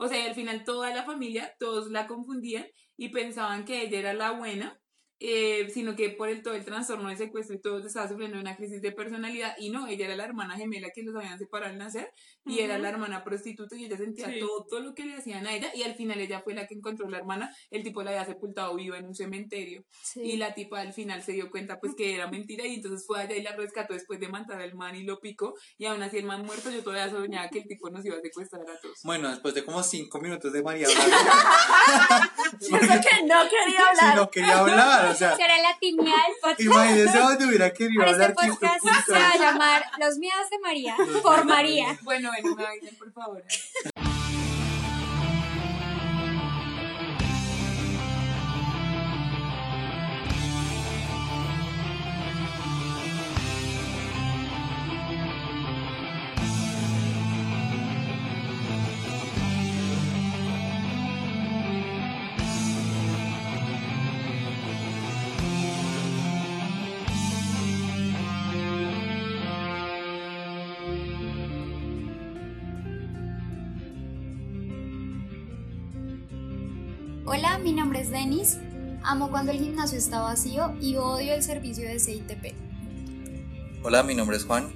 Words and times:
O 0.00 0.08
sea, 0.08 0.24
al 0.24 0.34
final 0.34 0.64
toda 0.64 0.94
la 0.94 1.04
familia, 1.04 1.54
todos 1.58 1.90
la 1.90 2.06
confundían 2.06 2.64
y 2.96 3.10
pensaban 3.10 3.66
que 3.66 3.82
ella 3.82 3.98
era 3.98 4.14
la 4.14 4.30
buena 4.30 4.80
eh, 5.22 5.68
sino 5.72 5.94
que 5.94 6.08
por 6.08 6.30
el 6.30 6.42
todo 6.42 6.54
el 6.54 6.64
trastorno 6.64 7.10
de 7.10 7.16
secuestro 7.16 7.54
y 7.54 7.60
todo 7.60 7.86
estaba 7.86 8.08
sufriendo 8.08 8.40
una 8.40 8.56
crisis 8.56 8.80
de 8.80 8.90
personalidad 8.90 9.54
y 9.58 9.68
no, 9.68 9.86
ella 9.86 10.06
era 10.06 10.16
la 10.16 10.24
hermana 10.24 10.56
gemela 10.56 10.88
que 10.94 11.02
los 11.02 11.14
habían 11.14 11.38
separado 11.38 11.70
al 11.70 11.78
nacer 11.78 12.10
y 12.46 12.60
era 12.60 12.78
la 12.78 12.88
hermana 12.88 13.22
prostituta 13.22 13.76
y 13.76 13.84
ella 13.84 13.98
sentía 13.98 14.32
todo, 14.38 14.80
lo 14.80 14.94
que 14.94 15.04
le 15.04 15.14
hacían 15.14 15.46
a 15.46 15.54
ella 15.54 15.70
y 15.74 15.82
al 15.82 15.94
final 15.94 16.18
ella 16.20 16.40
fue 16.40 16.54
la 16.54 16.66
que 16.66 16.74
encontró 16.74 17.06
la 17.10 17.18
hermana, 17.18 17.54
el 17.70 17.82
tipo 17.82 18.02
la 18.02 18.12
había 18.12 18.24
sepultado 18.24 18.74
viva 18.74 18.96
en 18.96 19.06
un 19.06 19.14
cementerio 19.14 19.84
y 20.16 20.38
la 20.38 20.54
tipa 20.54 20.80
al 20.80 20.94
final 20.94 21.22
se 21.22 21.32
dio 21.32 21.50
cuenta 21.50 21.78
pues 21.78 21.94
que 21.94 22.14
era 22.14 22.30
mentira 22.30 22.66
y 22.66 22.76
entonces 22.76 23.06
fue 23.06 23.20
allá 23.20 23.36
y 23.36 23.42
la 23.42 23.54
rescató 23.54 23.92
después 23.92 24.20
de 24.20 24.28
matar 24.28 24.62
al 24.62 24.74
man 24.74 24.96
y 24.96 25.04
lo 25.04 25.20
picó 25.20 25.54
y 25.76 25.84
aún 25.84 26.02
así 26.02 26.16
el 26.16 26.24
man 26.24 26.46
muerto 26.46 26.70
yo 26.70 26.82
todavía 26.82 27.10
soñaba 27.10 27.50
que 27.50 27.58
el 27.58 27.66
tipo 27.66 27.90
nos 27.90 28.06
iba 28.06 28.16
a 28.16 28.20
secuestrar 28.22 28.62
a 28.62 28.80
todos. 28.80 29.00
Bueno, 29.04 29.28
después 29.30 29.54
de 29.54 29.64
como 29.64 29.82
cinco 29.82 30.18
minutos 30.18 30.50
de 30.52 30.62
María 30.62 30.86
hablar. 32.60 33.00
que 33.02 33.22
no 33.26 33.48
quería 33.48 33.86
hablar. 33.88 34.16
no 34.16 34.30
quería 34.30 34.58
hablar, 34.58 35.09
o 35.10 35.14
sea. 35.14 35.36
Será 35.36 35.58
la 35.58 35.76
timidez 35.78 36.12
del 36.12 36.34
podcast. 36.40 36.60
Imagínese 36.60 37.18
dónde 37.18 37.46
hubiera 37.46 37.72
querido 37.72 38.00
Pero 38.02 38.12
hablar. 38.12 38.30
este 38.30 38.48
podcast 38.48 38.84
se 39.06 39.12
va 39.12 39.30
a 39.30 39.36
llamar 39.38 39.82
Los 39.98 40.18
miedos 40.18 40.50
de 40.50 40.58
María 40.60 40.96
por 41.22 41.44
María. 41.44 41.98
Bueno, 42.02 42.30
bueno, 42.30 42.56
me 42.56 42.62
vayan, 42.64 42.94
por 42.96 43.12
favor. 43.12 43.44
Hola, 77.32 77.58
mi 77.58 77.72
nombre 77.72 78.00
es 78.00 78.10
Denis. 78.10 78.58
Amo 79.04 79.30
cuando 79.30 79.52
el 79.52 79.60
gimnasio 79.60 79.96
está 79.96 80.20
vacío 80.20 80.74
y 80.80 80.96
odio 80.96 81.32
el 81.32 81.44
servicio 81.44 81.86
de 81.86 82.00
CITP. 82.00 82.56
Hola, 83.84 84.02
mi 84.02 84.16
nombre 84.16 84.36
es 84.36 84.44
Juan. 84.44 84.68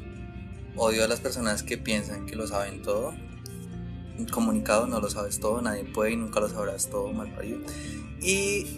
Odio 0.76 1.02
a 1.02 1.08
las 1.08 1.18
personas 1.18 1.64
que 1.64 1.78
piensan 1.78 2.26
que 2.26 2.36
lo 2.36 2.46
saben 2.46 2.80
todo. 2.82 3.12
Comunicado, 4.32 4.86
no 4.86 5.00
lo 5.00 5.10
sabes 5.10 5.40
todo, 5.40 5.62
nadie 5.62 5.82
puede 5.82 6.12
y 6.12 6.16
nunca 6.16 6.38
lo 6.38 6.48
sabrás 6.48 6.88
todo, 6.88 7.12
mal 7.12 7.34
parido. 7.34 7.58
Y 8.22 8.68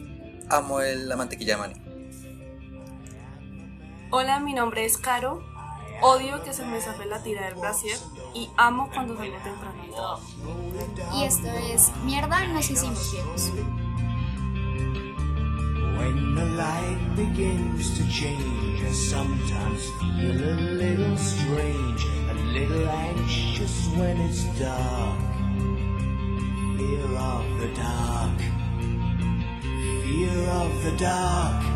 amo 0.49 0.81
el, 0.81 1.07
la 1.07 1.17
mantequilla 1.17 1.57
de 1.57 1.61
maní. 1.61 1.75
Hola, 4.11 4.41
mi 4.41 4.55
nombre 4.55 4.87
es 4.87 4.97
Caro. 4.97 5.45
Odio 6.01 6.43
que 6.45 6.55
se 6.55 6.65
me 6.65 6.81
zafe 6.81 7.05
la 7.05 7.23
tira 7.23 7.45
del 7.45 7.57
brasier 7.57 7.99
y 8.35 8.49
amo 8.57 8.89
cuando 8.93 9.17
salgo 9.17 9.37
temprano 9.39 9.83
del 9.83 9.91
trabajo. 9.93 10.23
Y 11.15 11.25
esto 11.25 11.49
es 11.49 11.93
Mierda, 12.05 12.47
nos 12.49 12.71
hicimos 12.71 13.13
viejos. 13.13 13.53
When 15.99 16.35
the 16.35 16.45
light 16.57 17.17
begins 17.17 17.99
to 17.99 18.05
change, 18.09 18.83
I 18.83 18.93
sometimes 18.93 19.91
feel 19.99 20.37
a 20.37 20.55
little 20.77 21.17
strange, 21.17 22.05
a 22.31 22.35
little 22.53 22.89
anxious 22.89 23.89
when 23.97 24.21
it's 24.21 24.45
dark. 24.59 25.19
Fear 26.77 27.17
of 27.17 27.45
the 27.61 27.69
dark, 27.75 28.39
fear 30.05 30.49
of 30.51 30.85
the 30.85 30.93
dark. 30.99 31.76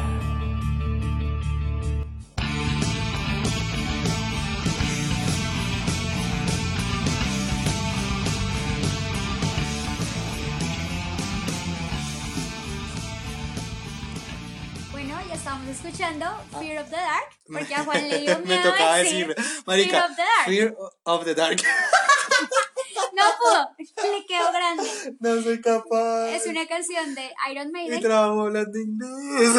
Escuchando 15.71 16.25
Fear 16.59 16.81
of 16.83 16.89
the 16.89 16.95
Dark, 16.95 17.29
porque 17.47 17.75
a 17.75 17.83
Juan 17.83 18.09
le 18.09 18.19
dio 18.19 18.39
Me 18.39 18.45
miedo 18.45 18.71
tocaba 18.71 18.97
decir 18.97 19.27
decir, 19.27 19.63
Marica, 19.65 20.07
Fear 20.09 20.09
of 20.09 20.15
the 20.15 20.23
Dark. 20.23 20.45
Fear 20.45 20.75
of 21.05 21.25
the 21.25 21.35
Dark. 21.35 21.61
No 23.13 23.23
pudo, 23.37 23.69
le 23.77 24.25
quedó 24.25 24.51
grande. 24.53 24.89
no 25.19 25.41
soy 25.41 25.61
capaz. 25.61 26.29
Es 26.29 26.47
una 26.47 26.65
canción 26.65 27.13
de 27.13 27.29
Iron 27.51 27.67
Y 27.67 27.71
Maiden. 27.71 28.01
trabajo 28.01 28.41
hablando 28.41 28.79
inglés. 28.79 29.49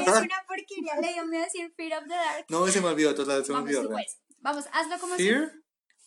Es 0.00 0.08
una 0.08 0.44
porquería, 0.48 0.96
le 1.00 1.12
dio 1.12 1.24
miedo 1.26 1.44
decir 1.44 1.72
Fear 1.76 1.98
of 2.02 2.08
the 2.08 2.14
Dark. 2.14 2.46
No, 2.48 2.66
se 2.68 2.80
me 2.80 2.88
olvidó, 2.88 3.14
total, 3.14 3.44
se 3.44 3.52
me 3.52 3.58
Vamos 3.60 3.76
olvidó. 3.76 3.90
pues. 3.92 4.18
Vamos, 4.40 4.64
hazlo 4.72 4.98
como 4.98 5.16
si. 5.16 5.22
Fear 5.28 5.52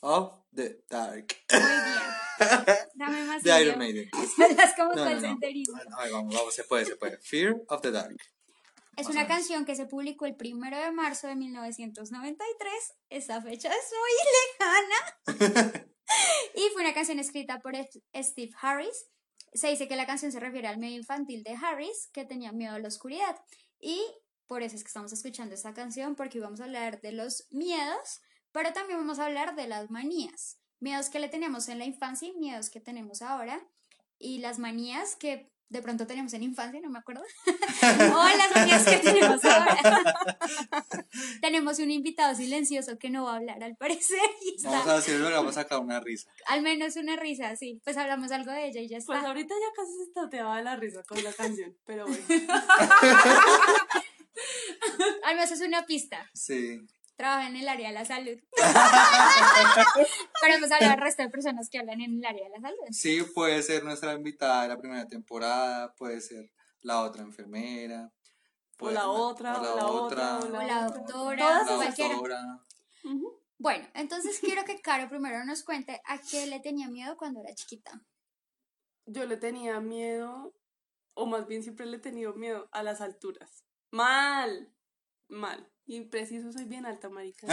of 0.01 0.33
the 0.53 0.83
Dark. 0.89 1.27
Muy 1.51 1.61
bien. 1.61 2.77
Dame 2.95 3.23
más 3.25 3.41
De 3.41 3.61
Iron. 3.61 3.77
Maiden. 3.79 4.09
Hablas 4.13 4.73
como 4.75 4.93
No, 4.93 5.05
no, 5.05 5.21
no. 5.21 5.37
Ay, 5.97 6.11
vamos, 6.11 6.35
vamos, 6.35 6.53
se 6.53 6.63
puede, 6.65 6.85
se 6.85 6.95
puede. 6.97 7.17
Fear 7.19 7.55
of 7.69 7.81
the 7.81 7.91
Dark. 7.91 8.17
Es 8.97 9.07
una 9.07 9.27
canción 9.27 9.65
que 9.65 9.75
se 9.75 9.85
publicó 9.85 10.25
el 10.25 10.35
primero 10.35 10.77
de 10.77 10.91
marzo 10.91 11.27
de 11.27 11.35
1993. 11.35 12.73
Esta 13.09 13.41
fecha 13.41 13.69
es 13.69 13.91
muy 13.99 15.37
lejana. 15.39 15.85
y 16.55 16.69
fue 16.73 16.81
una 16.81 16.93
canción 16.93 17.19
escrita 17.19 17.59
por 17.59 17.73
Steve 18.15 18.51
Harris. 18.61 19.07
Se 19.53 19.67
dice 19.67 19.87
que 19.87 19.95
la 19.95 20.05
canción 20.05 20.31
se 20.31 20.39
refiere 20.39 20.67
al 20.67 20.77
medio 20.77 20.97
infantil 20.97 21.43
de 21.43 21.55
Harris, 21.55 22.09
que 22.13 22.25
tenía 22.25 22.51
miedo 22.51 22.75
a 22.75 22.79
la 22.79 22.87
oscuridad. 22.87 23.37
Y 23.79 24.01
por 24.47 24.63
eso 24.63 24.75
es 24.75 24.83
que 24.83 24.87
estamos 24.87 25.11
escuchando 25.11 25.55
esta 25.55 25.73
canción, 25.73 26.15
porque 26.15 26.39
vamos 26.39 26.61
a 26.61 26.65
hablar 26.65 27.01
de 27.01 27.11
los 27.11 27.47
miedos, 27.51 28.21
pero 28.51 28.73
también 28.73 28.99
vamos 28.99 29.19
a 29.19 29.25
hablar 29.25 29.55
de 29.55 29.67
las 29.67 29.89
manías. 29.89 30.59
Miedos 30.79 31.09
que 31.09 31.19
le 31.19 31.29
teníamos 31.29 31.67
en 31.67 31.79
la 31.79 31.85
infancia 31.85 32.27
y 32.27 32.37
miedos 32.37 32.69
que 32.69 32.79
tenemos 32.79 33.21
ahora. 33.21 33.65
Y 34.17 34.39
las 34.39 34.59
manías 34.59 35.15
que 35.15 35.51
de 35.69 35.81
pronto 35.81 36.05
teníamos 36.05 36.33
en 36.33 36.43
infancia, 36.43 36.79
no 36.81 36.89
me 36.89 36.99
acuerdo. 36.99 37.23
o 37.45 38.23
las 38.37 38.55
manías 38.55 38.85
que 38.85 38.97
tenemos 38.97 39.43
ahora. 39.43 39.77
tenemos 41.41 41.79
un 41.79 41.91
invitado 41.91 42.35
silencioso 42.35 42.97
que 42.97 43.09
no 43.09 43.25
va 43.25 43.33
a 43.33 43.37
hablar 43.37 43.63
al 43.63 43.75
parecer. 43.75 44.19
Y 44.43 44.55
está, 44.55 44.69
Vamos 44.69 44.87
a 44.87 44.97
hacerlo, 44.97 45.29
le 45.29 45.35
vamos 45.35 45.57
a 45.57 45.63
sacar 45.63 45.79
una 45.79 45.99
risa. 45.99 46.29
al 46.47 46.61
menos 46.61 46.95
una 46.95 47.15
risa, 47.15 47.55
sí. 47.55 47.81
Pues 47.83 47.97
hablamos 47.97 48.31
algo 48.31 48.51
de 48.51 48.67
ella 48.67 48.81
y 48.81 48.87
ya 48.87 48.97
está. 48.97 49.13
Pues 49.13 49.25
ahorita 49.25 49.55
ya 49.55 49.73
casi 49.75 49.91
se 50.05 50.11
tateaba 50.13 50.57
de 50.57 50.63
la 50.63 50.75
risa 50.75 51.03
con 51.03 51.23
la 51.23 51.33
canción, 51.33 51.75
pero 51.85 52.05
bueno. 52.05 52.23
Al 55.23 55.35
menos 55.35 55.51
es 55.51 55.61
una 55.61 55.85
pista. 55.85 56.29
Sí. 56.33 56.79
Trabaja 57.15 57.47
en 57.47 57.55
el 57.55 57.67
área 57.69 57.87
de 57.89 57.93
la 57.93 58.05
salud. 58.05 58.37
Pero 60.41 60.53
hemos 60.53 60.71
hablado 60.71 60.91
del 60.91 61.01
resto 61.01 61.23
de 61.23 61.29
personas 61.29 61.69
que 61.69 61.79
hablan 61.79 62.01
en 62.01 62.17
el 62.17 62.25
área 62.25 62.43
de 62.43 62.49
la 62.49 62.61
salud. 62.61 62.87
Sí, 62.91 63.21
puede 63.33 63.63
ser 63.63 63.83
nuestra 63.83 64.13
invitada 64.13 64.63
de 64.63 64.69
la 64.69 64.77
primera 64.77 65.07
temporada, 65.07 65.93
puede 65.95 66.19
ser 66.19 66.51
la 66.81 67.01
otra 67.01 67.23
enfermera. 67.23 68.11
O 68.79 68.91
la 68.91 69.07
otra, 69.07 69.59
o 69.59 69.63
la 69.63 69.85
otra, 69.87 70.39
o 70.39 70.45
O 70.45 70.49
la 70.49 70.65
la 70.65 70.83
doctora, 70.87 71.37
Todas 71.37 71.67
la 71.69 71.75
cualquiera. 71.77 72.15
doctora. 72.15 72.59
Bueno, 73.57 73.87
entonces 73.93 74.39
quiero 74.41 74.65
que 74.65 74.79
Caro 74.81 75.07
primero 75.09 75.45
nos 75.45 75.63
cuente 75.63 76.01
a 76.05 76.19
qué 76.19 76.45
le 76.47 76.59
tenía 76.59 76.89
miedo 76.89 77.15
cuando 77.15 77.39
era 77.39 77.55
chiquita. 77.55 78.01
Yo 79.05 79.25
le 79.25 79.37
tenía 79.37 79.79
miedo, 79.79 80.53
o 81.13 81.25
más 81.25 81.47
bien 81.47 81.63
siempre 81.63 81.85
le 81.85 81.97
he 81.97 81.99
tenido 81.99 82.33
miedo 82.33 82.67
a 82.73 82.83
las 82.83 82.99
alturas. 82.99 83.63
Mal, 83.91 84.73
mal. 85.29 85.71
Y 85.87 86.01
preciso, 86.01 86.51
soy 86.51 86.65
bien 86.65 86.85
alta, 86.87 87.09
marica. 87.09 87.45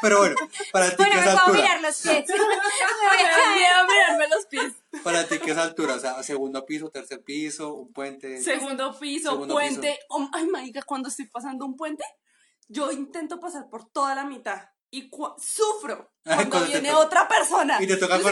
Pero 0.00 0.18
bueno, 0.18 0.34
para 0.72 0.88
ti 0.90 0.96
Bueno, 0.96 1.12
qué 1.12 1.20
me 1.20 1.26
es 1.26 1.30
puedo 1.30 1.38
altura. 1.46 1.58
mirar 1.62 1.80
los 1.82 1.96
pies. 2.00 2.24
Me 2.28 3.54
mirarme 3.54 4.28
los 4.28 4.46
pies. 4.46 4.72
Para 5.04 5.28
ti 5.28 5.38
qué 5.38 5.50
es 5.50 5.58
altura, 5.58 5.94
o 5.94 6.00
sea, 6.00 6.22
segundo 6.22 6.64
piso, 6.64 6.88
tercer 6.90 7.22
piso, 7.22 7.74
un 7.74 7.92
puente. 7.92 8.40
Segundo 8.40 8.98
piso, 8.98 9.32
Segundo 9.32 9.54
puente. 9.54 9.98
Oh, 10.08 10.26
ay, 10.32 10.46
marica, 10.46 10.82
cuando 10.82 11.10
estoy 11.10 11.26
pasando 11.26 11.66
un 11.66 11.76
puente, 11.76 12.04
yo 12.66 12.90
intento 12.92 13.38
pasar 13.38 13.68
por 13.68 13.90
toda 13.90 14.14
la 14.14 14.24
mitad. 14.24 14.62
Y 14.90 15.10
sufro 15.36 16.10
cuando 16.24 16.48
Cuando 16.48 16.66
viene 16.66 16.88
toca. 16.88 17.02
otra 17.04 17.28
persona. 17.28 17.76
Y 17.82 17.86
te 17.86 17.98
toca 17.98 18.16
no, 18.16 18.22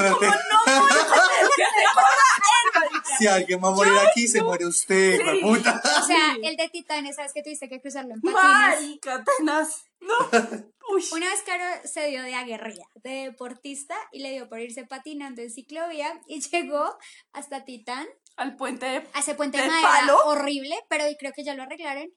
Si 3.19 3.27
alguien 3.27 3.61
va 3.63 3.69
a 3.69 3.73
morir 3.73 3.93
aquí, 4.11 4.29
se 4.29 4.43
muere 4.43 4.67
usted, 4.67 5.19
de 5.19 5.41
puta. 5.41 5.81
O 6.03 6.05
sea, 6.05 6.37
el 6.43 6.57
de 6.57 6.69
Titanes, 6.69 7.17
¿sabes 7.17 7.33
que 7.33 7.43
tuviste 7.43 7.69
que 7.69 7.81
cruzarlo 7.81 8.15
en 8.15 8.21
patines? 8.21 8.43
Marica, 8.43 9.25
tenaz. 9.39 9.87
No. 10.01 10.15
Uy. 10.93 11.05
Una 11.13 11.31
vez 11.31 11.43
Caro 11.43 11.65
se 11.85 12.07
dio 12.09 12.23
de 12.23 12.35
aguerrida, 12.35 12.85
de 13.03 13.25
deportista, 13.25 13.97
y 14.13 14.21
le 14.21 14.31
dio 14.31 14.49
por 14.49 14.61
irse 14.61 14.85
patinando 14.85 15.43
en 15.43 15.51
ciclovía 15.51 16.21
y 16.27 16.41
llegó 16.51 16.97
hasta 17.33 17.65
Titán, 17.65 18.07
Al 18.37 18.57
puente 18.57 18.87
de... 18.87 18.97
a 19.15 19.21
ese 19.21 19.35
puente 19.35 19.57
de 19.59 19.65
¿De 19.65 19.71
madera 19.71 19.89
palo? 19.89 20.19
horrible, 20.27 20.77
pero 20.89 21.05
creo 21.19 21.33
que 21.33 21.45
ya 21.45 21.55
lo 21.55 21.63
arreglaron. 21.63 22.13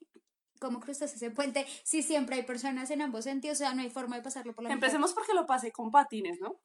¿Cómo 0.59 0.81
cruzas 0.81 1.13
ese 1.13 1.31
puente? 1.31 1.65
Si 1.83 2.03
siempre 2.03 2.35
hay 2.35 2.43
personas 2.43 2.91
en 2.91 3.01
ambos 3.01 3.23
sentidos, 3.23 3.55
o 3.57 3.59
sea, 3.59 3.73
no 3.73 3.81
hay 3.81 3.89
forma 3.89 4.17
de 4.17 4.21
pasarlo 4.21 4.53
por 4.53 4.65
la 4.65 4.69
mitad. 4.69 4.75
Empecemos 4.75 5.13
porque 5.13 5.33
lo 5.33 5.45
pasé 5.45 5.71
con 5.71 5.89
patines, 5.89 6.37
¿no? 6.41 6.59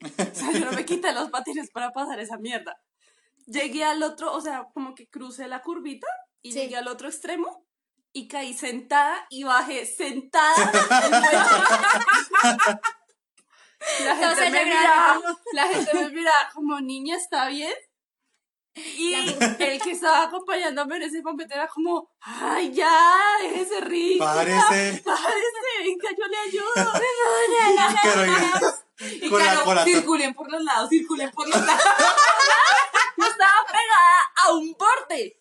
O 0.32 0.34
sea, 0.34 0.52
yo 0.52 0.64
no 0.64 0.72
me 0.72 0.84
quité 0.84 1.12
los 1.12 1.30
patines 1.30 1.70
para 1.70 1.92
pasar 1.92 2.18
esa 2.20 2.38
mierda. 2.38 2.76
Llegué 3.46 3.84
al 3.84 4.02
otro, 4.02 4.32
o 4.32 4.40
sea, 4.40 4.68
como 4.72 4.94
que 4.94 5.08
crucé 5.08 5.48
la 5.48 5.62
curvita 5.62 6.06
y 6.42 6.52
Sí. 6.52 6.60
llegué 6.60 6.76
al 6.76 6.88
otro 6.88 7.08
extremo 7.08 7.66
y 8.12 8.28
caí 8.28 8.54
sentada 8.54 9.26
y 9.28 9.44
bajé 9.44 9.86
sentada. 9.86 10.54
la, 14.04 14.16
gente 14.16 14.36
se 14.36 14.50
me 14.50 14.64
miraba, 14.64 15.20
la 15.52 15.68
gente 15.68 15.94
me 15.94 16.08
miraba 16.10 16.50
como 16.54 16.80
niña, 16.80 17.16
¿está 17.16 17.48
bien? 17.48 17.74
Y 18.74 19.14
el 19.14 19.80
que 19.82 19.90
estaba 19.90 20.22
acompañándome 20.24 20.96
en 20.96 21.02
ese 21.02 21.22
momento 21.22 21.54
era 21.54 21.66
como, 21.68 22.10
ay, 22.20 22.72
ya, 22.72 23.10
déjese 23.42 23.80
rir. 23.80 24.18
Párese. 24.18 25.02
Párese, 25.04 25.82
venga, 25.84 26.10
yo 26.16 26.26
le 26.26 26.36
ayudo. 26.36 26.74
Pero 28.02 28.22
Y 29.00 29.28
con 29.28 29.38
la 29.38 29.52
claro, 29.52 29.64
cola. 29.64 29.84
circulen 29.84 30.34
por 30.34 30.50
los 30.50 30.62
lados, 30.62 30.88
circulen 30.90 31.30
por 31.30 31.48
los 31.48 31.60
lados. 31.64 31.82
Yo 33.16 33.24
estaba 33.26 33.66
pegada 33.66 34.32
a 34.36 34.52
un 34.52 34.72
borde. 34.72 35.38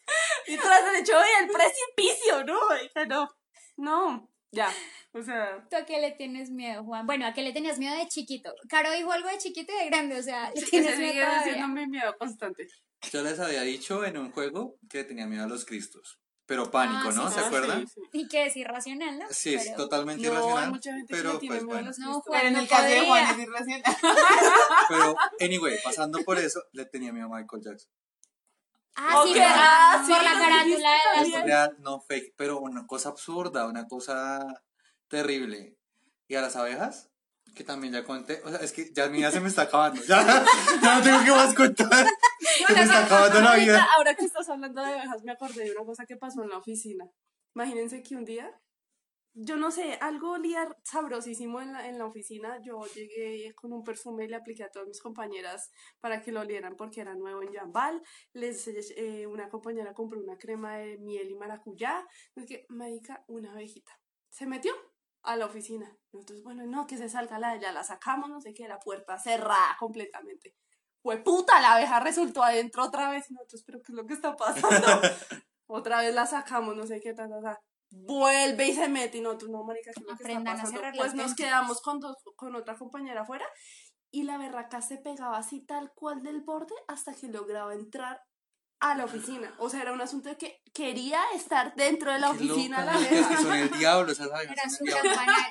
Y 0.48 0.58
tras 0.58 0.82
el 0.88 0.96
hecho 1.02 1.14
veía 1.14 1.40
el 1.40 1.50
precipicio, 1.50 2.44
¿no? 2.46 2.60
Oiga, 2.70 3.06
no. 3.06 3.30
No, 3.78 4.30
ya. 4.52 4.74
O 5.14 5.22
sea, 5.22 5.66
¿Tú 5.70 5.78
a 5.78 5.86
qué 5.86 6.00
le 6.00 6.12
tienes 6.12 6.52
miedo, 6.52 6.84
Juan? 6.84 7.08
Bueno, 7.08 7.26
¿a 7.26 7.34
qué 7.34 7.42
le 7.42 7.54
tenías 7.54 7.80
miedo 7.80 7.96
de 7.96 8.08
chiquito? 8.08 8.54
Caro 8.68 8.92
dijo 8.92 9.12
algo 9.12 9.30
de 9.30 9.38
chiquito 9.38 9.72
y 9.74 9.84
de 9.84 9.90
grande, 9.90 10.20
o 10.20 10.24
sea, 10.24 10.52
le 10.54 10.62
tienes 10.70 10.96
sigue 10.96 11.14
miedo 11.14 11.68
mi 11.68 11.88
miedo 11.88 12.16
constante. 12.18 12.68
Yo 13.12 13.24
les 13.24 13.40
había 13.40 13.62
dicho 13.62 14.06
en 14.06 14.18
un 14.18 14.32
juego 14.32 14.76
que 14.90 15.04
tenía 15.04 15.26
miedo 15.26 15.46
a 15.46 15.48
los 15.48 15.66
cristos. 15.66 16.20
Pero 16.50 16.70
pánico, 16.72 17.10
Ah, 17.10 17.14
¿no? 17.14 17.28
sí, 17.30 17.36
¿Se 17.36 17.40
Ah, 17.42 17.46
acuerdan? 17.48 17.88
sí, 17.88 17.94
sí. 17.94 18.02
Y 18.12 18.28
que 18.28 18.48
es 18.48 18.58
irracional, 18.58 19.20
¿no? 19.20 19.26
Sí, 19.30 19.54
es 19.54 19.66
Pero- 19.66 19.78
totalmente 19.78 20.28
No, 20.28 20.34
irracional. 20.34 20.70
mucha 20.72 20.92
gente 20.94 21.14
pero 21.16 21.34
le 21.34 21.40
tiene 21.40 21.56
pues 21.58 21.66
bueno. 21.68 21.92
No. 22.00 22.22
Juan, 22.22 22.24
Pero 22.40 22.48
en 22.48 22.54
no 22.56 22.60
el 22.62 22.68
caso 22.68 22.84
de 22.86 23.06
Juan 23.06 23.24
es 23.40 23.48
irracional. 23.48 23.84
Pero, 24.90 25.16
anyway, 25.40 25.78
pasando 25.84 26.20
por 26.24 26.40
eso, 26.40 26.62
le 26.74 26.86
tenía 26.86 27.14
miedo 27.14 27.28
a 27.32 27.38
Michael 27.40 27.62
Jackson. 27.64 27.92
Ah, 28.96 29.22
sí, 29.24 29.30
Ok, 29.30 29.36
por, 29.38 29.44
ah, 29.46 30.04
sí, 30.06 30.12
por 30.12 30.24
la 30.24 30.34
carátula 30.34 30.90
de. 31.22 31.22
Es 31.38 31.44
real, 31.46 31.76
no 31.82 32.02
fake, 32.02 32.34
pero 32.36 32.60
una 32.60 32.86
cosa 32.88 33.10
absurda, 33.10 33.68
una 33.68 33.88
cosa 33.88 34.64
terrible. 35.08 35.78
¿Y 36.28 36.34
a 36.36 36.42
las 36.42 36.56
abejas? 36.56 37.10
Que 37.56 37.64
también 37.64 37.94
ya 37.94 38.04
conté. 38.04 38.42
O 38.44 38.50
sea, 38.50 38.60
es 38.60 38.72
que 38.74 38.92
ya 38.92 39.08
mi 39.08 39.18
vida 39.20 39.32
se 39.32 39.40
me 39.40 39.50
está 39.50 39.62
acabando. 39.64 40.02
Ya, 40.04 40.18
ya 40.82 40.96
no 40.96 41.04
tengo 41.04 41.24
que 41.24 41.32
más 41.32 41.54
contar. 41.54 42.08
Se 42.70 42.76
me 42.76 42.82
está 42.84 43.06
acabando 43.06 43.42
la 43.42 43.56
vida. 43.56 43.88
ahora 43.96 44.14
que 44.16 44.26
estás 44.26 44.48
hablando 44.50 44.82
de 44.82 44.88
abejas, 44.88 45.24
me 45.24 45.32
acordé 45.32 45.64
de 45.64 45.72
una 45.72 45.86
cosa 45.86 46.06
que 46.06 46.18
pasó 46.18 46.44
en 46.44 46.50
la 46.50 46.58
oficina. 46.58 47.06
Imagínense 47.56 48.04
que 48.04 48.16
un 48.16 48.26
día, 48.26 48.62
yo 49.34 49.58
no 49.58 49.72
sé, 49.72 49.98
algo 50.02 50.32
olía 50.32 50.68
sabrosísimo 50.84 51.62
en 51.62 51.74
la, 51.74 51.88
en 51.88 51.98
la 51.98 52.06
oficina. 52.06 52.62
Yo 52.62 52.86
llegué 52.94 53.54
con 53.56 53.74
un 53.74 53.84
perfume 53.84 54.26
y 54.26 54.28
le 54.28 54.36
apliqué 54.36 54.64
a 54.64 54.70
todas 54.70 54.88
mis 54.88 55.02
compañeras 55.02 55.72
para 56.00 56.22
que 56.22 56.32
lo 56.32 56.42
olieran 56.42 56.76
porque 56.76 57.02
era 57.02 57.16
nuevo 57.16 57.42
en 57.42 57.54
Jambal. 57.54 58.02
Les, 58.34 58.68
eh, 58.68 59.26
una 59.28 59.50
compañera 59.50 59.94
compró 59.94 60.20
una 60.20 60.38
crema 60.38 60.78
de 60.78 60.98
miel 61.00 61.32
y 61.32 61.36
maracuyá. 61.36 62.06
Es 62.36 62.46
que, 62.46 62.66
marica, 62.70 63.24
una 63.28 63.52
abejita. 63.52 64.00
Se 64.30 64.46
metió 64.46 64.74
a 65.24 65.36
la 65.36 65.46
oficina. 65.46 65.98
Nosotros, 66.12 66.44
bueno, 66.44 66.66
no, 66.66 66.88
que 66.88 66.98
se 66.98 67.10
salga 67.10 67.40
la, 67.40 67.60
ya 67.60 67.72
la 67.72 67.84
sacamos, 67.84 68.30
no 68.30 68.42
sé 68.42 68.54
qué, 68.54 68.68
la 68.68 68.80
puerta 68.80 69.18
cerrada 69.18 69.76
completamente. 69.80 70.56
Fue 71.02 71.18
puta, 71.18 71.60
la 71.62 71.74
abeja 71.76 72.00
resultó 72.00 72.44
adentro 72.44 72.84
otra 72.86 73.10
vez. 73.10 73.30
Y 73.30 73.34
nosotros, 73.34 73.64
pero 73.66 73.80
¿qué 73.82 73.92
es 73.92 73.96
lo 73.96 74.06
que 74.06 74.14
está 74.14 74.36
pasando? 74.36 74.88
otra 75.68 76.02
vez 76.02 76.14
la 76.14 76.26
sacamos, 76.26 76.76
no 76.76 76.86
sé 76.86 77.00
qué, 77.00 77.14
ta, 77.14 77.28
ta, 77.30 77.42
ta. 77.42 77.60
Vuelve 77.92 78.68
y 78.68 78.74
se 78.74 78.88
mete 78.88 79.18
y 79.18 79.22
nosotros, 79.22 79.50
no, 79.50 79.64
marica, 79.64 79.92
¿qué 79.96 80.02
es 80.02 80.06
lo 80.06 80.08
que 80.08 80.14
está 80.14 80.24
Aprendan 80.26 80.60
a 80.60 80.62
pasando? 80.64 80.82
Pues 80.98 81.14
nos 81.16 81.34
quedamos 81.36 81.82
con, 81.82 82.00
dos, 82.00 82.16
con 82.36 82.56
otra 82.56 82.76
compañera 82.78 83.22
afuera 83.22 83.46
y 84.12 84.24
la 84.24 84.38
berraca 84.38 84.82
se 84.82 84.98
pegaba 84.98 85.38
así 85.38 85.62
tal 85.66 85.92
cual 85.96 86.22
del 86.22 86.42
borde 86.42 86.76
hasta 86.88 87.14
que 87.14 87.28
lograba 87.30 87.74
entrar 87.74 88.22
a 88.80 88.96
la 88.96 89.06
oficina. 89.06 89.54
O 89.58 89.70
sea, 89.70 89.82
era 89.82 89.92
un 89.92 90.02
asunto 90.02 90.30
de 90.30 90.38
que 90.38 90.62
quería 90.74 91.20
estar 91.36 91.76
dentro 91.76 92.12
de 92.14 92.20
la 92.20 92.28
Qué 92.32 92.46
oficina. 92.46 92.82
loca, 92.82 92.86
la 92.86 93.00
marica, 93.00 93.20
es 93.20 93.28
que 93.28 93.38
son 93.38 93.54
el 93.54 93.72
diablo, 93.72 94.12
esas 94.12 94.32
abejas 94.32 94.52
Era 94.58 94.70
son 94.70 94.72
su 94.72 94.84
el 94.86 94.90
diablo. 94.92 95.12
campana. 95.16 95.50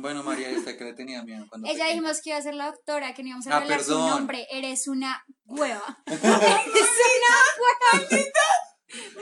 Bueno, 0.00 0.22
María, 0.22 0.50
¿y 0.50 0.56
usted 0.56 0.76
qué 0.78 0.84
le 0.84 0.92
tenía 0.94 1.22
miedo 1.22 1.44
cuando 1.48 1.66
Ella 1.66 1.74
pequeña? 1.74 1.88
dijimos 1.94 2.20
que 2.22 2.30
iba 2.30 2.38
a 2.38 2.42
ser 2.42 2.54
la 2.54 2.66
doctora, 2.66 3.12
que 3.14 3.22
no 3.22 3.28
íbamos 3.28 3.46
a 3.46 3.56
Ah, 3.56 3.60
revelar 3.60 3.82
su 3.82 3.98
nombre. 3.98 4.46
Eres 4.50 4.88
una 4.88 5.24
hueva. 5.44 5.98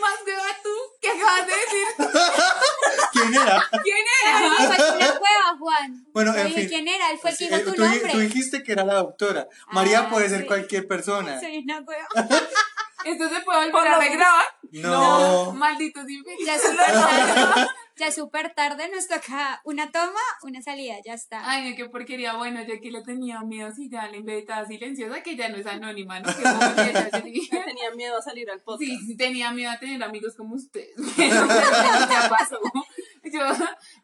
Más 0.01 0.15
hueva 0.27 0.49
tú, 0.63 0.71
¿qué 1.03 1.11
acabas 1.11 1.47
de 1.47 1.53
decir? 1.53 1.87
¿Quién 3.13 3.35
era? 3.35 3.63
¿Quién 3.83 3.97
era? 4.25 4.41
dijo, 4.41 4.73
es 4.73 4.79
una 4.97 5.07
hueva, 5.13 5.59
Juan. 5.59 6.07
Bueno, 6.15 6.35
en 6.35 6.53
fin. 6.55 6.69
¿quién 6.69 6.89
era? 6.89 7.11
Él 7.11 7.19
fue 7.19 7.31
el 7.33 7.37
que 7.37 7.45
Sí, 7.45 7.51
dijo 7.51 7.61
eh, 7.61 7.65
tu 7.65 7.73
tú, 7.75 7.83
nombre. 7.85 8.13
tú 8.13 8.19
dijiste 8.19 8.63
que 8.63 8.73
era 8.73 8.85
la 8.85 8.95
doctora. 8.95 9.47
María 9.73 10.01
Ah, 10.01 10.09
puede 10.11 10.29
ser 10.31 10.41
sí. 10.43 10.47
cualquier 10.47 10.87
persona. 10.89 11.39
Soy 11.39 11.59
una 11.59 11.81
hueva. 11.81 12.07
¿Esto 13.09 13.29
se 13.29 13.41
puede 13.43 13.71
Por 13.71 13.81
volver 13.81 13.93
a 13.95 13.99
regrabar? 13.99 14.45
No. 14.73 15.53
Malditos 15.55 16.09
infelices. 16.09 16.47
Ya 16.47 16.55
es 16.57 16.63
súper 16.63 16.87
tarde. 16.87 17.67
Ya 17.99 18.07
es 18.07 18.15
súper 18.15 18.55
tarde. 18.55 18.89
Nos 18.95 19.09
toca 19.09 19.61
una 19.65 19.91
toma, 19.91 20.21
una 20.45 20.63
salida. 20.63 20.95
Ya 21.05 21.15
está. 21.15 21.41
Ay, 21.51 21.69
no, 21.69 21.77
qué 21.77 21.87
porquería. 21.89 22.37
Bueno, 22.37 22.63
yo 22.63 22.75
aquí 22.75 22.93
le 22.93 23.03
tenía 23.03 23.41
miedo 23.41 23.73
si 23.73 23.91
ya 23.91 24.07
la 24.07 24.17
invitada 24.17 24.65
silenciosa, 24.67 25.21
que 25.21 25.35
ya 25.35 25.49
no 25.49 25.57
es 25.57 25.67
anónima, 25.67 26.21
¿no? 26.21 26.29
Que 26.29 26.43
como 26.45 26.75
que 26.77 26.91
ella 26.91 27.11
se 27.11 27.23
dice- 27.23 27.61
Tenía 27.67 27.91
miedo 27.97 28.17
a 28.17 28.23
salir 28.23 28.49
al 28.53 28.61
podcast. 28.63 28.89
Sí, 28.89 28.99
sí, 29.05 29.17
tenía 29.17 29.51
miedo 29.51 29.73
a 29.73 29.79
tener 29.81 30.01
amigos 30.01 30.37
como 30.37 30.55
ustedes. 30.55 30.95
Ya 31.19 32.29
pasó. 32.31 32.61
Yo, 33.25 33.41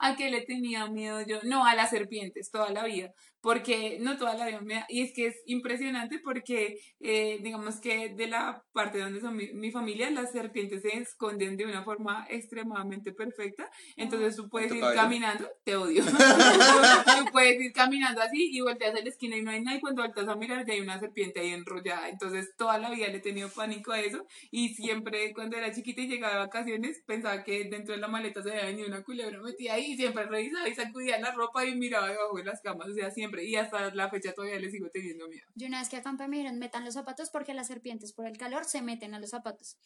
¿a 0.00 0.16
qué 0.16 0.28
le 0.28 0.40
tenía 0.42 0.86
miedo 0.88 1.20
yo? 1.22 1.38
No, 1.44 1.64
a 1.64 1.76
las 1.76 1.90
serpientes, 1.90 2.50
toda 2.50 2.70
la 2.70 2.82
vida. 2.84 3.10
Porque, 3.44 3.98
no 4.00 4.16
toda 4.16 4.34
la 4.34 4.46
vida, 4.46 4.62
me 4.62 4.74
da- 4.76 4.86
y 4.88 5.02
es 5.02 5.12
que 5.14 5.26
es 5.26 5.36
impresionante 5.44 6.18
porque, 6.24 6.78
eh, 7.00 7.38
digamos 7.42 7.78
que 7.78 8.08
de 8.14 8.26
la 8.26 8.64
parte 8.72 8.98
donde 8.98 9.20
son 9.20 9.36
mi, 9.36 9.52
mi 9.52 9.70
familia, 9.70 10.08
las 10.10 10.32
serpientes 10.32 10.80
se 10.80 10.96
esconden 10.96 11.58
de 11.58 11.66
una 11.66 11.84
forma 11.84 12.26
extremadamente 12.30 13.12
perfecta. 13.12 13.70
Entonces 13.96 14.34
tú 14.36 14.48
puedes 14.48 14.72
ir 14.72 14.80
cabello? 14.80 14.98
caminando, 15.02 15.46
te 15.62 15.76
odio. 15.76 16.02
tú 17.18 17.24
puedes 17.32 17.60
ir 17.60 17.72
caminando 17.74 18.22
así 18.22 18.48
y 18.50 18.62
volteas 18.62 18.94
a 18.94 19.02
la 19.02 19.10
esquina 19.10 19.36
y 19.36 19.42
no 19.42 19.50
hay 19.50 19.60
nada, 19.62 19.76
y 19.76 19.80
cuando 19.80 20.00
volteas 20.02 20.28
a 20.28 20.36
mirar 20.36 20.64
ya 20.66 20.72
hay 20.72 20.80
una 20.80 20.98
serpiente 20.98 21.40
ahí 21.40 21.50
enrollada. 21.50 22.08
Entonces 22.08 22.54
toda 22.56 22.78
la 22.78 22.88
vida 22.90 23.08
le 23.08 23.18
he 23.18 23.20
tenido 23.20 23.50
pánico 23.50 23.92
a 23.92 24.00
eso 24.00 24.26
y 24.50 24.70
siempre 24.70 25.34
cuando 25.34 25.58
era 25.58 25.70
chiquita 25.70 26.00
y 26.00 26.08
llegaba 26.08 26.32
de 26.32 26.38
vacaciones 26.40 27.02
pensaba 27.06 27.44
que 27.44 27.64
dentro 27.64 27.94
de 27.94 28.00
la 28.00 28.08
maleta 28.08 28.42
se 28.42 28.52
había 28.52 28.64
venido 28.64 28.88
una 28.88 29.02
culebra 29.02 29.42
metida 29.42 29.74
ahí 29.74 29.92
y 29.92 29.96
siempre 29.98 30.24
revisaba 30.24 30.66
y 30.66 30.74
sacudía 30.74 31.18
la 31.20 31.32
ropa 31.32 31.66
y 31.66 31.74
miraba 31.76 32.08
debajo 32.08 32.38
de 32.38 32.44
las 32.44 32.62
camas, 32.62 32.88
o 32.88 32.94
sea, 32.94 33.10
siempre 33.10 33.33
y 33.42 33.56
hasta 33.56 33.94
la 33.94 34.08
fecha 34.10 34.32
todavía 34.32 34.58
le 34.58 34.70
sigo 34.70 34.88
teniendo 34.90 35.28
miedo. 35.28 35.46
Yo 35.54 35.66
una 35.66 35.80
vez 35.80 35.88
que 35.88 35.96
acampé 35.96 36.28
me 36.28 36.36
dijeron, 36.38 36.58
metan 36.58 36.84
los 36.84 36.94
zapatos 36.94 37.30
porque 37.30 37.54
las 37.54 37.66
serpientes 37.66 38.12
por 38.12 38.26
el 38.26 38.36
calor 38.36 38.64
se 38.64 38.82
meten 38.82 39.14
a 39.14 39.18
los 39.20 39.30
zapatos. 39.30 39.76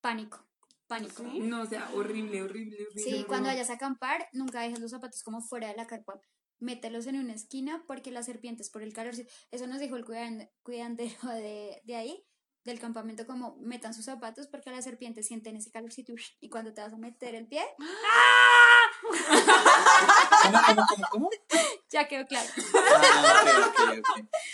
Pánico. 0.00 0.46
Pánico. 0.86 1.22
¿Sí? 1.30 1.40
No, 1.40 1.62
o 1.62 1.66
sea, 1.66 1.90
horrible, 1.94 2.42
horrible, 2.42 2.76
horrible. 2.86 3.02
Sí, 3.18 3.24
cuando 3.24 3.48
vayas 3.48 3.70
a 3.70 3.74
acampar, 3.74 4.28
nunca 4.32 4.60
dejes 4.60 4.78
los 4.80 4.90
zapatos 4.92 5.22
como 5.22 5.40
fuera 5.40 5.68
de 5.68 5.76
la 5.76 5.86
carpa. 5.86 6.20
Mételos 6.58 7.06
en 7.06 7.16
una 7.18 7.34
esquina 7.34 7.84
porque 7.86 8.10
las 8.10 8.26
serpientes 8.26 8.70
por 8.70 8.82
el 8.82 8.92
calor. 8.92 9.14
Eso 9.50 9.66
nos 9.66 9.80
dijo 9.80 9.96
el 9.96 10.04
cuidan- 10.04 10.48
cuidandero 10.62 11.28
de, 11.34 11.80
de 11.84 11.96
ahí, 11.96 12.24
del 12.66 12.78
campamento, 12.80 13.26
como 13.26 13.56
metan 13.60 13.94
sus 13.94 14.04
zapatos 14.04 14.46
porque 14.48 14.70
las 14.70 14.84
serpientes 14.84 15.26
sienten 15.26 15.56
ese 15.56 15.70
calorcito 15.70 16.12
y 16.40 16.48
cuando 16.50 16.74
te 16.74 16.82
vas 16.82 16.92
a 16.92 16.96
meter 16.98 17.34
el 17.34 17.46
pie, 17.46 17.62
¿Cómo, 20.42 20.58
cómo, 20.66 20.86
cómo, 20.88 21.06
cómo? 21.10 21.30
ya 21.90 22.08
quedó 22.08 22.26
claro. 22.26 22.48
Ah. 22.74 23.92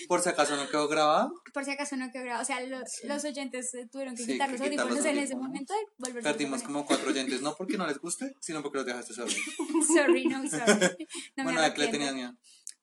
Por 0.09 0.21
si 0.21 0.29
acaso 0.29 0.57
no 0.57 0.69
quedó 0.69 0.89
grabado, 0.89 1.33
Por 1.53 1.65
si 1.65 1.71
acaso 1.71 1.97
no 1.97 2.11
quedó 2.13 2.23
grabado. 2.25 2.43
O 2.43 2.47
sea, 2.47 2.61
lo- 2.61 2.81
los 3.05 3.25
oyentes 3.25 3.71
tuvieron 3.91 4.15
que 4.17 4.25
Sí, 4.25 4.33
quitar 4.33 4.51
los 4.51 4.61
audífonos 4.61 5.05
en 5.05 5.19
ese 5.19 5.35
momento 5.37 5.75
y 5.75 6.03
volverse 6.03 6.29
a 6.29 6.33
perdimos 6.33 6.63
como 6.63 6.85
cuatro 6.87 7.09
oyentes. 7.11 7.41
No 7.41 7.55
porque 7.57 7.77
no 7.79 7.87
les 7.87 7.99
guste, 7.99 8.35
sino 8.41 8.63
porque 8.63 8.79
los 8.79 8.87
dejaste 8.87 9.15
solos. 9.15 9.35
Sorry, 9.95 10.27
no, 10.27 10.49
sorry. 10.49 10.97
No 11.37 11.45
me 11.45 11.53
bueno, 11.53 11.63
¿a 11.63 11.73
qué 11.75 11.83
le 11.83 11.89
tenías 11.89 12.15
miedo? 12.15 12.33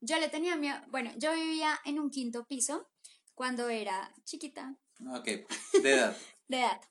Yo 0.02 0.18
le 0.20 0.30
tenía 0.30 0.56
miedo. 0.56 0.78
Bueno, 0.88 1.12
yo 1.18 1.34
vivía 1.34 1.80
en 1.86 2.00
un 2.00 2.10
quinto 2.10 2.46
piso 2.46 2.90
cuando 3.36 3.70
era 3.70 4.14
chiquita, 4.26 4.76
Ok, 5.08 5.26
de 5.82 5.94
edad. 5.94 6.18
de 6.48 6.60
edad. 6.60 6.82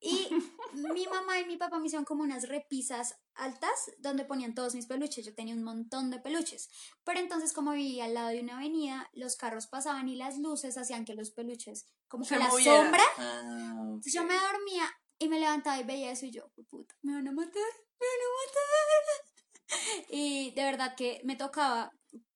Y 0.00 0.28
mi 0.72 1.06
mamá 1.06 1.38
y 1.38 1.46
mi 1.46 1.56
papá 1.56 1.78
me 1.78 1.86
hicieron 1.86 2.04
como 2.04 2.24
unas 2.24 2.48
repisas 2.48 3.14
altas 3.34 3.70
donde 3.98 4.24
ponían 4.24 4.54
todos 4.54 4.74
mis 4.74 4.86
peluches. 4.86 5.24
Yo 5.24 5.32
tenía 5.32 5.54
un 5.54 5.62
montón 5.62 6.10
de 6.10 6.18
peluches. 6.18 6.70
Pero 7.04 7.20
entonces, 7.20 7.52
como 7.52 7.70
vivía 7.70 8.06
al 8.06 8.14
lado 8.14 8.30
de 8.30 8.40
una 8.40 8.56
avenida, 8.56 9.08
los 9.12 9.36
carros 9.36 9.68
pasaban 9.68 10.08
y 10.08 10.16
las 10.16 10.38
luces 10.38 10.76
hacían 10.76 11.04
que 11.04 11.14
los 11.14 11.30
peluches, 11.30 11.86
como 12.08 12.24
Se 12.24 12.34
que 12.34 12.40
la 12.40 12.50
sombra. 12.50 13.02
Ah, 13.16 13.78
Entonces 13.80 14.12
yo 14.12 14.24
me 14.24 14.34
dormía 14.34 14.90
y 15.20 15.28
me 15.28 15.38
levantaba 15.38 15.78
y 15.78 15.84
veía 15.84 16.10
eso 16.10 16.26
y 16.26 16.32
yo, 16.32 16.50
puta, 16.68 16.96
me 17.02 17.14
van 17.14 17.28
a 17.28 17.32
matar, 17.32 17.52
me 18.00 18.06
van 18.06 18.20
a 18.22 18.30
matar. 18.40 19.32
Y 20.10 20.50
de 20.50 20.64
verdad 20.64 20.94
que 20.96 21.20
me 21.24 21.36
tocaba 21.36 21.92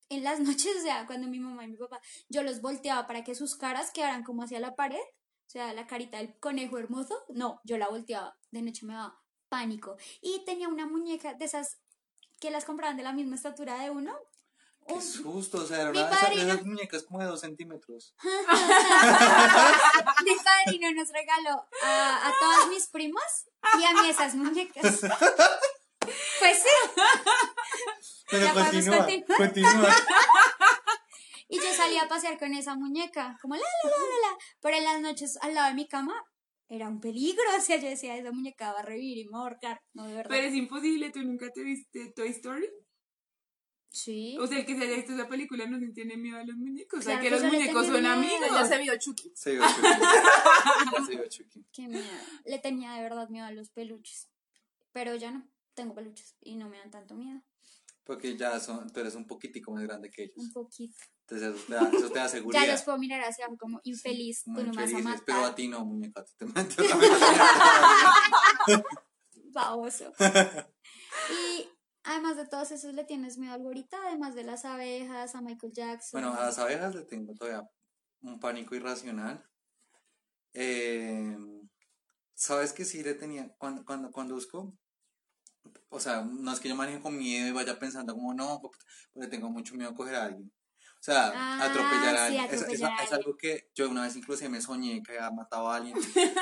en 0.09 0.23
las 0.23 0.39
noches, 0.41 0.77
o 0.77 0.81
sea, 0.81 1.05
cuando 1.05 1.27
mi 1.27 1.39
mamá 1.39 1.63
y 1.65 1.67
mi 1.69 1.77
papá, 1.77 1.99
yo 2.29 2.43
los 2.43 2.61
volteaba 2.61 3.07
para 3.07 3.23
que 3.23 3.35
sus 3.35 3.55
caras 3.55 3.91
quedaran 3.91 4.23
como 4.23 4.43
hacia 4.43 4.59
la 4.59 4.75
pared, 4.75 4.99
o 4.99 5.49
sea, 5.49 5.73
la 5.73 5.87
carita 5.87 6.17
del 6.17 6.37
conejo 6.39 6.77
hermoso, 6.77 7.23
no, 7.29 7.61
yo 7.63 7.77
la 7.77 7.87
volteaba, 7.89 8.37
de 8.51 8.61
noche 8.61 8.85
me 8.85 8.93
daba 8.93 9.19
pánico. 9.49 9.95
Y 10.21 10.43
tenía 10.45 10.67
una 10.67 10.85
muñeca 10.85 11.33
de 11.35 11.45
esas 11.45 11.77
que 12.39 12.51
las 12.51 12.65
compraban 12.65 12.97
de 12.97 13.03
la 13.03 13.13
misma 13.13 13.35
estatura 13.35 13.79
de 13.79 13.89
uno. 13.89 14.13
qué 14.87 15.01
susto, 15.01 15.59
o 15.63 15.65
sea, 15.65 15.85
de 15.91 15.99
esas- 15.99 16.09
de 16.09 16.15
padrino- 16.27 16.53
esas 16.53 16.65
muñecas 16.65 17.03
como 17.03 17.19
de 17.19 17.25
dos 17.27 17.39
centímetros. 17.41 18.13
mi 20.23 20.35
padrino 20.43 20.91
nos 20.93 21.09
regaló 21.09 21.65
a, 21.83 22.27
a 22.27 22.33
todos 22.39 22.69
mis 22.69 22.87
primos 22.87 23.23
y 23.79 23.83
a 23.85 24.01
mí 24.01 24.09
esas 24.09 24.35
muñecas. 24.35 25.01
Pues 26.39 26.59
sí. 26.63 27.01
Pero 28.29 28.45
Ya 28.45 28.53
continúa, 28.53 29.07
continúa. 29.37 29.95
Y 31.49 31.57
yo 31.57 31.73
salía 31.73 32.03
a 32.03 32.07
pasear 32.09 32.37
con 32.37 32.53
esa 32.53 32.75
muñeca, 32.75 33.37
como 33.41 33.55
la, 33.55 33.61
la, 33.61 33.89
la, 33.89 33.95
la, 33.97 34.29
la. 34.31 34.37
Pero 34.61 34.77
en 34.77 34.83
las 34.83 34.99
noches 34.99 35.37
al 35.41 35.53
lado 35.53 35.69
de 35.69 35.75
mi 35.75 35.87
cama 35.87 36.13
era 36.67 36.89
un 36.89 36.99
peligro. 36.99 37.41
O 37.57 37.61
sea, 37.61 37.77
yo 37.77 37.87
decía, 37.89 38.17
esa 38.17 38.31
muñeca 38.31 38.73
va 38.73 38.79
a 38.79 38.83
revivir 38.83 39.19
y 39.19 39.25
me 39.25 39.31
va 39.31 39.39
a 39.39 39.41
ahorcar. 39.43 39.81
No, 39.93 40.05
de 40.07 40.15
verdad. 40.15 40.29
Pero 40.29 40.47
es 40.47 40.53
imposible, 40.53 41.09
¿tú 41.11 41.21
nunca 41.23 41.49
te 41.51 41.63
viste 41.63 42.11
Toy 42.15 42.29
Story? 42.29 42.67
sí. 43.89 44.37
O 44.39 44.45
sea, 44.45 44.59
el 44.59 44.65
que 44.65 44.75
se 44.77 44.83
haya 44.83 44.95
visto 44.97 45.13
esa 45.13 45.27
película 45.27 45.65
no 45.65 45.79
se 45.79 45.87
tiene 45.89 46.17
miedo 46.17 46.37
a 46.37 46.43
los 46.43 46.55
muñecos. 46.57 46.99
O 46.99 47.01
sea, 47.01 47.17
que 47.19 47.29
que 47.29 47.31
los 47.31 47.43
muñecos 47.43 47.87
son 47.87 48.01
miedo. 48.01 48.13
amigos. 48.13 48.49
Ya 48.51 48.65
se 48.65 48.77
vio 48.79 48.97
Chucky. 48.99 49.31
Se 49.33 49.51
vio 49.53 49.61
Chucky. 49.65 49.81
Ya 49.81 51.05
se 51.07 51.15
vio 51.15 51.27
Chucky. 51.29 51.65
Qué 51.71 51.87
miedo. 51.87 52.05
Le 52.45 52.59
tenía 52.59 52.93
de 52.93 53.01
verdad 53.01 53.29
miedo 53.29 53.45
a 53.45 53.51
los 53.51 53.69
peluches. 53.71 54.29
Pero 54.91 55.15
ya 55.15 55.31
no. 55.31 55.49
Tengo 55.73 55.95
peluches 55.95 56.35
y 56.41 56.57
no 56.57 56.69
me 56.69 56.77
dan 56.77 56.91
tanto 56.91 57.15
miedo. 57.15 57.41
Porque 58.07 58.37
ya 58.37 58.57
son, 58.61 58.89
tú 58.89 59.01
eres 59.01 59.15
un 59.15 59.27
poquitico 59.27 59.73
más 59.73 59.83
grande 59.83 60.09
que 60.09 60.23
ellos. 60.23 60.37
Un 60.37 60.53
poquito. 60.53 60.95
Entonces 61.27 61.55
eso 61.55 61.65
te 61.67 61.73
da, 61.73 61.89
eso 61.89 62.09
te 62.09 62.19
da 62.19 62.29
seguridad. 62.29 62.61
Ya 62.65 62.71
los 62.71 62.83
puedo 62.83 62.97
mirar 62.97 63.19
abajo 63.21 63.57
como 63.59 63.81
infeliz. 63.83 64.43
Tú 64.45 64.51
no 64.51 64.63
me 64.63 64.71
vas 64.71 64.77
a 64.77 64.91
infelices, 64.91 65.23
Pero 65.25 65.45
a 65.45 65.53
ti 65.53 65.67
no, 65.67 65.83
muñeca. 65.85 66.23
te 66.23 66.45
a 66.55 66.67
baboso. 69.51 70.13
y 71.29 71.69
además 72.03 72.37
de 72.37 72.47
todos 72.47 72.71
esos, 72.71 72.93
¿le 72.93 73.03
tienes 73.03 73.37
miedo 73.37 73.53
algo 73.53 73.67
ahorita? 73.67 73.97
Además 74.07 74.35
de 74.35 74.45
las 74.45 74.63
abejas, 74.63 75.35
a 75.35 75.41
Michael 75.41 75.73
Jackson. 75.73 76.21
Bueno, 76.21 76.33
a 76.33 76.45
las 76.45 76.59
abejas 76.59 76.95
le 76.95 77.03
tengo 77.03 77.33
todavía 77.33 77.69
un 78.21 78.39
pánico 78.39 78.73
irracional. 78.73 79.45
Eh, 80.53 81.35
¿Sabes 82.35 82.71
que 82.71 82.85
sí 82.85 83.03
le 83.03 83.15
tenía? 83.15 83.53
Cuando, 83.57 83.83
cuando 83.83 84.11
conduzco, 84.11 84.77
o 85.89 85.99
sea, 85.99 86.21
no 86.23 86.51
es 86.51 86.59
que 86.59 86.69
yo 86.69 86.75
maneje 86.75 86.99
con 87.01 87.17
miedo 87.17 87.47
y 87.47 87.51
vaya 87.51 87.79
pensando 87.79 88.13
como, 88.13 88.33
no, 88.33 88.59
porque 88.61 88.79
le 89.15 89.27
tengo 89.27 89.49
mucho 89.49 89.75
miedo 89.75 89.91
a 89.91 89.95
coger 89.95 90.15
a 90.15 90.25
alguien. 90.25 90.51
O 90.99 91.03
sea, 91.03 91.31
Ah, 91.35 91.65
atropellar 91.65 92.15
a 92.15 92.27
sí, 92.29 92.37
alguien. 92.37 92.45
Es- 92.45 92.51
es, 92.53 92.61
atropellar 92.63 92.91
a 92.91 92.95
es 92.95 92.99
alguien. 93.01 93.19
algo 93.19 93.37
que 93.37 93.69
yo 93.75 93.89
una 93.89 94.01
vez 94.03 94.15
inclusive 94.15 94.49
me 94.49 94.61
soñé 94.61 95.01
que 95.03 95.11
había 95.13 95.29
matado 95.31 95.69
a 95.69 95.75
alguien. 95.77 95.95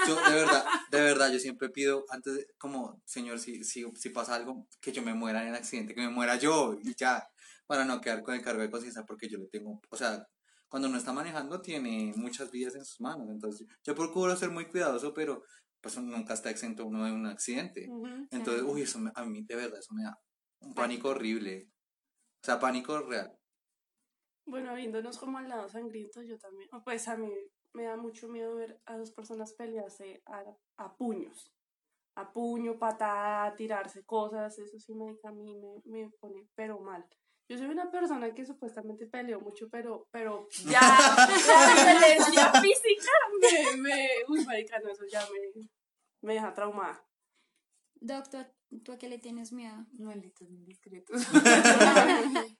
Yo, 0.07 0.15
de 0.15 0.35
verdad, 0.35 0.65
de 0.91 1.01
verdad, 1.01 1.31
yo 1.31 1.39
siempre 1.39 1.69
pido, 1.69 2.05
antes 2.09 2.35
de, 2.35 2.47
como, 2.57 3.01
señor, 3.05 3.39
si, 3.39 3.63
si, 3.63 3.85
si 3.95 4.09
pasa 4.09 4.35
algo, 4.35 4.67
que 4.81 4.91
yo 4.93 5.01
me 5.03 5.13
muera 5.13 5.41
en 5.41 5.49
el 5.49 5.55
accidente, 5.55 5.93
que 5.93 6.01
me 6.01 6.09
muera 6.09 6.37
yo 6.37 6.77
y 6.81 6.95
ya, 6.95 7.27
para 7.67 7.83
no 7.85 7.99
quedar 8.01 8.23
con 8.23 8.33
el 8.33 8.41
cargo 8.41 8.61
de 8.61 8.71
conciencia, 8.71 9.03
porque 9.05 9.27
yo 9.27 9.37
le 9.37 9.47
tengo, 9.47 9.81
o 9.89 9.97
sea, 9.97 10.25
cuando 10.69 10.87
uno 10.87 10.97
está 10.97 11.13
manejando 11.13 11.61
tiene 11.61 12.13
muchas 12.15 12.49
vidas 12.51 12.75
en 12.75 12.85
sus 12.85 12.99
manos, 13.01 13.27
entonces 13.29 13.67
yo 13.83 13.93
procuro 13.95 14.35
ser 14.35 14.49
muy 14.51 14.65
cuidadoso, 14.65 15.13
pero 15.13 15.43
pues 15.85 15.99
nunca 15.99 16.33
está 16.33 16.49
exento 16.49 16.83
uno 16.83 17.05
de 17.05 17.11
un 17.11 17.27
accidente. 17.27 17.87
Ujú. 17.87 18.27
Entonces, 18.31 18.63
uy, 18.63 18.81
eso 18.81 18.97
me- 18.97 19.11
a 19.13 19.23
mí 19.23 19.43
de 19.43 19.55
verdad, 19.55 19.77
eso 19.77 19.93
me 19.93 20.01
da 20.01 20.19
un 20.61 20.73
pánico 20.73 21.09
horrible. 21.09 21.69
O 22.41 22.45
sea, 22.45 22.59
pánico 22.59 22.97
real. 23.01 23.37
Bueno, 24.47 24.73
viéndonos 24.73 25.19
como 25.19 25.37
al 25.37 25.47
lado 25.47 25.69
sangriento, 25.69 26.23
yo 26.23 26.39
también. 26.39 26.67
Pues 26.83 27.07
a 27.07 27.17
mí 27.17 27.31
me 27.73 27.83
da 27.83 27.97
mucho 27.97 28.27
miedo 28.27 28.55
ver 28.55 28.81
a 28.87 28.97
dos 28.97 29.11
personas 29.11 29.53
pelearse 29.53 30.23
a, 30.25 30.43
a 30.77 30.97
puños. 30.97 31.53
A 32.15 32.33
puño, 32.33 32.79
patada, 32.79 33.55
tirarse 33.55 34.03
cosas. 34.05 34.57
Eso 34.57 34.79
sí 34.79 34.95
me, 34.95 35.15
a 35.23 35.31
mí 35.31 35.53
me, 35.53 35.81
me 35.85 36.09
pone 36.19 36.47
pero 36.55 36.79
mal. 36.79 37.05
Yo 37.47 37.59
soy 37.59 37.67
una 37.67 37.91
persona 37.91 38.33
que 38.33 38.43
supuestamente 38.43 39.05
peleó 39.05 39.39
mucho, 39.39 39.69
pero, 39.69 40.07
pero 40.09 40.47
ya 40.67 40.81
la 41.47 41.93
violencia 41.93 42.51
física 42.59 43.11
me, 43.39 43.77
me, 43.83 44.07
uy, 44.29 44.43
marica, 44.45 44.79
no, 44.79 44.89
eso 44.89 45.05
ya 45.05 45.21
me, 45.31 45.61
me 46.25 46.33
deja 46.33 46.53
traumada. 46.53 47.05
Doctor, 48.01 48.47
¿tú 48.83 48.91
a 48.91 48.97
qué 48.97 49.07
le 49.07 49.19
tienes 49.19 49.53
miedo? 49.53 49.85
Malditos 49.97 50.49
indiscretos. 50.49 51.21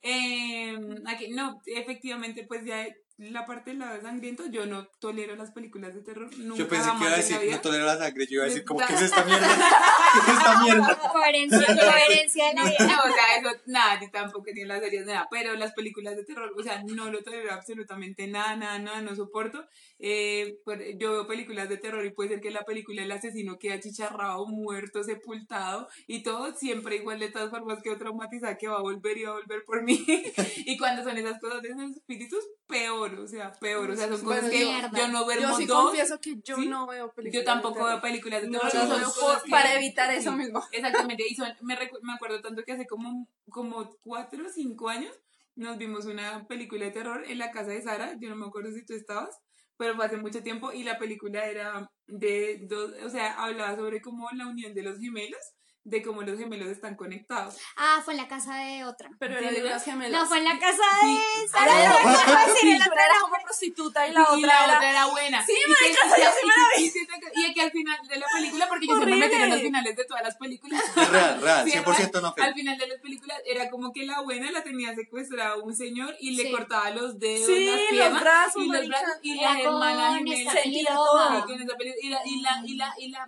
eh, 0.02 0.78
aquí, 1.08 1.30
no, 1.32 1.62
efectivamente, 1.66 2.46
pues 2.48 2.66
ya 2.66 2.86
la 3.18 3.46
parte 3.46 3.70
del 3.70 3.80
lado 3.80 4.02
sangriento, 4.02 4.46
yo 4.48 4.66
no 4.66 4.88
tolero 5.00 5.36
las 5.36 5.52
películas 5.52 5.94
de 5.94 6.02
terror. 6.02 6.30
Nunca 6.38 6.58
Yo 6.58 6.68
pensé 6.68 6.90
que 6.92 6.98
iba 6.98 7.14
a 7.14 7.18
decir, 7.18 7.38
no 7.50 7.62
tolero 7.62 7.86
la 7.86 7.98
sangre, 7.98 8.26
yo 8.28 8.36
iba 8.36 8.44
a 8.44 8.48
decir, 8.48 8.66
como, 8.66 8.86
¿qué 8.86 8.94
es 8.94 9.02
esta 9.04 9.24
mierda? 9.24 9.48
¿Qué 9.48 10.20
es 10.20 10.38
esta 10.38 10.60
mierda? 10.64 11.00
Coherencia, 11.14 11.66
coherencia 11.66 12.48
de 12.50 12.54
la 12.56 12.64
vida. 12.64 12.78
No, 12.80 13.04
o 13.10 13.14
sea, 13.14 13.38
eso, 13.40 13.62
nada, 13.68 14.00
ni 14.02 14.12
tampoco 14.12 14.52
tiene 14.54 14.66
las 14.66 14.82
series, 14.82 15.06
nada, 15.06 15.28
pero 15.32 15.56
las 15.56 15.72
películas 15.74 16.18
de 16.18 16.26
terror, 16.26 16.54
o 16.58 16.64
sea, 16.64 16.84
no 16.84 17.10
lo 17.10 17.24
tolero 17.24 17.54
absolutamente 17.54 18.28
nada, 18.28 18.58
nada, 18.58 18.80
nada, 18.80 19.02
no 19.02 19.16
soporto. 19.16 19.66
Eh, 20.00 20.58
yo 21.00 21.12
veo 21.12 21.28
películas 21.28 21.70
de 21.70 21.78
terror 21.78 22.06
y 22.06 22.12
puede 22.12 22.30
ser 22.32 22.42
que 22.42 22.52
la 22.52 22.66
película 22.66 23.02
el 23.02 23.12
asesino 23.12 23.58
queda 23.58 23.80
chicharrado, 23.80 24.46
muerto, 24.46 25.04
sepultado 25.04 25.88
y 26.08 26.22
todo 26.24 26.54
siempre 26.54 26.98
igual 26.98 27.20
de 27.20 27.30
todas 27.30 27.50
formas 27.50 27.82
quedo 27.82 27.98
traumatizada 27.98 28.58
que 28.58 28.68
va 28.68 28.78
a 28.78 28.82
volver 28.82 29.18
y 29.18 29.24
va 29.24 29.32
a 29.32 29.36
volver 29.36 29.64
por 29.64 29.84
mí. 29.84 30.06
y 30.66 30.78
cuando 30.78 31.04
son 31.04 31.18
esas 31.18 31.40
cosas 31.40 31.62
de 31.62 31.70
esos 31.70 31.92
espíritus, 31.92 32.44
peor, 32.68 33.05
o 33.14 33.28
sea, 33.28 33.52
peor, 33.54 33.90
o 33.92 33.96
sea, 33.96 34.08
son 34.08 34.22
cosas 34.24 34.42
Bueno, 34.44 34.50
que 34.50 34.66
mierda. 34.66 34.98
yo 34.98 35.08
no 35.10 35.24
duermo 35.26 35.50
Yo 35.50 35.56
sí 35.58 35.66
dos. 35.66 35.84
confieso 35.86 36.20
que 36.20 36.36
yo 36.44 36.56
¿sí? 36.56 36.68
no 36.68 36.88
veo 36.88 37.12
películas. 37.14 37.46
Yo 37.46 37.46
tampoco 37.46 37.80
de 37.86 37.92
veo 37.92 38.02
películas 38.02 38.42
de 38.42 38.50
No, 38.50 38.60
terror. 38.60 38.88
no, 38.88 38.98
no, 39.00 39.14
que- 39.44 39.50
para 39.52 39.74
evitar 39.76 40.10
eso 40.12 40.32
sí, 40.32 40.38
mismo. 40.38 40.64
Exactamente, 40.72 41.24
y 41.30 41.36
son- 41.36 41.54
me, 41.62 41.78
recu- 41.78 42.00
me 42.02 42.14
acuerdo 42.14 42.42
tanto 42.42 42.64
que 42.64 42.74
hace 42.74 42.88
como, 42.88 43.28
como 43.50 43.96
cuatro 44.02 44.46
o 44.46 44.50
cinco 44.50 44.90
años 44.90 45.14
nos 45.56 45.78
vimos 45.78 46.06
una 46.06 46.46
película 46.48 46.86
de 46.86 46.92
terror 46.92 47.24
en 47.28 47.38
la 47.38 47.52
casa 47.52 47.70
de 47.70 47.82
Sara, 47.82 48.18
yo 48.20 48.30
no 48.30 48.36
me 48.36 48.46
acuerdo 48.48 48.72
si 48.72 48.86
tú 48.86 48.94
estabas, 48.94 49.38
pero 49.78 49.96
fue 49.96 50.06
hace 50.06 50.18
mucho 50.18 50.44
tiempo 50.44 50.72
y 50.74 50.84
la 50.84 50.98
película 50.98 51.46
era 51.46 51.90
de 52.08 52.60
dos, 52.68 52.92
o 53.04 53.10
sea, 53.10 53.34
hablaba 53.42 53.76
sobre 53.76 54.02
como 54.02 54.30
la 54.32 54.48
unión 54.48 54.74
de 54.74 54.84
los 54.84 55.00
gemelos, 55.00 55.40
de 55.86 56.02
cómo 56.02 56.24
los 56.24 56.38
gemelos 56.40 56.68
están 56.68 56.96
conectados. 56.96 57.58
Ah, 57.78 58.02
fue 58.04 58.16
en 58.16 58.22
la 58.22 58.28
casa 58.28 58.56
de 58.58 58.84
otra. 58.86 59.10
Pero 59.20 59.38
¿Sí, 59.38 59.44
era 59.46 59.52
de 59.54 59.62
verdad? 59.62 59.76
las 59.76 59.86
gemelas. 59.86 60.20
No, 60.22 60.28
fue 60.28 60.40
en 60.40 60.44
la 60.46 60.58
casa 60.60 60.84
de 61.04 61.48
Sara. 61.48 61.84
Era 61.86 63.20
como 63.22 63.36
prostituta 63.44 64.08
y 64.08 64.12
la 64.12 64.24
otra 64.24 64.38
y 64.38 64.42
la 64.42 64.64
era... 64.66 64.76
otra 64.78 64.90
era 64.90 65.06
buena. 65.06 65.46
Sí, 65.46 65.54
y 65.54 65.72
marica, 65.72 66.16
que, 66.16 66.22
yo 66.24 66.30
sí 66.32 66.48
me 66.48 66.54
la 66.54 66.82
y, 66.82 67.42
y- 67.46 67.46
y 67.52 67.54
que 67.54 67.62
al 67.62 67.72
final 67.72 68.00
de 68.08 68.18
la 68.18 68.26
película, 68.34 68.68
porque 68.68 68.88
yo 68.88 68.96
siempre 68.96 69.16
me 69.16 69.26
en 69.44 69.50
los 69.52 69.62
finales 69.62 69.96
de 69.96 70.06
todas 70.06 70.24
las 70.24 70.36
películas. 70.38 70.82
Real, 71.12 71.42
real, 71.42 71.70
Sí, 71.70 71.78
100% 71.78 72.22
no 72.22 72.34
Al 72.36 72.54
final 72.56 72.78
de 72.78 72.88
las 72.88 73.00
películas 73.00 73.40
era 73.46 73.70
como 73.70 73.94
que 73.94 74.06
la 74.08 74.22
buena 74.22 74.52
la 74.52 74.64
tenía 74.64 74.96
secuestrada 74.96 75.56
un 75.58 75.76
señor 75.76 76.16
y 76.20 76.32
le 76.32 76.44
Sí. 76.46 76.52
cortaba 76.52 76.90
los 76.92 77.20
dedos, 77.20 77.46
Sí, 77.48 77.66
las 77.66 77.76
los 77.80 77.88
piernas 77.90 78.22
brazos, 78.22 78.64
y 78.64 78.68
los 78.70 78.88
brazos 78.88 79.16
y 79.22 79.36
la 79.36 79.60
hermana 79.62 80.16
gemela 80.18 80.52
Sentía 80.52 80.94
todo. 80.96 81.46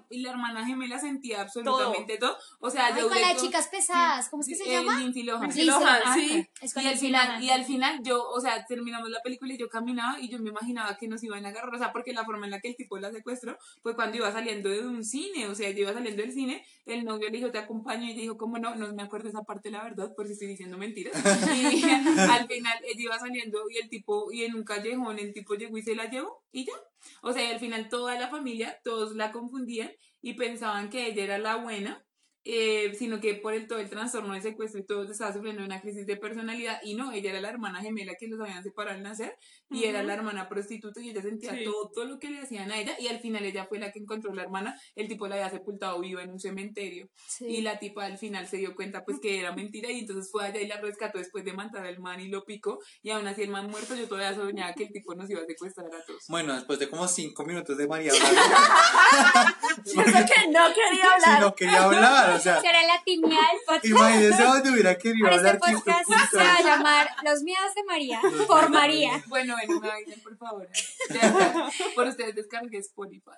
Y 0.10 0.20
la 0.22 0.30
hermana 0.32 0.66
gemela 0.66 1.00
sentía 1.00 1.42
absolutamente 1.42 2.18
todo. 2.18 2.38
O 2.60 2.70
sea, 2.70 2.88
Ay, 2.88 3.02
yo 3.02 3.10
con 3.10 3.20
las 3.20 3.42
chicas 3.42 3.68
pesadas. 3.68 4.30
¿Cómo 4.30 4.42
es 4.42 4.50
que 4.50 4.56
se 4.56 4.64
eh, 4.64 4.72
llama? 4.72 5.00
Lindsay 5.00 5.24
Lohan. 5.24 5.42
Lindsay 5.44 5.66
Lohan, 5.66 6.00
Lohan, 6.00 6.20
sí. 6.20 6.48
Es 6.62 6.74
con 6.74 6.84
Y 6.84 6.88
al 6.88 6.98
final, 6.98 7.28
Lohan. 7.28 7.44
y 7.44 7.50
al 7.50 7.66
final 7.66 8.00
yo, 8.04 8.30
o 8.30 8.40
sea, 8.40 8.66
terminamos 8.66 9.10
la 9.10 9.22
película 9.22 9.54
y 9.54 9.58
yo 9.58 9.70
caminaba 9.70 10.20
y 10.20 10.30
yo 10.30 10.40
me 10.40 10.50
imaginaba 10.50 10.98
que 10.98 11.08
nos 11.08 11.24
iban 11.24 11.46
a 11.46 11.50
agarrar, 11.50 11.74
o 11.74 11.78
sea, 11.78 11.92
porque 11.92 12.14
la 12.14 12.26
forma 12.26 12.46
en 12.46 12.52
la 12.52 12.60
que 12.60 12.70
el 12.70 12.76
tipo 12.76 12.98
la 12.98 13.12
secuestró 13.12 13.58
fue 13.82 13.96
cuando 13.96 14.18
iba 14.18 14.32
saliendo 14.32 14.70
de 14.70 14.86
un 14.86 15.04
cine, 15.04 15.48
o 15.48 15.56
sea, 15.56 15.70
yo 15.72 15.80
iba 15.80 15.94
saliendo 15.94 16.22
del 16.22 16.34
cine, 16.34 16.66
el 16.86 17.04
novio 17.04 17.30
le 17.30 17.38
dijo, 17.38 17.52
te 17.52 17.58
acompaño, 17.58 18.10
y 18.10 18.14
dijo, 18.14 18.38
¿cómo 18.38 18.58
no? 18.58 18.76
No 18.76 18.94
me 18.94 19.04
acuerdo 19.04 19.30
esa 19.30 19.44
parte, 19.44 19.70
la 19.70 19.84
verdad, 19.84 20.14
por 20.16 20.28
si 20.28 20.34
estoy 20.34 20.48
diciendo 20.48 20.78
mentiras. 20.78 21.14
Y 21.58 21.84
al 22.20 22.48
final 22.48 22.78
ella 22.84 23.02
iba 23.02 23.20
saliendo 23.20 23.60
y 23.70 23.78
el 23.78 23.90
tipo, 23.90 24.32
y 24.32 24.44
en 24.44 24.56
un 24.56 24.64
callejón 24.64 25.20
el 25.20 25.34
tipo 25.34 25.56
llegó 25.56 25.78
y 25.78 25.82
se 25.82 25.96
la 25.96 26.10
llevó 26.10 26.44
y 26.52 26.66
ya. 26.66 26.74
O 27.22 27.34
sea, 27.34 27.44
y 27.44 27.52
al 27.52 27.60
final 27.60 27.90
toda 27.90 28.20
la 28.20 28.30
familia, 28.30 28.80
todos 28.84 29.16
la 29.16 29.32
confundían 29.32 29.92
y 30.22 30.34
pensaban 30.34 30.90
que 30.90 31.08
ella 31.08 31.24
era 31.24 31.38
la 31.38 31.56
buena. 31.58 32.04
Eh, 32.50 32.94
sino 32.98 33.20
que 33.20 33.34
por 33.34 33.54
el 33.54 33.68
todo 33.68 33.80
el 33.80 33.90
trastorno 33.90 34.34
de 34.34 34.42
secuestro 34.42 34.80
y 34.80 34.86
todo 34.86 35.04
estaba 35.12 35.34
sufriendo 35.34 35.66
una 35.66 35.82
crisis 35.82 36.08
de 36.08 36.16
personalidad 36.16 36.80
y 36.82 36.96
no, 36.96 37.12
ella 37.12 37.32
era 37.32 37.42
la 37.42 37.50
hermana 37.50 37.82
gemela 37.82 38.14
que 38.18 38.28
los 38.28 38.40
habían 38.40 38.64
separado 38.64 38.96
al 38.96 39.04
nacer 39.04 39.36
y 39.70 39.84
era 39.84 40.02
la 40.02 40.14
hermana 40.14 40.48
prostituta 40.48 41.02
y 41.02 41.10
ella 41.10 41.22
sentía 41.22 41.54
Sí. 41.54 41.66
todo, 41.66 41.90
todo 41.94 42.06
lo 42.06 42.20
que 42.20 42.30
le 42.30 42.40
hacían 42.40 42.72
a 42.72 42.78
ella 42.80 42.96
y 43.00 43.08
al 43.10 43.20
final 43.20 43.44
ella 43.44 43.66
fue 43.66 43.80
la 43.80 43.92
que 43.92 44.00
encontró 44.00 44.34
la 44.34 44.44
hermana, 44.44 44.80
el 44.96 45.10
tipo 45.10 45.28
la 45.28 45.36
había 45.36 45.50
sepultado 45.50 46.00
viva 46.00 46.24
en 46.24 46.30
un 46.32 46.40
cementerio 46.40 47.10
Sí. 47.28 47.46
y 47.48 47.62
la 47.62 47.80
tipa 47.80 48.06
al 48.06 48.18
final 48.18 48.48
se 48.48 48.56
dio 48.58 48.76
cuenta 48.76 49.04
pues 49.04 49.20
que 49.20 49.40
era 49.42 49.52
mentira 49.52 49.92
y 49.92 50.00
entonces 50.00 50.32
fue 50.32 50.46
allá 50.46 50.62
y 50.62 50.68
la 50.68 50.80
rescató 50.80 51.18
después 51.18 51.44
de 51.44 51.52
matar 51.52 51.86
al 51.86 52.00
man 52.00 52.22
y 52.22 52.30
lo 52.30 52.46
picó 52.46 52.80
y 53.04 53.10
aún 53.10 53.28
así 53.28 53.42
el 53.42 53.50
man 53.50 53.68
muerto 53.70 53.94
yo 53.94 54.08
todavía 54.08 54.34
soñaba 54.34 54.74
que 54.74 54.84
el 54.86 54.92
tipo 54.94 55.14
nos 55.16 55.30
iba 55.30 55.42
a 55.42 55.46
secuestrar 55.46 55.88
a 55.88 56.06
todos. 56.06 56.24
Bueno, 56.30 56.54
después 56.56 56.80
de 56.80 56.90
como 56.90 57.06
cinco 57.10 57.44
minutos 57.44 57.78
de 57.78 57.88
María 57.90 58.12
hablando, 58.14 59.54
sé 59.84 59.96
que 60.04 60.48
no 60.52 60.66
quería 60.74 61.04
si 61.20 61.26
hablar. 61.26 61.42
no 61.42 61.56
quería 61.56 61.84
hablar, 61.84 62.37
o 62.38 62.40
sea, 62.42 62.62
Será 62.62 62.82
la 62.84 63.02
timidez 63.04 63.38
del 63.38 63.60
podcast. 63.66 63.86
imagínese 63.86 64.44
dónde 64.44 64.72
hubiera 64.72 64.98
querido 64.98 65.28
Ahora 65.28 65.36
este 65.38 65.50
hablar 65.50 65.62
de 65.70 65.76
podcast 65.76 66.10
se 66.32 66.38
va 66.38 66.56
a 66.56 66.62
llamar 66.62 67.10
Los 67.24 67.44
miedos 67.44 67.74
de 67.76 67.84
María 67.84 68.22
por 68.48 68.70
María. 68.70 69.24
Bueno, 69.28 69.56
bueno, 69.56 69.80
me 69.82 69.92
avisen 69.92 70.22
por 70.22 70.38
favor. 70.38 70.68
Por 71.96 72.08
ustedes 72.08 72.36
descargué 72.36 72.78
Spotify. 72.80 73.32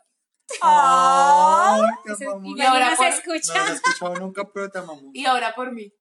Ese- 2.06 2.26
amamos. 2.26 2.58
y 2.58 2.62
ahora 2.62 2.92
no 2.92 2.96
por- 2.98 3.06
se 3.06 3.12
No 3.12 3.34
escucha. 3.36 3.66
lo 3.66 3.72
he 3.72 3.76
escuchado 3.76 4.16
nunca, 4.16 4.44
pero 4.52 4.70
te 4.70 4.80
amamos. 4.80 5.04
Y 5.14 5.26
ahora 5.26 5.54
por 5.56 5.72
mí. 5.72 5.92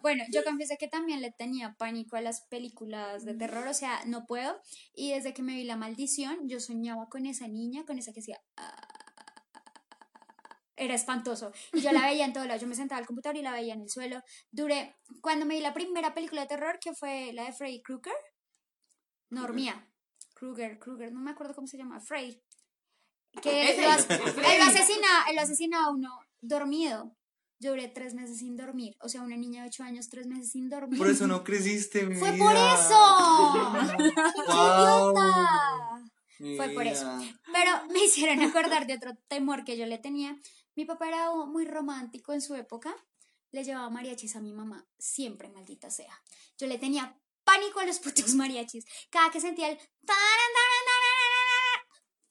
Bueno, 0.01 0.23
yo 0.31 0.45
confieso 0.45 0.75
que 0.79 0.87
también 0.87 1.19
le 1.19 1.29
tenía 1.31 1.75
pánico 1.77 2.15
a 2.15 2.21
las 2.21 2.39
películas 2.47 3.25
de 3.25 3.33
terror, 3.33 3.67
o 3.67 3.73
sea, 3.73 3.99
no 4.05 4.25
puedo. 4.25 4.57
Y 4.95 5.11
desde 5.11 5.33
que 5.33 5.41
me 5.41 5.55
vi 5.55 5.65
La 5.65 5.75
Maldición, 5.75 6.47
yo 6.47 6.61
soñaba 6.61 7.09
con 7.09 7.25
esa 7.25 7.49
niña, 7.49 7.83
con 7.85 7.99
esa 7.99 8.13
que 8.13 8.21
decía... 8.21 8.39
"Ah". 8.55 8.87
Era 10.81 10.95
espantoso. 10.95 11.51
Y 11.73 11.81
yo 11.81 11.91
la 11.91 12.01
veía 12.05 12.23
en 12.25 12.31
todo 12.33 12.45
lado. 12.45 12.59
Yo 12.59 12.65
me 12.67 12.73
sentaba 12.75 12.99
al 12.99 13.05
computador 13.05 13.35
y 13.37 13.41
la 13.41 13.51
veía 13.51 13.73
en 13.73 13.81
el 13.81 13.89
suelo. 13.89 14.21
Duré, 14.49 14.95
cuando 15.21 15.45
me 15.45 15.55
vi 15.55 15.61
la 15.61 15.73
primera 15.73 16.13
película 16.13 16.41
de 16.41 16.47
terror, 16.47 16.79
que 16.79 16.93
fue 16.93 17.33
la 17.33 17.43
de 17.43 17.51
Freddy 17.53 17.81
Krueger, 17.81 18.13
no 19.29 19.41
dormía. 19.41 19.85
Krueger, 20.35 20.79
Krueger, 20.79 21.11
no 21.11 21.19
me 21.19 21.31
acuerdo 21.31 21.53
cómo 21.53 21.67
se 21.67 21.77
llama, 21.77 21.99
Freddy. 21.99 22.41
Que 23.41 23.77
lo, 23.81 23.89
as- 23.91 24.09
el 24.09 24.21
él 24.21 24.31
Freddy. 24.33 24.57
lo 24.57 24.63
asesina, 24.63 25.07
asesina 25.41 25.83
a 25.83 25.89
uno 25.91 26.09
dormido. 26.41 27.15
Yo 27.61 27.71
duré 27.71 27.89
tres 27.89 28.13
meses 28.13 28.37
sin 28.39 28.55
dormir. 28.55 28.95
O 29.01 29.09
sea, 29.09 29.21
una 29.21 29.35
niña 29.35 29.63
de 29.63 29.67
ocho 29.67 29.83
años, 29.83 30.07
tres 30.09 30.27
meses 30.27 30.51
sin 30.51 30.69
dormir. 30.69 30.97
Por 30.97 31.09
eso 31.09 31.27
no 31.27 31.43
creciste, 31.43 32.05
mi 32.05 32.15
¡Fue 32.15 32.31
vida. 32.31 32.45
por 32.45 32.55
eso! 32.55 32.99
Guau. 34.47 35.13
¡Idiota! 35.13 36.55
Fue 36.55 36.69
por 36.69 36.87
eso. 36.87 37.05
Pero 37.51 37.85
me 37.91 38.05
hicieron 38.05 38.39
acordar 38.41 38.87
de 38.87 38.93
otro 38.95 39.11
temor 39.27 39.65
que 39.65 39.77
yo 39.77 39.85
le 39.85 39.97
tenía. 39.97 40.37
Mi 40.79 40.85
papá 40.85 41.09
era 41.09 41.29
muy 41.33 41.65
romántico 41.65 42.31
en 42.31 42.39
su 42.39 42.55
época. 42.55 42.95
Le 43.51 43.65
llevaba 43.65 43.89
mariachis 43.89 44.37
a 44.37 44.39
mi 44.39 44.53
mamá. 44.53 44.87
Siempre, 44.97 45.49
maldita 45.49 45.91
sea. 45.91 46.23
Yo 46.57 46.67
le 46.67 46.77
tenía 46.77 47.19
pánico 47.43 47.81
a 47.81 47.85
los 47.85 47.99
putos 47.99 48.33
mariachis. 48.35 48.85
Cada 49.09 49.29
que 49.29 49.41
sentía 49.41 49.67
el... 49.67 49.77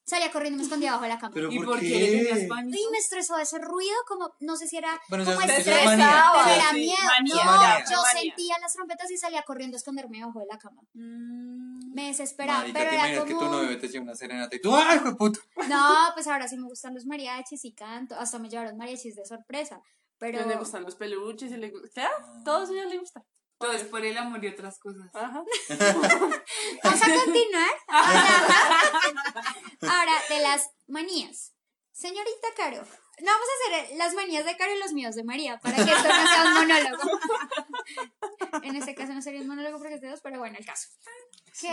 Salía 0.09 0.31
corriendo 0.33 0.57
y 0.57 0.59
me 0.61 0.62
escondía 0.65 0.93
bajo 0.93 1.07
la 1.07 1.19
cama. 1.19 1.33
¿Pero 1.35 1.53
¿Y 1.53 1.59
por 1.61 1.79
qué 1.81 1.87
qué? 1.88 1.99
le 2.00 2.25
tenías 2.31 2.49
pánico? 2.49 2.79
Y 2.79 2.91
me 2.91 2.97
estresó 2.99 3.37
ese 3.38 3.59
ruido, 3.59 3.95
como, 4.07 4.35
no 4.41 4.57
sé 4.57 4.67
si 4.67 4.79
era 4.79 4.99
Bueno, 5.11 5.25
como 5.27 5.38
eso 5.41 5.50
es- 5.53 5.55
Te 5.57 5.61
eso 5.61 5.71
es 5.71 5.85
manía. 5.85 6.07
estresaba, 6.07 6.45
pero 6.45 6.55
era 6.57 6.71
sí, 6.71 6.77
miedo. 6.77 6.99
manía, 7.19 7.45
no, 7.45 7.50
manía. 7.53 7.85
yo 7.91 8.03
manía. 8.03 8.21
sentía 8.23 8.59
las 8.59 8.73
trompetas 8.73 9.11
y 9.11 9.17
salía 9.19 9.43
corriendo 9.43 9.77
a 9.77 9.79
esconderme 9.79 10.19
debajo 10.19 10.41
de 10.41 10.47
la 10.50 10.57
cama. 10.59 10.81
Mm, 10.95 11.93
Me 11.95 12.07
desesperaba, 12.09 12.61
Marica, 12.61 12.79
pero 12.79 12.91
era 12.91 12.99
imaginas 13.00 13.25
que 13.25 13.33
tu 13.33 13.38
como... 13.38 13.50
novio 13.53 13.79
te 13.79 13.88
lleva 13.88 14.03
una 14.05 14.15
serenata 14.15 14.57
y 14.57 14.61
tú, 14.61 14.75
¡ay, 14.75 14.97
hijo 14.97 15.11
de 15.11 15.15
puta! 15.17 15.41
No, 15.69 15.95
pues 16.15 16.27
ahora 16.27 16.49
sí 16.49 16.57
me 16.57 16.69
gustan 16.69 16.95
los 16.95 17.05
mariachis 17.07 17.65
y 17.65 17.73
canto. 17.73 18.15
Hasta 18.17 18.38
me 18.38 18.49
llevaron 18.49 18.77
mariachis 18.79 19.15
de 19.17 19.25
sorpresa. 19.27 19.81
Pero 20.19 20.38
Pero 20.38 20.49
le 20.49 20.57
gustan 20.57 20.83
los 20.85 20.95
peluches 20.97 21.53
y 21.53 21.57
le 21.59 21.71
gusta. 21.71 21.88
Claro, 21.93 22.43
todo 22.45 22.65
eso 22.65 22.75
ya 22.75 22.85
le 22.87 22.99
gusta. 22.99 23.23
Todo 23.59 23.73
es 23.73 23.85
por 23.85 24.05
el 24.05 24.17
amor 24.17 24.43
y 24.45 24.49
otras 24.49 24.79
cosas. 24.79 25.11
Ajá. 25.15 25.43
vamos 26.85 27.03
a 27.03 27.15
continuar. 27.25 27.71
Ahora, 27.88 28.38
ahora, 29.83 30.12
de 30.29 30.41
las 30.41 30.71
manías. 30.87 31.55
Señorita 31.93 32.49
Caro, 32.57 32.77
no 32.77 33.27
vamos 33.33 33.49
a 33.49 33.77
hacer 33.77 33.97
las 33.99 34.15
manías 34.15 34.45
de 34.45 34.57
Caro 34.57 34.73
y 34.73 34.79
los 34.79 34.93
míos 34.93 35.17
de 35.17 35.25
María 35.25 35.59
para 35.59 35.75
que 35.75 35.91
esto 35.91 36.09
no 36.09 36.29
sea 36.29 36.45
un 36.47 36.55
monólogo. 36.55 37.03
En 38.62 38.77
este 38.77 38.95
caso 38.95 39.12
no 39.15 39.23
sería 39.23 39.41
un 39.41 39.49
monólogo 39.49 39.79
porque 39.79 39.95
es 39.95 40.00
de 40.00 40.09
dos, 40.11 40.21
pero 40.21 40.38
bueno, 40.38 40.57
el 40.59 40.65
caso. 40.67 40.88
¿Qué 41.61 41.69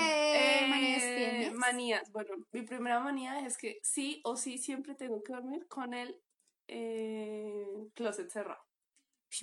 Eh, 0.63 0.68
manías 0.68 1.01
tienes? 1.01 1.54
Manías. 1.54 2.12
Bueno, 2.12 2.36
mi 2.51 2.62
primera 2.63 3.00
manía 3.00 3.46
es 3.46 3.58
que 3.58 3.80
sí 3.84 4.22
o 4.24 4.36
sí 4.38 4.58
siempre 4.58 4.96
tengo 4.96 5.22
que 5.24 5.34
dormir 5.34 5.68
con 5.68 5.94
el 5.94 6.20
eh, 6.68 7.68
closet 7.96 8.30
cerrado. 8.32 8.63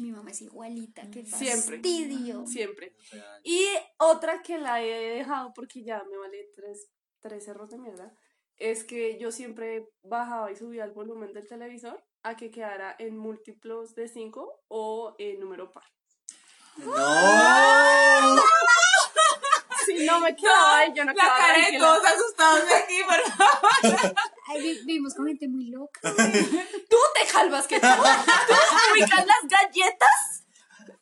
Mi 0.00 0.12
mamá 0.12 0.30
es 0.30 0.42
igualita, 0.42 1.02
qué 1.10 1.24
Siempre. 1.24 1.76
fastidio. 1.76 2.46
Siempre. 2.46 2.94
Y 3.44 3.64
otra 3.98 4.42
que 4.42 4.58
la 4.58 4.82
he 4.82 5.16
dejado 5.16 5.52
porque 5.54 5.84
ya 5.84 6.02
me 6.10 6.16
vale 6.16 6.50
tres, 6.54 6.88
tres 7.20 7.44
cerros 7.44 7.70
de 7.70 7.78
mierda, 7.78 8.14
es 8.56 8.84
que 8.84 9.18
yo 9.18 9.32
siempre 9.32 9.88
bajaba 10.02 10.50
y 10.52 10.56
subía 10.56 10.84
el 10.84 10.92
volumen 10.92 11.32
del 11.32 11.48
televisor 11.48 12.02
a 12.22 12.36
que 12.36 12.50
quedara 12.50 12.94
en 12.98 13.18
múltiplos 13.18 13.94
de 13.94 14.08
5 14.08 14.64
o 14.68 15.14
en 15.18 15.40
número 15.40 15.72
par. 15.72 15.84
¡No! 16.76 18.42
Si 19.84 20.06
no 20.06 20.20
me 20.20 20.34
quedaba 20.36 20.78
ahí, 20.78 20.92
yo 20.94 21.04
no 21.04 21.12
La 21.12 21.22
quedaba 21.22 21.38
cara 21.38 21.70
de 21.70 21.78
todos 21.78 22.04
asustados 22.04 22.68
de 22.68 22.74
aquí, 22.74 23.00
por 23.02 23.20
favor. 23.32 24.14
Vivimos 24.60 25.14
con 25.14 25.26
gente 25.26 25.48
muy 25.48 25.66
loca. 25.66 26.00
Tú 26.02 26.96
te 27.14 27.32
calmas 27.32 27.66
que 27.66 27.80
tú, 27.80 27.86
tú 27.86 28.54
ubicas 28.92 29.26
las 29.26 29.48
galletas 29.48 30.44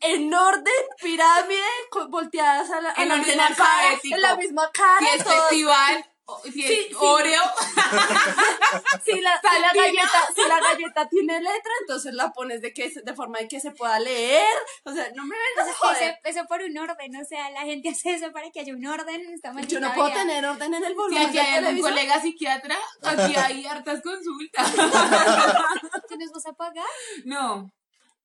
en 0.01 0.33
orden, 0.33 0.73
pirámide, 1.03 1.61
volteadas 2.09 2.71
a 2.71 2.81
la, 2.81 2.91
a 2.91 3.03
En 3.03 3.09
la 3.09 3.15
orden 3.17 3.27
misma 3.27 3.55
cara, 3.55 3.99
en 4.03 4.23
la 4.23 4.37
misma 4.37 4.71
cara, 4.73 4.99
Si 5.01 5.07
es 5.07 5.25
festival, 5.25 6.10
si 6.43 6.63
es 6.65 6.69
Sí, 6.71 6.87
sí. 6.91 6.95
Oreo, 6.99 7.43
si 9.05 9.21
la, 9.21 9.41
si 9.41 9.79
galleta, 9.79 10.29
si 10.35 10.49
la 10.49 10.61
galleta 10.61 11.09
tiene 11.09 11.41
letra, 11.41 11.73
entonces 11.81 12.15
la 12.15 12.31
pones 12.33 12.61
de 12.63 12.73
que 12.73 12.91
de 12.91 13.15
forma 13.15 13.39
de 13.39 13.49
que 13.49 13.61
se 13.61 13.71
pueda 13.73 13.99
leer. 13.99 14.47
O 14.85 14.93
sea, 14.93 15.09
no 15.15 15.25
me 15.25 15.35
vengas 15.37 15.75
a 15.75 15.79
Pues 15.81 15.97
joder. 15.99 16.19
eso, 16.25 16.39
eso 16.41 16.49
por 16.49 16.63
un 16.63 16.77
orden, 16.79 17.17
o 17.17 17.25
sea, 17.25 17.51
la 17.51 17.63
gente 17.63 17.89
hace 17.91 18.15
eso 18.15 18.31
para 18.33 18.51
que 18.51 18.61
haya 18.61 18.75
un 18.75 18.87
orden 18.87 19.21
esta 19.35 19.53
Yo 19.67 19.81
no 19.81 19.93
puedo 19.95 20.09
vida. 20.09 20.19
tener 20.21 20.45
orden 20.47 20.75
en 20.75 20.85
el 20.85 20.91
si 20.91 20.95
volumen 20.97 21.23
aquí 21.29 21.37
del 21.37 21.47
hay 21.47 21.53
algún 21.55 21.65
televisor. 21.67 21.91
colega 21.91 22.21
psiquiatra, 22.23 22.79
aquí 23.03 23.37
hay 23.37 23.67
hartas 23.71 24.03
consultas. 24.03 24.73
¿Tú 26.09 26.17
nos 26.19 26.33
vas 26.33 26.47
a 26.47 26.53
pagar? 26.53 26.87
No, 27.25 27.71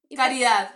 ¿Y 0.08 0.16
caridad. 0.16 0.76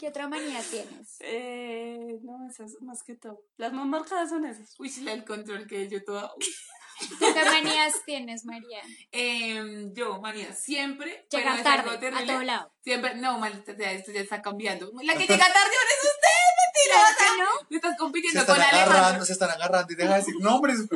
¿Qué 0.00 0.08
otra 0.08 0.28
manía 0.28 0.62
tienes? 0.62 1.16
Eh, 1.20 2.18
no, 2.22 2.48
esas 2.48 2.72
más 2.80 3.02
que 3.02 3.16
todo. 3.16 3.42
Las 3.58 3.74
más 3.74 3.84
marcadas 3.84 4.30
son 4.30 4.46
esas. 4.46 4.74
Uy, 4.80 4.90
la 5.02 5.12
el 5.12 5.26
control 5.26 5.66
que 5.66 5.90
yo 5.90 6.02
toda. 6.02 6.32
¿Qué 7.18 7.44
manías 7.44 8.02
tienes, 8.06 8.46
María? 8.46 8.80
Em, 9.12 9.92
yo, 9.92 10.18
María, 10.18 10.54
siempre. 10.54 11.26
Llegar 11.30 11.62
tarde, 11.62 11.90
a 11.90 12.00
terrible, 12.00 12.26
todo 12.32 12.42
lado. 12.42 12.72
Siempre, 12.82 13.14
no, 13.16 13.38
maldita 13.38 13.76
sea, 13.76 13.92
esto 13.92 14.10
ya 14.10 14.20
está 14.22 14.40
cambiando. 14.40 14.90
La 15.02 15.12
que 15.12 15.26
llega 15.26 15.36
tarde 15.36 15.58
ahora 15.58 15.92
es 15.98 16.04
usted, 16.08 16.40
mentirosa. 16.64 17.14
¿Claro 17.18 17.18
que 17.18 17.36
no? 17.42 17.76
Estás 17.76 17.92
Se 17.92 17.98
compitiendo 17.98 18.40
están 18.40 18.56
con 18.56 18.64
agarrando, 18.64 18.92
Alejandro. 18.92 19.24
se 19.26 19.32
están 19.34 19.50
agarrando 19.50 19.92
y 19.92 19.96
deja 19.96 20.12
de 20.12 20.16
decir 20.16 20.36
nombres. 20.40 20.78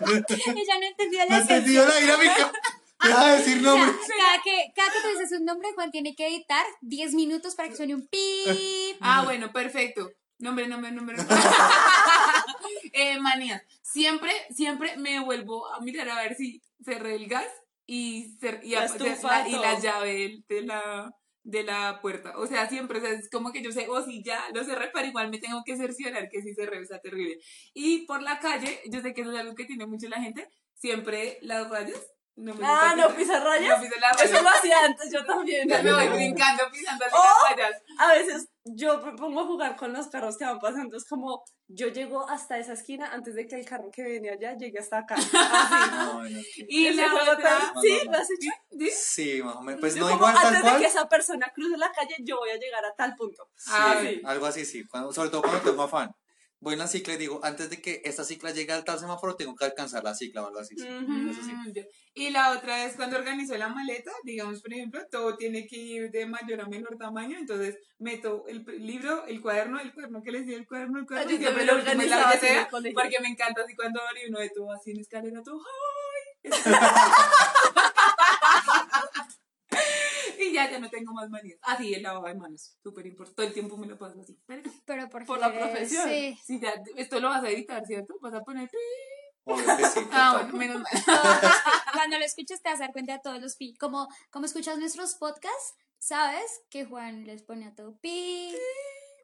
Ella 0.00 0.78
no 0.80 0.86
entendió 0.86 1.20
No 1.20 1.26
la 1.28 1.36
he 1.36 1.40
entendido 1.42 1.86
la 1.86 1.96
dinámica. 1.96 2.52
Deja 3.02 3.26
de 3.30 3.38
decir 3.38 3.58
O 3.58 3.62
sea, 3.62 3.74
nombres. 3.76 3.96
cada 4.18 4.42
que, 4.42 4.72
cada 4.74 4.90
que 4.92 4.98
tú 5.02 5.08
dices 5.18 5.38
un 5.38 5.44
nombre, 5.44 5.68
Juan 5.74 5.90
tiene 5.90 6.14
que 6.14 6.26
editar 6.26 6.64
10 6.80 7.14
minutos 7.14 7.54
para 7.54 7.68
que 7.68 7.76
suene 7.76 7.94
un 7.94 8.06
pip. 8.08 8.96
Ah, 9.00 9.22
bueno, 9.24 9.52
perfecto. 9.52 10.10
Nombre, 10.38 10.68
nombre, 10.68 10.90
nombre. 10.92 11.16
nombre. 11.16 11.36
eh, 12.92 13.18
manías. 13.20 13.62
Siempre, 13.82 14.30
siempre 14.54 14.96
me 14.96 15.20
vuelvo 15.20 15.66
a 15.72 15.80
mirar 15.80 16.08
a 16.10 16.22
ver 16.22 16.34
si 16.36 16.62
cerré 16.84 17.14
el 17.16 17.26
gas 17.28 17.46
y, 17.86 18.36
cer- 18.38 18.60
y, 18.62 18.70
La 18.70 18.86
la- 18.86 19.48
y 19.48 19.52
la 19.52 19.78
llave 19.80 20.42
de 20.48 20.62
la, 20.62 21.10
de 21.42 21.62
la 21.64 22.00
puerta. 22.00 22.34
O 22.38 22.46
sea, 22.46 22.68
siempre, 22.68 22.98
o 22.98 23.00
sea, 23.00 23.10
es 23.12 23.30
como 23.30 23.50
que 23.52 23.62
yo 23.62 23.72
sé, 23.72 23.88
o 23.88 24.04
si 24.04 24.22
ya 24.22 24.44
lo 24.54 24.62
cerré, 24.64 24.90
pero 24.92 25.06
igual 25.06 25.30
me 25.30 25.38
tengo 25.38 25.62
que 25.64 25.76
cerciorar 25.76 26.28
que 26.30 26.42
si 26.42 26.54
cerré, 26.54 26.80
está 26.80 27.00
terrible. 27.00 27.38
Y 27.74 28.06
por 28.06 28.22
la 28.22 28.38
calle, 28.38 28.80
yo 28.90 29.00
sé 29.00 29.14
que 29.14 29.22
eso 29.22 29.32
es 29.32 29.38
algo 29.38 29.54
que 29.54 29.64
tiene 29.64 29.86
mucho 29.86 30.08
la 30.08 30.20
gente, 30.20 30.48
siempre 30.74 31.38
las 31.42 31.68
rayas. 31.70 32.00
No 32.40 32.54
me 32.54 32.64
Ah, 32.64 32.94
¿no 32.96 33.08
pisar- 33.08 33.16
pisas 33.16 33.44
rayas? 33.44 33.78
No 33.78 33.82
piso 33.84 34.00
las 34.00 34.12
rayas. 34.16 34.30
Eso 34.32 34.42
lo 34.42 34.48
hacía 34.48 34.76
antes, 34.84 35.12
yo 35.12 35.24
también. 35.24 35.68
Ya 35.68 35.82
me 35.82 35.92
voy 35.92 36.08
brincando 36.08 36.62
pisando 36.70 37.04
así 37.04 37.14
las 37.16 37.56
rayas. 37.56 37.82
A 37.98 38.12
veces 38.12 38.48
yo 38.64 39.00
me 39.02 39.12
pongo 39.14 39.40
a 39.40 39.44
jugar 39.44 39.74
con 39.76 39.92
los 39.92 40.06
carros 40.06 40.36
que 40.38 40.44
van 40.44 40.60
pasando. 40.60 40.96
Es 40.96 41.04
como 41.08 41.42
yo 41.66 41.88
llego 41.88 42.28
hasta 42.30 42.56
esa 42.58 42.74
esquina 42.74 43.10
antes 43.12 43.34
de 43.34 43.46
que 43.48 43.56
el 43.56 43.66
carro 43.66 43.90
que 43.90 44.04
viene 44.04 44.30
allá 44.30 44.56
llegue 44.56 44.78
hasta 44.78 44.98
acá. 44.98 45.16
Así. 45.18 45.90
No, 45.96 46.12
bueno, 46.18 46.40
sí. 46.54 46.66
Y 46.68 46.90
la 46.92 47.12
otra... 47.14 47.36
tan- 47.38 47.82
Sí, 47.82 48.00
lo 48.04 48.12
has 48.12 48.28
hecho. 48.30 48.50
¿Sí? 48.78 48.90
Sí, 48.90 49.42
más 49.42 49.56
o 49.56 49.62
menos. 49.62 49.80
Pues 49.80 49.94
Yo 49.96 50.02
no 50.02 50.06
como 50.06 50.16
igual 50.18 50.34
tal 50.34 50.46
antes 50.46 50.62
de 50.62 50.68
que 50.70 50.74
cual. 50.76 50.84
esa 50.84 51.08
persona 51.08 51.50
cruce 51.52 51.76
la 51.76 51.90
calle, 51.90 52.14
yo 52.20 52.36
voy 52.38 52.50
a 52.50 52.56
llegar 52.56 52.84
a 52.84 52.94
tal 52.94 53.16
punto. 53.16 53.48
Sí, 53.56 53.70
Ah, 53.74 53.96
sí. 54.00 54.22
algo 54.24 54.46
así, 54.46 54.64
sí. 54.64 54.86
Cuando- 54.86 55.12
sobre 55.12 55.30
todo 55.30 55.42
cuando 55.42 55.60
tengo 55.60 55.82
afán. 55.82 56.12
Voy 56.60 56.74
en 56.74 56.80
la 56.80 56.88
cicla 56.88 57.14
y 57.14 57.18
digo, 57.18 57.40
antes 57.44 57.70
de 57.70 57.80
que 57.80 58.02
esta 58.04 58.24
cicla 58.24 58.50
llegue 58.50 58.72
al 58.72 58.84
tal 58.84 58.98
semáforo, 58.98 59.36
tengo 59.36 59.54
que 59.54 59.64
alcanzar 59.64 60.02
la 60.02 60.14
cicla 60.14 60.42
o 60.42 60.48
algo 60.48 60.58
así. 60.60 60.74
Eso 60.74 61.42
sí. 61.42 61.52
Y 62.14 62.30
la 62.30 62.50
otra 62.50 62.84
es 62.84 62.96
cuando 62.96 63.16
organizo 63.16 63.56
la 63.56 63.68
maleta, 63.68 64.10
digamos, 64.24 64.60
por 64.60 64.72
ejemplo, 64.72 65.00
todo 65.10 65.36
tiene 65.36 65.66
que 65.66 65.76
ir 65.76 66.10
de 66.10 66.26
mayor 66.26 66.60
a 66.60 66.66
menor 66.66 66.96
tamaño, 66.98 67.38
entonces 67.38 67.78
meto 67.98 68.44
el 68.48 68.64
libro, 68.84 69.24
el 69.26 69.40
cuaderno, 69.40 69.78
el 69.80 69.92
cuaderno 69.92 70.22
que 70.22 70.32
les 70.32 70.46
di, 70.46 70.54
el 70.54 70.66
cuaderno, 70.66 70.98
el 70.98 71.06
cuaderno, 71.06 71.30
yo 71.30 71.36
y 71.36 71.40
siempre 71.40 71.64
también 71.64 72.10
lo 72.10 72.16
la 72.16 72.68
porque 72.70 73.20
me 73.20 73.28
encanta 73.28 73.62
así 73.62 73.76
cuando 73.76 74.02
abrí 74.02 74.22
uno 74.28 74.40
de 74.40 74.50
todo 74.50 74.72
así 74.72 74.90
en 74.90 74.98
escalera, 75.00 75.42
todo, 75.42 75.60
¡ay! 75.60 76.50
y 80.38 80.47
ya, 80.64 80.70
ya 80.70 80.78
no 80.78 80.90
tengo 80.90 81.12
más 81.12 81.30
manías. 81.30 81.58
Así, 81.62 81.94
el 81.94 82.02
lavado 82.02 82.26
de 82.26 82.34
manos, 82.34 82.76
súper 82.82 83.06
importante, 83.06 83.36
todo 83.36 83.46
el 83.46 83.52
tiempo 83.52 83.76
me 83.76 83.86
lo 83.86 83.98
paso 83.98 84.20
así. 84.20 84.38
Pero, 84.46 84.62
Pero 84.84 85.08
por, 85.08 85.24
Por 85.26 85.38
la 85.38 85.52
profesión. 85.52 86.08
Sí. 86.08 86.38
sí, 86.44 86.60
ya, 86.60 86.74
esto 86.96 87.20
lo 87.20 87.28
vas 87.28 87.44
a 87.44 87.50
editar, 87.50 87.84
¿cierto? 87.86 88.14
Vas 88.20 88.34
a 88.34 88.40
poner... 88.42 88.68
Ah, 90.12 90.42
bueno, 90.42 90.58
menos 90.58 90.82
mal. 90.82 90.92
Cuando 91.94 92.18
lo 92.18 92.24
escuches 92.26 92.60
te 92.60 92.68
vas 92.68 92.80
a 92.80 92.84
dar 92.84 92.92
cuenta 92.92 93.14
de 93.14 93.20
todos 93.20 93.40
los 93.40 93.56
pi. 93.56 93.74
Como, 93.76 94.06
como 94.30 94.44
escuchas 94.44 94.76
nuestros 94.78 95.14
podcasts, 95.14 95.74
sabes 95.98 96.60
que 96.68 96.84
Juan 96.84 97.24
les 97.24 97.44
pone 97.44 97.66
a 97.66 97.74
todo 97.74 97.96
pi. 97.98 98.54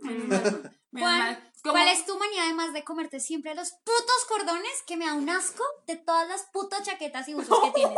Menos 0.00 0.26
mal. 0.28 0.42
Menos 0.42 0.72
Juan, 0.92 1.18
mal. 1.18 1.52
Como- 1.64 1.76
¿Cuál 1.76 1.88
es 1.88 2.04
tu 2.04 2.18
manía 2.18 2.42
además 2.42 2.74
de 2.74 2.84
comerte 2.84 3.20
siempre 3.20 3.54
los 3.54 3.70
putos 3.72 4.24
cordones 4.28 4.82
que 4.86 4.98
me 4.98 5.06
da 5.06 5.14
un 5.14 5.30
asco 5.30 5.64
de 5.86 5.96
todas 5.96 6.28
las 6.28 6.42
putas 6.52 6.82
chaquetas 6.82 7.26
y 7.26 7.34
usos 7.34 7.58
que 7.58 7.70
tienes? 7.70 7.96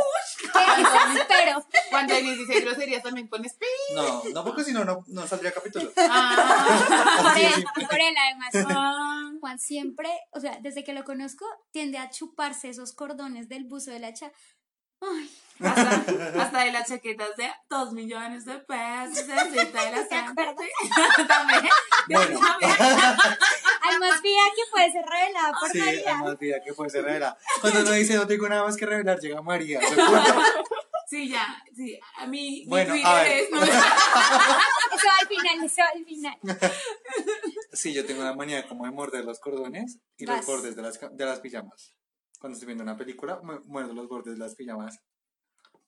Pero, 1.27 1.67
Cuando 1.91 2.15
Denise 2.15 2.45
dice 2.47 2.61
groserías 2.61 3.03
también 3.03 3.27
con 3.27 3.45
speed. 3.45 3.67
No, 3.97 4.23
no, 4.33 4.45
porque 4.45 4.63
si 4.63 4.73
no, 4.73 4.85
no, 4.85 5.03
no 5.09 5.27
saldría 5.27 5.51
capítulo. 5.53 5.91
Ah. 5.97 6.65
por 7.23 7.39
él, 7.39 7.65
por 7.91 8.01
él 8.01 8.15
además. 8.17 8.67
Ah. 8.77 9.33
Juan 9.41 9.59
siempre, 9.59 10.11
o 10.31 10.39
sea, 10.39 10.59
desde 10.63 10.85
que 10.85 10.93
lo 10.93 11.03
conozco, 11.05 11.45
tiende 11.73 11.99
a 11.99 12.09
chuparse 12.09 12.69
esos 12.69 12.93
cordones 12.93 13.49
del 13.49 13.65
buzo 13.65 13.91
de 13.91 13.99
la 13.99 14.15
cha. 14.15 14.31
Ay, 15.01 15.31
Hasta, 15.61 16.43
hasta 16.43 16.59
de 16.65 16.73
las 16.73 16.89
chaquetas 16.89 17.37
de 17.37 17.53
2 17.69 17.93
millones 17.93 18.47
de 18.47 18.59
pesos. 18.61 19.27
De 19.27 19.35
de 19.35 19.73
la 19.73 20.09
¿Te 20.09 20.17
acuerdas? 20.17 20.57
También. 21.29 21.69
Bueno. 22.09 22.41
Que 24.55 24.63
puede 24.71 24.93
ser 24.93 25.05
revelada 25.05 25.53
por 25.59 25.69
Sí, 25.73 25.79
María. 25.79 26.15
además, 26.15 26.37
mira 26.41 26.61
que 26.65 26.73
puede 26.75 26.91
ser 26.91 27.05
revela. 27.05 27.37
Cuando 27.61 27.81
uno 27.81 27.91
dice 27.93 28.15
no 28.15 28.27
tengo 28.27 28.49
nada 28.49 28.65
más 28.65 28.77
que 28.77 28.87
revelar, 28.87 29.19
llega 29.21 29.43
María. 29.43 29.81
Sí, 31.09 31.29
ya. 31.29 31.63
Sí, 31.77 31.97
a 32.17 32.27
mí. 32.27 32.65
Bueno, 32.67 32.93
mi 32.95 33.01
a 33.05 33.33
es. 33.33 33.49
no, 33.49 33.63
Eso 33.63 35.09
al 35.21 35.29
final, 35.29 35.65
eso 35.65 35.83
al 35.95 36.05
final. 36.05 36.37
Sí, 37.73 37.93
yo 37.95 38.05
tengo 38.05 38.23
una 38.23 38.35
manía 38.35 38.67
como 38.67 38.87
de 38.87 38.91
morder 38.91 39.25
los 39.25 39.39
cordones 39.39 40.01
y 40.17 40.27
los 40.27 40.45
bordes 40.45 40.75
de 40.75 40.83
las, 40.83 40.99
de 41.01 41.25
las 41.25 41.39
pijamas. 41.39 41.95
Cuando 42.41 42.55
estoy 42.57 42.67
viendo 42.67 42.83
una 42.83 42.97
película, 42.97 43.39
mu- 43.41 43.61
muerdo 43.67 43.95
los 43.95 44.09
bordes 44.09 44.35
de 44.35 44.41
las 44.41 44.57
pijamas. 44.57 44.99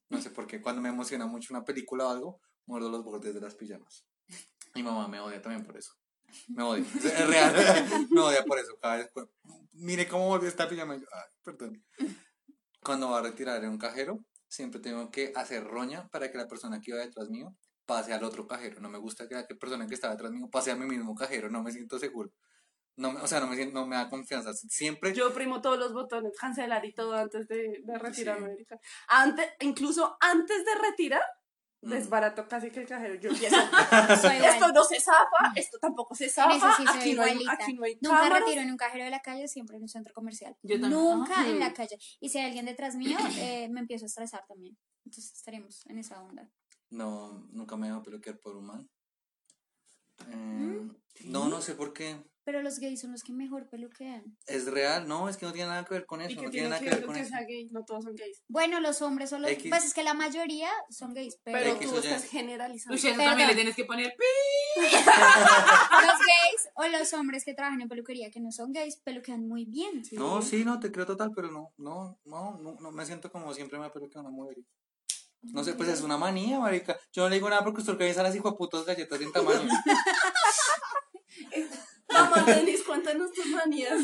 No 0.08 0.22
sé 0.22 0.30
por 0.30 0.46
qué. 0.46 0.62
Cuando 0.62 0.80
me 0.80 0.88
emociona 0.90 1.26
mucho 1.26 1.52
una 1.52 1.64
película 1.64 2.06
o 2.06 2.10
algo, 2.10 2.40
muerdo 2.66 2.88
los 2.88 3.02
bordes 3.04 3.34
de 3.34 3.40
las 3.40 3.56
pijamas. 3.56 4.06
Mi 4.76 4.84
mamá 4.84 5.08
me 5.08 5.18
odia 5.18 5.42
también 5.42 5.64
por 5.66 5.76
eso. 5.76 5.94
Me 6.48 6.62
odia. 6.62 6.84
Es 6.94 7.26
real. 7.26 7.54
Me 8.10 8.20
odia 8.20 8.44
por 8.44 8.58
eso. 8.58 8.76
Cada 8.80 8.96
vez. 8.96 9.10
Mire 9.72 10.08
cómo 10.08 10.26
volvió 10.26 10.48
esta 10.48 10.68
pijama. 10.68 10.96
yo, 10.96 11.06
Ay, 11.12 11.30
perdón. 11.42 11.84
Cuando 12.82 13.10
va 13.10 13.18
a 13.18 13.22
retirar 13.22 13.62
en 13.62 13.70
un 13.70 13.78
cajero, 13.78 14.18
siempre 14.48 14.80
tengo 14.80 15.10
que 15.10 15.32
hacer 15.36 15.64
roña 15.64 16.08
para 16.08 16.30
que 16.30 16.38
la 16.38 16.48
persona 16.48 16.80
que 16.80 16.90
iba 16.90 17.00
detrás 17.00 17.28
mío 17.28 17.54
pase 17.86 18.12
al 18.12 18.24
otro 18.24 18.46
cajero. 18.46 18.80
No 18.80 18.88
me 18.88 18.98
gusta 18.98 19.28
que 19.28 19.34
la 19.34 19.46
persona 19.46 19.86
que 19.86 19.94
estaba 19.94 20.14
detrás 20.14 20.32
mío 20.32 20.48
pase 20.50 20.70
a 20.70 20.76
mi 20.76 20.86
mismo 20.86 21.14
cajero. 21.14 21.48
No 21.50 21.62
me 21.62 21.72
siento 21.72 21.98
seguro. 21.98 22.30
No 22.96 23.10
o 23.22 23.26
sea, 23.28 23.40
no 23.40 23.46
me, 23.46 23.66
no 23.66 23.86
me 23.86 23.96
da 23.96 24.08
confianza. 24.08 24.52
Siempre. 24.52 25.14
Yo 25.14 25.28
oprimo 25.28 25.60
todos 25.60 25.78
los 25.78 25.92
botones, 25.92 26.32
cancelar 26.38 26.84
y 26.84 26.92
todo 26.92 27.14
antes 27.14 27.46
de, 27.46 27.80
de 27.84 27.98
retirarme. 27.98 28.48
marica. 28.48 28.78
Antes, 29.08 29.46
incluso 29.60 30.16
antes 30.20 30.64
de 30.64 30.74
retirar. 30.74 31.22
Desbarato 31.80 32.48
casi 32.48 32.70
que 32.70 32.80
el 32.80 32.86
cajero. 32.88 33.14
Yo 33.16 33.30
empiezo, 33.30 33.56
esto 33.56 34.72
no 34.72 34.84
se 34.84 35.00
zafa, 35.00 35.52
esto 35.54 35.78
tampoco 35.78 36.14
se 36.14 36.28
zafa, 36.28 36.76
sí 36.76 36.84
aquí, 36.88 37.14
no 37.14 37.22
hay, 37.22 37.32
igualita. 37.32 37.52
aquí 37.52 37.74
no 37.74 37.84
hay 37.84 37.98
Nunca 38.00 38.16
cámaras. 38.16 38.40
retiro 38.40 38.62
en 38.62 38.70
un 38.70 38.76
cajero 38.76 39.04
de 39.04 39.10
la 39.10 39.20
calle, 39.20 39.48
siempre 39.48 39.76
en 39.76 39.82
un 39.82 39.88
centro 39.88 40.12
comercial. 40.14 40.56
Yo 40.62 40.80
también. 40.80 41.00
Nunca 41.02 41.34
Ah. 41.36 41.46
en 41.48 41.58
la 41.60 41.72
calle. 41.72 41.98
Y 42.20 42.28
si 42.30 42.38
hay 42.38 42.46
alguien 42.46 42.66
detrás 42.66 42.94
mío, 42.96 43.16
eh, 43.38 43.68
me 43.70 43.80
empiezo 43.80 44.04
a 44.04 44.08
estresar 44.08 44.44
también. 44.46 44.76
Entonces 45.04 45.32
estaremos 45.32 45.86
en 45.86 45.98
esa 45.98 46.20
onda. 46.22 46.50
No, 46.90 47.46
nunca 47.52 47.76
me 47.76 47.86
dejo 47.88 48.02
peluquear 48.02 48.38
por 48.38 48.56
un 48.56 48.66
man. 48.66 48.90
Eh, 50.28 50.34
¿Mm? 50.36 50.96
No, 51.26 51.48
no 51.48 51.60
sé 51.60 51.74
por 51.74 51.92
qué. 51.92 52.16
Pero 52.48 52.62
los 52.62 52.78
gays 52.78 53.02
son 53.02 53.12
los 53.12 53.22
que 53.22 53.34
mejor 53.34 53.68
peluquean. 53.68 54.24
Es 54.46 54.64
real, 54.64 55.06
no, 55.06 55.28
es 55.28 55.36
que 55.36 55.44
no 55.44 55.52
tiene 55.52 55.68
nada 55.68 55.84
que 55.84 55.92
ver 55.92 56.06
con 56.06 56.22
Y 56.22 56.24
eso. 56.24 56.40
que 56.40 56.46
No 56.46 56.50
tiene 56.50 56.50
tiene 56.50 56.68
nada 56.70 56.80
que 56.80 56.88
que 56.88 56.94
ver 56.96 57.04
con 57.04 57.14
que 57.14 57.20
eso. 57.20 57.28
sea 57.28 57.42
gay, 57.42 57.68
no 57.70 57.84
todos 57.84 58.04
son 58.04 58.14
gays. 58.14 58.42
Bueno, 58.48 58.80
los 58.80 59.02
hombres 59.02 59.28
son 59.28 59.42
los... 59.42 59.50
X. 59.50 59.66
Pues 59.68 59.84
es 59.84 59.92
que 59.92 60.02
la 60.02 60.14
mayoría 60.14 60.70
son 60.88 61.12
gays, 61.12 61.38
pero, 61.44 61.58
Pero 61.58 61.76
tú 61.76 61.94
Y. 61.94 61.98
estás 61.98 62.24
generalizando. 62.24 62.94
Uy, 62.94 62.98
eso 62.98 63.08
Perdón. 63.08 63.26
también 63.26 63.48
le 63.48 63.54
tienes 63.54 63.76
que 63.76 63.84
poner. 63.84 64.16
pi. 64.16 64.80
los 64.80 66.18
gays 66.18 66.68
o 66.74 66.86
los 66.88 67.12
hombres 67.12 67.44
que 67.44 67.52
trabajan 67.52 67.82
en 67.82 67.88
peluquería 67.90 68.30
que 68.30 68.40
no 68.40 68.50
son 68.50 68.72
gays 68.72 68.96
peluquean 68.96 69.46
muy 69.46 69.66
bien. 69.66 70.02
No, 70.12 70.40
sí, 70.40 70.64
no, 70.64 70.80
te 70.80 70.90
creo 70.90 71.04
total, 71.04 71.32
pero 71.36 71.50
no, 71.50 71.74
no, 71.76 72.18
no, 72.24 72.56
no, 72.62 72.76
no 72.80 72.92
me 72.92 73.04
siento 73.04 73.30
como 73.30 73.52
siempre 73.52 73.78
me 73.78 73.84
ha 73.84 73.92
peluqueado 73.92 74.26
una 74.26 74.30
mujer. 74.34 74.56
No 75.42 75.62
sé, 75.64 75.74
pues 75.74 75.90
es 75.90 76.00
una 76.00 76.16
manía, 76.16 76.58
marica. 76.58 76.98
Yo 77.12 77.24
no 77.24 77.28
le 77.28 77.34
digo 77.36 77.50
nada 77.50 77.62
porque 77.62 77.80
usted 77.80 77.92
organiza 77.92 78.22
las 78.22 78.34
hijueputas 78.34 78.86
galletas 78.86 79.20
en 79.20 79.32
tamaño. 79.32 79.68
Mamá, 82.30 82.42
Denis, 82.44 82.82
cuéntanos 82.82 83.32
tus 83.32 83.46
manías. 83.46 84.00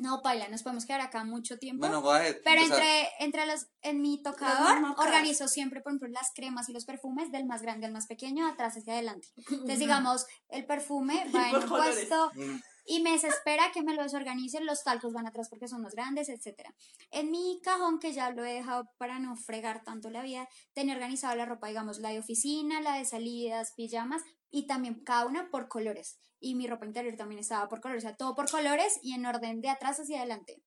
No, 0.00 0.22
Paila, 0.22 0.48
nos 0.48 0.62
podemos 0.62 0.86
quedar 0.86 1.02
acá 1.02 1.24
mucho 1.24 1.58
tiempo. 1.58 1.80
Bueno, 1.80 2.00
go 2.00 2.12
ahead. 2.12 2.36
Pero 2.42 2.62
entre, 2.62 3.10
entre 3.18 3.44
los, 3.44 3.66
en 3.82 4.00
mi 4.00 4.22
tocador 4.22 4.78
organizo 4.96 5.46
siempre, 5.46 5.82
por 5.82 5.92
ejemplo, 5.92 6.08
las 6.08 6.30
cremas 6.34 6.70
y 6.70 6.72
los 6.72 6.86
perfumes 6.86 7.30
del 7.30 7.44
más 7.44 7.60
grande 7.60 7.84
al 7.84 7.92
más 7.92 8.06
pequeño, 8.06 8.46
atrás 8.46 8.78
hacia 8.78 8.94
adelante. 8.94 9.28
Entonces, 9.36 9.78
digamos, 9.78 10.24
el 10.48 10.64
perfume 10.64 11.26
va 11.34 11.50
en 11.50 11.56
un 11.56 11.68
colores. 11.68 11.96
puesto 11.96 12.30
mm, 12.34 12.60
y 12.86 13.02
me 13.02 13.12
desespera 13.12 13.70
que 13.72 13.82
me 13.82 13.94
lo 13.94 14.02
desorganicen, 14.02 14.64
los 14.64 14.82
talcos 14.82 15.12
van 15.12 15.26
atrás 15.26 15.48
porque 15.50 15.68
son 15.68 15.82
más 15.82 15.94
grandes, 15.94 16.30
etcétera. 16.30 16.74
En 17.10 17.30
mi 17.30 17.60
cajón, 17.62 17.98
que 17.98 18.14
ya 18.14 18.30
lo 18.30 18.42
he 18.42 18.54
dejado 18.54 18.84
para 18.96 19.18
no 19.18 19.36
fregar 19.36 19.84
tanto 19.84 20.08
la 20.08 20.22
vida, 20.22 20.48
tenía 20.72 20.94
organizado 20.94 21.36
la 21.36 21.44
ropa, 21.44 21.68
digamos, 21.68 21.98
la 21.98 22.08
de 22.08 22.20
oficina, 22.20 22.80
la 22.80 22.94
de 22.94 23.04
salidas, 23.04 23.74
pijamas, 23.76 24.22
y 24.50 24.66
también 24.66 25.02
cada 25.04 25.26
una 25.26 25.50
por 25.50 25.68
colores. 25.68 26.18
Y 26.40 26.54
mi 26.54 26.66
ropa 26.66 26.86
interior 26.86 27.16
también 27.16 27.40
estaba 27.40 27.68
por 27.68 27.80
colores, 27.80 28.04
o 28.04 28.08
sea, 28.08 28.16
todo 28.16 28.34
por 28.34 28.50
colores 28.50 28.98
y 29.02 29.12
en 29.14 29.26
orden 29.26 29.60
de 29.60 29.68
atrás 29.68 29.98
hacia 30.00 30.18
adelante. 30.18 30.62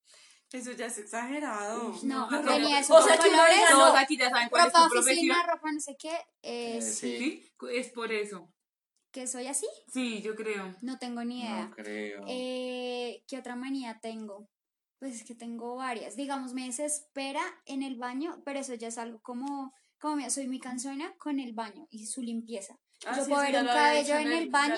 Eso 0.52 0.72
ya 0.74 0.86
es 0.86 0.98
exagerado. 1.00 1.96
No, 2.04 2.30
no, 2.30 2.41
tenía 2.43 2.80
eso 2.80 2.93
O 2.93 2.98
por 3.00 3.08
sea, 3.08 3.17
que 3.17 3.28
uno 3.30 3.38
colores. 3.39 3.60
no. 3.72 3.86
aquí 3.98 4.17
ya 4.17 4.30
saben 4.30 4.50
cuál 4.50 4.67
es 4.67 4.74
ropa 4.74 4.88
profesión. 4.89 5.32
oficina, 5.32 5.48
ropa 5.52 5.72
no 5.72 5.80
sé 5.80 5.96
qué, 5.98 6.13
eh, 6.43 6.78
Eh, 6.78 6.82
sí. 6.82 7.43
es 7.72 7.89
por 7.89 8.12
eso. 8.12 8.50
que 9.12 9.26
soy 9.28 9.48
así, 9.48 9.67
Sí, 9.91 10.22
yo 10.22 10.36
creo. 10.36 10.76
no 10.82 10.98
tengo 11.00 11.24
ni 11.24 11.41
idea. 11.41 11.65
no 11.67 11.76
creo. 11.76 12.24
Eh, 12.28 13.24
¿Qué 13.28 13.38
otra 13.39 13.56
manía 13.56 14.00
tengo? 14.00 14.48
Pues 15.00 15.15
es 15.15 15.24
que 15.24 15.34
tengo 15.36 15.76
varias. 15.76 16.15
Digamos, 16.15 16.54
me 16.54 16.65
desespera 16.65 17.41
en 17.65 17.82
el 17.84 17.96
baño, 17.98 18.41
pero 18.46 18.60
eso 18.60 18.74
ya 18.76 18.88
es 18.89 18.98
algo 19.00 19.22
como, 19.22 19.74
como 20.00 20.15
mira, 20.17 20.30
soy 20.30 20.48
muy 20.48 20.60
cansona 20.60 21.15
con 21.17 21.39
el 21.39 21.54
baño 21.54 21.88
y 21.89 22.06
su 22.08 22.22
limpieza. 22.22 22.78
Ah, 23.06 23.16
Yo 23.18 23.24
sí, 23.24 23.30
puedo 23.30 23.44
eso 23.44 23.52
ver 23.52 23.62
un 23.62 23.68
cabello 23.68 24.16
en 24.18 24.32
el 24.32 24.50
baño. 24.50 24.76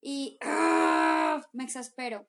y 0.00 0.38
¡ah! 0.42 1.40
me 1.52 1.64
exaspero. 1.64 2.26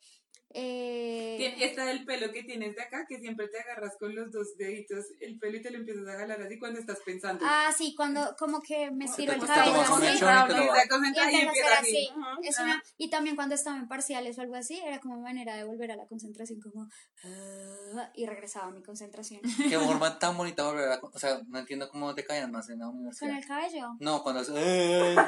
Eh, 0.55 1.55
Está 1.59 1.89
el 1.91 2.05
pelo 2.05 2.31
que 2.31 2.43
tienes 2.43 2.75
de 2.75 2.81
acá, 2.83 3.05
que 3.07 3.19
siempre 3.19 3.47
te 3.47 3.59
agarras 3.59 3.93
con 3.99 4.13
los 4.15 4.31
dos 4.31 4.55
deditos 4.57 5.05
el 5.19 5.37
pelo 5.39 5.57
y 5.57 5.61
te 5.61 5.71
lo 5.71 5.77
empiezas 5.79 6.07
a 6.07 6.19
jalar 6.19 6.41
así 6.41 6.59
cuando 6.59 6.79
estás 6.79 6.99
pensando. 7.05 7.43
ah, 7.47 7.71
sí, 7.75 7.93
cuando 7.97 8.35
como 8.37 8.61
que 8.61 8.91
me 8.91 9.05
Se 9.07 9.11
estiro 9.11 9.33
el 9.33 9.39
cabello 9.45 9.81
así. 11.79 12.09
y 12.97 13.09
también 13.09 13.35
cuando 13.35 13.55
estaba 13.55 13.77
en 13.77 13.87
parciales 13.87 14.37
o 14.37 14.41
algo 14.41 14.55
así, 14.55 14.79
era 14.85 14.99
como 14.99 15.19
manera 15.19 15.55
de 15.55 15.63
volver 15.63 15.91
a 15.91 15.95
la 15.95 16.05
concentración, 16.07 16.59
como 16.61 16.87
ah, 17.25 18.09
y 18.13 18.25
regresaba 18.25 18.67
a 18.67 18.71
mi 18.71 18.83
concentración. 18.83 19.41
Qué 19.69 19.79
forma 19.79 20.19
tan 20.19 20.37
bonita 20.37 20.63
volver 20.63 20.91
a... 20.91 20.99
O 21.01 21.17
sea, 21.19 21.39
no 21.47 21.59
entiendo 21.59 21.89
cómo 21.89 22.13
te 22.13 22.23
caían 22.25 22.51
más 22.51 22.69
en 22.69 22.79
la 22.79 22.85
Con 22.85 22.97
universidad. 22.97 23.37
el 23.37 23.45
cabello. 23.45 23.87
No, 23.99 24.21
cuando... 24.23 24.43
¡Eh! 24.55 25.15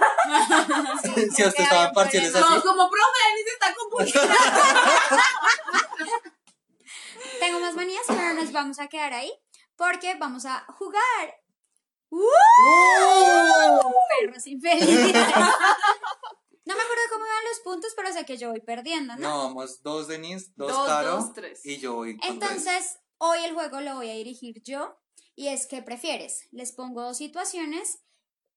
Sí, 1.03 1.21
si 1.31 1.43
usted 1.45 1.63
estaba 1.63 1.85
en 1.87 1.93
parciales 1.93 2.33
así. 2.35 2.43
No, 2.55 2.61
como 2.63 2.89
profe, 2.89 3.19
Denis 3.29 3.53
está 3.53 3.75
confundido. 3.75 4.21
Tengo 7.39 7.59
más 7.59 7.75
manías, 7.75 8.03
pero 8.07 8.33
nos 8.33 8.51
vamos 8.51 8.79
a 8.79 8.87
quedar 8.87 9.13
ahí 9.13 9.31
porque 9.75 10.15
vamos 10.15 10.45
a 10.45 10.65
jugar. 10.77 11.35
¡Uh! 12.09 12.19
Perros 14.19 14.47
infelices. 14.47 15.13
No 16.67 16.75
me 16.75 16.81
acuerdo 16.81 17.03
cómo 17.11 17.25
iban 17.27 17.43
los 17.47 17.59
puntos, 17.59 17.93
pero 17.95 18.11
sé 18.11 18.25
que 18.25 18.37
yo 18.37 18.49
voy 18.49 18.59
perdiendo, 18.59 19.15
¿no? 19.17 19.29
No, 19.29 19.37
vamos 19.43 19.83
dos 19.83 20.07
Denise, 20.07 20.51
dos, 20.55 20.71
Dos, 20.71 20.87
Caro 20.87 21.11
dos, 21.17 21.31
tres. 21.33 21.63
y 21.63 21.77
yo 21.77 21.93
voy 21.93 22.17
con 22.17 22.21
tres. 22.21 22.31
Entonces, 22.33 22.97
hoy 23.19 23.37
el 23.43 23.53
juego 23.53 23.81
lo 23.81 23.93
voy 23.93 24.09
a 24.09 24.13
dirigir 24.13 24.63
yo. 24.63 24.97
Y 25.35 25.49
es 25.49 25.67
que 25.67 25.83
prefieres. 25.83 26.47
Les 26.51 26.71
pongo 26.71 27.03
dos 27.03 27.17
situaciones 27.17 27.99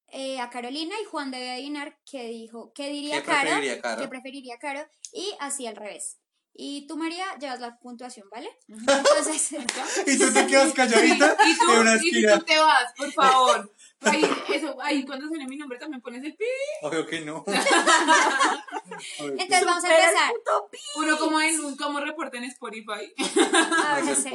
eh, 0.07 0.39
a 0.39 0.49
Carolina 0.49 0.95
y 0.99 1.05
Juan 1.05 1.29
debe 1.29 1.51
adivinar 1.51 1.99
qué 2.03 2.23
dijo, 2.29 2.71
qué 2.73 2.89
diría 2.89 3.19
¿Qué 3.19 3.25
Caro, 3.27 3.41
preferiría 3.41 3.81
Caro? 3.81 4.01
qué 4.01 4.07
preferiría 4.07 4.57
Caro, 4.57 4.87
y 5.13 5.35
así 5.39 5.67
al 5.67 5.75
revés. 5.75 6.18
Y 6.53 6.87
tú, 6.87 6.97
María, 6.97 7.25
llevas 7.39 7.59
la 7.59 7.77
puntuación, 7.79 8.29
¿vale? 8.29 8.49
Entonces, 8.67 9.51
Y 10.07 10.17
tú 10.17 10.33
te 10.33 10.45
quedas 10.47 10.73
calladita 10.73 11.37
Y 11.47 11.57
tú, 11.57 11.71
en 11.71 11.79
una 11.79 11.95
y 12.01 12.25
tú 12.27 12.45
te 12.45 12.59
vas, 12.59 12.93
por 12.97 13.11
favor. 13.13 13.73
Ahí, 14.01 14.23
eso, 14.53 14.77
ahí 14.81 15.05
cuando 15.05 15.27
suene 15.27 15.45
mi 15.45 15.57
nombre 15.57 15.77
también 15.77 16.01
pones 16.01 16.23
el 16.23 16.33
pi. 16.33 16.45
Obvio 16.83 17.05
que 17.05 17.19
no. 17.19 17.43
entonces 19.19 19.65
vamos 19.65 19.83
a 19.83 19.89
empezar. 19.89 20.31
Uno 20.95 21.17
como 21.17 21.41
en 21.41 21.59
un 21.59 21.75
como 21.75 21.99
reporte 21.99 22.37
en 22.37 22.45
Spotify. 22.45 23.13
A 23.83 23.95
ver, 23.95 24.05
No 24.05 24.15
sé. 24.15 24.31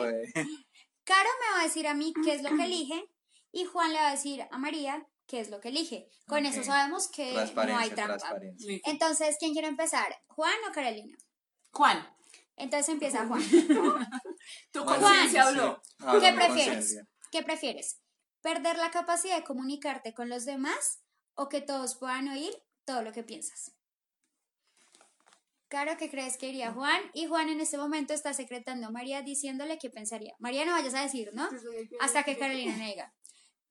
Caro 1.04 1.28
me 1.40 1.54
va 1.54 1.60
a 1.60 1.64
decir 1.64 1.86
a 1.86 1.94
mí 1.94 2.12
qué 2.24 2.34
es 2.34 2.42
lo 2.42 2.50
que 2.50 2.64
elige 2.64 3.08
y 3.52 3.64
Juan 3.64 3.92
le 3.92 4.00
va 4.00 4.08
a 4.08 4.12
decir 4.12 4.46
a 4.50 4.58
María 4.58 5.06
qué 5.26 5.40
es 5.40 5.50
lo 5.50 5.60
que 5.60 5.68
elige. 5.68 6.08
Con 6.26 6.44
eso 6.46 6.62
sabemos 6.62 7.08
que 7.08 7.32
no 7.32 7.78
hay 7.78 7.90
trampa. 7.90 8.36
Entonces, 8.84 9.36
¿quién 9.38 9.52
quiere 9.52 9.68
empezar? 9.68 10.14
¿Juan 10.26 10.54
o 10.68 10.72
Carolina? 10.72 11.16
Juan, 11.74 12.08
Entonces 12.56 12.88
empieza 12.88 13.26
Juan. 13.26 13.42
tu 14.72 14.84
conciencia 14.84 15.28
sí. 15.28 15.48
habló. 15.48 15.82
Ah, 15.98 16.18
¿Qué 16.20 16.30
no, 16.32 16.36
prefieres? 16.38 16.98
¿Qué 17.32 17.42
prefieres? 17.42 18.00
¿Perder 18.40 18.78
la 18.78 18.90
capacidad 18.90 19.36
de 19.36 19.44
comunicarte 19.44 20.14
con 20.14 20.28
los 20.28 20.44
demás 20.44 21.00
o 21.34 21.48
que 21.48 21.60
todos 21.60 21.96
puedan 21.96 22.28
oír 22.28 22.54
todo 22.84 23.02
lo 23.02 23.12
que 23.12 23.24
piensas? 23.24 23.72
Caro, 25.66 25.96
¿qué 25.98 26.08
crees 26.08 26.36
que 26.36 26.48
iría 26.48 26.72
Juan? 26.72 27.00
Y 27.12 27.26
Juan 27.26 27.48
en 27.48 27.60
este 27.60 27.76
momento 27.76 28.14
está 28.14 28.32
secretando 28.32 28.86
a 28.86 28.90
María 28.90 29.22
diciéndole 29.22 29.78
qué 29.78 29.90
pensaría. 29.90 30.36
María 30.38 30.64
no 30.64 30.72
vayas 30.72 30.94
a 30.94 31.02
decir, 31.02 31.30
¿no? 31.32 31.48
Hasta 31.98 32.22
que 32.22 32.38
Carolina 32.38 32.76
no 32.76 32.84
diga. 32.84 33.12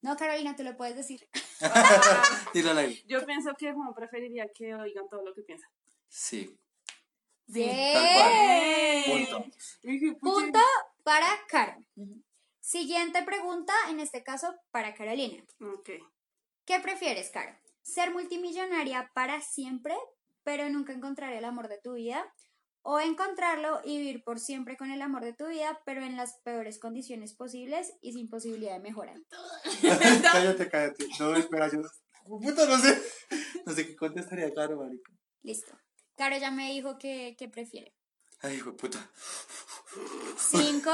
No, 0.02 0.18
Carolina, 0.18 0.54
tú 0.54 0.64
lo 0.64 0.76
puedes 0.76 0.98
decir. 0.98 1.30
Yo 3.08 3.26
pienso 3.26 3.54
que 3.58 3.72
Juan 3.72 3.94
preferiría 3.94 4.46
que 4.54 4.76
oigan 4.76 5.08
todo 5.08 5.24
lo 5.24 5.34
que 5.34 5.44
piensa. 5.44 5.70
Sí. 6.10 6.60
Bien. 7.48 7.94
Tal 7.94 8.16
cual. 8.16 9.26
Punto. 9.26 9.46
Pucha, 9.82 10.20
Punto 10.20 10.60
para 11.04 11.28
Caro. 11.48 11.84
Siguiente 12.60 13.24
pregunta, 13.24 13.74
en 13.90 14.00
este 14.00 14.24
caso 14.24 14.56
para 14.72 14.94
Carolina. 14.94 15.44
Ok. 15.60 15.90
¿Qué 16.66 16.80
prefieres, 16.80 17.30
Caro? 17.30 17.54
¿Ser 17.82 18.12
multimillonaria 18.12 19.12
para 19.14 19.42
siempre, 19.42 19.96
pero 20.44 20.70
nunca 20.70 20.94
encontrar 20.94 21.34
el 21.34 21.44
amor 21.44 21.68
de 21.68 21.80
tu 21.80 21.94
vida? 21.94 22.34
¿O 22.82 23.00
encontrarlo 23.00 23.80
y 23.84 23.98
vivir 23.98 24.24
por 24.24 24.40
siempre 24.40 24.76
con 24.76 24.92
el 24.92 25.02
amor 25.02 25.24
de 25.24 25.34
tu 25.34 25.48
vida, 25.48 25.82
pero 25.86 26.04
en 26.04 26.18
las 26.18 26.40
peores 26.44 26.80
condiciones 26.80 27.34
posibles 27.34 27.94
y 28.02 28.14
sin 28.14 28.30
posibilidad 28.30 28.74
de 28.74 28.80
mejora? 28.80 29.14
cállate, 30.22 30.70
cállate. 30.70 31.08
No, 31.20 31.36
espera, 31.36 31.70
yo. 31.72 31.82
Puta, 32.26 32.66
no 32.66 32.78
sé. 32.78 33.02
No 33.66 33.74
sé 33.74 33.88
qué 33.88 33.96
contestaría 33.96 34.54
Caro, 34.54 34.78
marico. 34.78 35.12
Listo. 35.42 35.78
Caro 36.24 36.38
ya 36.38 36.52
me 36.52 36.72
dijo 36.72 36.98
que, 36.98 37.36
que 37.38 37.50
prefiere. 37.50 37.94
Ay, 38.42 38.56
hijo 38.56 38.72
de 38.72 38.78
puta. 38.78 39.10
Cinco, 40.38 40.90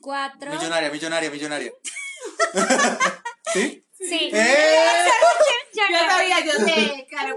cuatro. 0.00 0.52
Millonaria, 0.52 0.88
millonaria, 0.88 1.30
millonaria. 1.32 1.72
¿Sí? 3.52 3.84
Sí. 3.92 4.30
¡Eh! 4.32 4.86
Ya 5.74 5.82
Yo 5.90 6.06
no. 6.06 6.12
sabía, 6.12 6.44
yo 6.44 6.52
sé, 6.52 7.06
claro. 7.10 7.36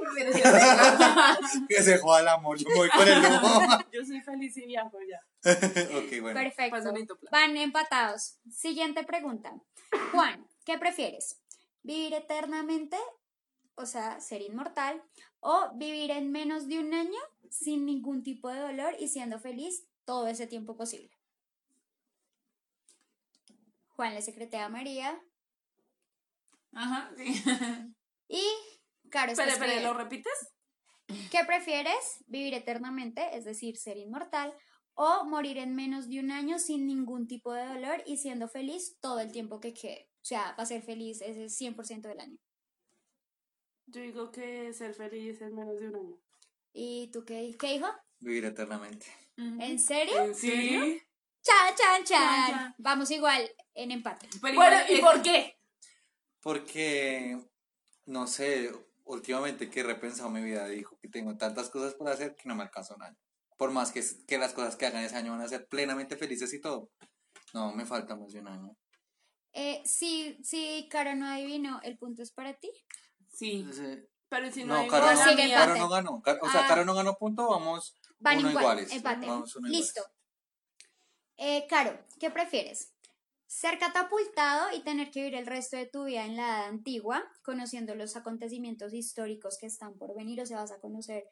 Que 1.68 1.82
se 1.82 1.98
joda 1.98 2.20
el 2.20 2.28
amor. 2.28 2.60
Yo 2.60 2.70
me 2.70 2.76
voy 2.76 2.90
con 2.90 3.08
el 3.08 3.20
lujo. 3.24 3.60
Yo 3.92 4.06
soy 4.06 4.22
feliz 4.22 4.56
y 4.58 4.68
viajo 4.68 5.00
ya. 5.10 5.52
ok, 5.52 6.22
bueno. 6.22 6.40
Perfecto. 6.40 7.18
Plan. 7.18 7.32
Van 7.32 7.58
empatados. 7.58 8.38
Siguiente 8.56 9.04
pregunta. 9.04 9.52
Juan, 10.12 10.48
¿qué 10.64 10.78
prefieres? 10.78 11.42
¿Vivir 11.82 12.14
eternamente, 12.14 12.98
o 13.76 13.86
sea, 13.86 14.20
ser 14.20 14.42
inmortal, 14.42 15.04
o 15.40 15.72
vivir 15.76 16.12
en 16.12 16.32
menos 16.32 16.68
de 16.68 16.80
un 16.80 16.94
año 16.94 17.20
sin 17.50 17.86
ningún 17.86 18.24
tipo 18.24 18.50
de 18.50 18.60
dolor 18.60 18.96
y 19.00 19.08
siendo 19.08 19.40
feliz 19.40 19.88
todo 20.06 20.28
ese 20.28 20.48
tiempo 20.48 20.76
posible? 20.76 21.12
Juan 23.90 24.14
le 24.14 24.22
secretea 24.22 24.66
a 24.66 24.70
María 24.70 25.22
Ajá, 26.74 27.12
sí. 27.16 27.42
y 28.28 28.44
Espera, 29.16 29.32
espera, 29.32 29.54
escribiendo. 29.54 29.94
¿lo 29.94 29.98
repites? 29.98 30.54
¿Qué 31.32 31.44
prefieres? 31.46 32.24
¿Vivir 32.28 32.54
eternamente, 32.54 33.38
es 33.38 33.46
decir, 33.46 33.78
ser 33.78 33.98
inmortal, 33.98 34.54
o 34.94 35.24
morir 35.26 35.58
en 35.58 35.76
menos 35.76 36.10
de 36.10 36.20
un 36.20 36.32
año 36.32 36.60
sin 36.60 36.86
ningún 36.86 37.28
tipo 37.28 37.54
de 37.54 37.66
dolor 37.66 38.04
y 38.06 38.18
siendo 38.18 38.48
feliz 38.50 38.98
todo 39.00 39.20
el 39.20 39.32
tiempo 39.32 39.60
que 39.60 39.74
quede? 39.74 40.10
O 40.22 40.26
sea, 40.26 40.54
va 40.58 40.64
a 40.64 40.66
ser 40.66 40.82
feliz 40.82 41.22
ese 41.22 41.46
100% 41.46 42.02
del 42.02 42.20
año. 42.20 42.38
Yo 43.88 44.02
digo 44.02 44.32
que 44.32 44.74
ser 44.74 44.93
feliz 44.93 45.41
es 45.41 45.52
menos 45.54 45.80
de 45.80 45.88
un 45.89 45.95
año. 45.95 46.17
¿Y 46.74 47.10
tú 47.12 47.24
qué, 47.24 47.56
qué 47.60 47.76
hijo? 47.76 47.88
Vivir 48.19 48.45
eternamente. 48.45 49.06
¿En 49.38 49.80
serio? 49.80 50.21
¿En 50.24 50.36
serio? 50.36 50.82
Chan, 51.41 51.76
chan, 51.76 52.04
Chan, 52.04 52.06
chan. 52.06 52.52
chan. 52.52 52.76
Vamos 52.80 53.12
igual 53.12 53.50
en 53.74 53.91
empate. 53.91 54.28
Pero 54.41 54.56
Bueno, 54.56 54.76
igual 54.78 54.86
¿y 54.89 54.93
es- 54.95 55.02
por 55.02 55.21
qué? 55.21 55.60
Porque, 56.41 57.39
no 58.06 58.28
sé, 58.28 58.71
últimamente 59.04 59.69
que 59.69 59.80
he 59.82 59.84
repensado 59.84 60.30
mi 60.30 60.43
vida, 60.43 60.67
dijo 60.67 60.98
que 61.00 61.08
tengo 61.08 61.36
tantas 61.38 61.69
cosas 61.69 61.93
por 61.95 62.08
hacer 62.10 62.36
que 62.36 62.48
no 62.48 62.56
me 62.56 62.63
alcanza 62.63 62.95
un 62.95 63.04
año. 63.04 63.17
Por 63.58 63.71
más 63.71 63.91
que, 63.91 64.04
que 64.28 64.38
las 64.38 64.54
cosas 64.54 64.76
que 64.76 64.86
hagan 64.86 65.04
ese 65.04 65.15
año 65.15 65.32
van 65.32 65.41
a 65.41 65.48
ser 65.48 65.67
plenamente 65.67 66.17
felices 66.17 66.54
y 66.54 66.62
todo. 66.62 66.91
No, 67.54 67.74
me 67.74 67.86
falta 67.86 68.15
más 68.15 68.32
de 68.34 68.39
un 68.41 68.48
año. 68.48 68.78
Eh, 69.54 69.82
sí, 69.86 70.38
sí, 70.43 70.88
Caro 70.91 71.15
no 71.15 71.26
adivinó, 71.28 71.80
¿el 71.84 71.98
punto 71.98 72.21
es 72.21 72.32
para 72.32 72.54
ti? 72.54 72.69
Sí. 73.36 73.67
Pero 74.30 74.52
si 74.52 74.63
no, 74.63 74.74
No, 74.74 74.80
hay 74.82 74.88
Caro, 74.89 75.06
Pues 75.06 75.19
no, 75.19 75.50
Caro 75.54 75.89
ganó. 75.89 76.24
O 76.41 76.50
sea, 76.50 76.65
Ah. 76.65 76.67
Caro 76.67 76.86
no 76.86 76.93
ganó 76.95 77.15
punto, 77.17 77.48
vamos 77.50 77.95
Van 78.19 78.39
uno 78.39 78.50
igual, 78.50 78.63
iguales. 78.63 78.91
empate. 78.91 79.28
Vamos 79.28 79.56
uno 79.56 79.67
iguales. 79.67 79.86
Listo. 79.86 80.02
Eh, 81.38 81.65
Caro, 81.69 82.00
¿qué 82.19 82.32
prefieres? 82.32 82.91
¿Ser 83.48 83.78
catapultado 83.78 84.76
y 84.76 84.82
tener 84.82 85.12
que 85.12 85.19
vivir 85.21 85.36
el 85.36 85.45
resto 85.45 85.78
de 85.78 85.86
tu 85.86 86.06
vida 86.06 86.26
en 86.26 86.36
la 86.36 86.43
edad 86.60 86.65
antigua, 86.67 87.24
conociendo 87.43 87.93
los 87.95 88.15
acontecimientos 88.15 88.93
históricos 88.93 89.58
que 89.60 89.67
están 89.67 89.98
por 89.98 90.15
venir? 90.15 90.41
O 90.41 90.45
sea, 90.45 90.58
vas 90.62 90.71
a 90.71 90.80
conocer 90.80 91.26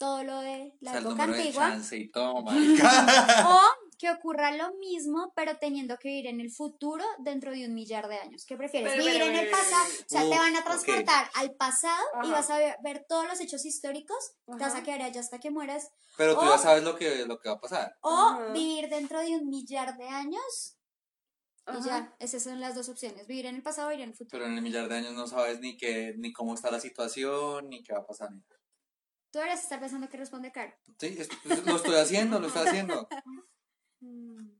todo 0.00 0.24
lo 0.24 0.40
de 0.40 0.72
O 0.72 0.76
la 0.80 0.92
sea, 0.92 1.00
época 1.02 1.24
antigua. 1.24 1.78
y 1.92 2.08
todo. 2.08 2.44
O 3.46 3.60
que 3.98 4.10
ocurra 4.10 4.50
lo 4.56 4.72
mismo, 4.78 5.30
pero 5.36 5.58
teniendo 5.58 5.98
que 5.98 6.08
vivir 6.08 6.28
en 6.28 6.40
el 6.40 6.50
futuro 6.50 7.04
dentro 7.18 7.52
de 7.52 7.66
un 7.66 7.74
millar 7.74 8.08
de 8.08 8.16
años. 8.16 8.46
¿Qué 8.46 8.56
prefieres? 8.56 8.92
Pero, 8.92 9.04
¿Vivir 9.04 9.20
pero, 9.20 9.30
en 9.30 9.38
el 9.44 9.50
pasado? 9.50 9.84
O 9.84 10.08
sea, 10.08 10.22
te 10.22 10.38
van 10.38 10.56
a 10.56 10.64
transportar 10.64 11.30
al 11.34 11.54
pasado 11.54 12.02
y 12.24 12.30
vas 12.30 12.48
a 12.48 12.56
ver, 12.56 12.76
ver 12.82 13.04
todos 13.06 13.28
los 13.28 13.38
hechos 13.40 13.66
históricos, 13.66 14.32
te 14.46 14.64
vas 14.64 14.74
a 14.74 14.82
quedar 14.82 15.02
allá 15.02 15.20
hasta 15.20 15.38
que 15.38 15.50
mueras. 15.50 15.90
Pero 16.16 16.34
tú 16.38 16.46
ya 16.46 16.56
sabes 16.56 16.82
lo 16.82 16.96
que, 16.96 17.26
lo 17.26 17.38
que 17.38 17.50
va 17.50 17.56
a 17.56 17.60
pasar. 17.60 17.94
O 18.00 18.08
Ajá. 18.10 18.52
vivir 18.54 18.88
dentro 18.88 19.20
de 19.20 19.36
un 19.36 19.50
millar 19.50 19.98
de 19.98 20.08
años 20.08 20.78
y 21.66 21.72
Ajá. 21.72 21.84
ya, 21.84 22.16
esas 22.20 22.42
son 22.42 22.58
las 22.58 22.74
dos 22.74 22.88
opciones, 22.88 23.26
vivir 23.26 23.44
en 23.44 23.56
el 23.56 23.62
pasado 23.62 23.88
o 23.88 23.90
vivir 23.90 24.04
en 24.04 24.10
el 24.10 24.16
futuro. 24.16 24.30
Pero 24.38 24.46
en 24.46 24.56
el 24.56 24.62
millar 24.62 24.88
de 24.88 24.96
años 24.96 25.12
no 25.12 25.26
sabes 25.26 25.60
ni 25.60 25.76
qué, 25.76 26.14
ni 26.16 26.32
cómo 26.32 26.54
está 26.54 26.70
la 26.70 26.80
situación, 26.80 27.68
ni 27.68 27.82
qué 27.82 27.92
va 27.92 27.98
a 27.98 28.06
pasar. 28.06 28.30
Tú 29.30 29.38
deberías 29.38 29.62
estar 29.62 29.78
pensando 29.80 30.08
que 30.08 30.16
responde 30.16 30.50
Caro. 30.52 30.72
Sí, 30.98 31.16
es- 31.18 31.28
es- 31.44 31.64
lo 31.66 31.76
estoy 31.76 31.96
haciendo, 31.96 32.40
lo 32.40 32.46
estoy 32.48 32.66
haciendo. 32.68 33.08
Mm. 34.02 34.58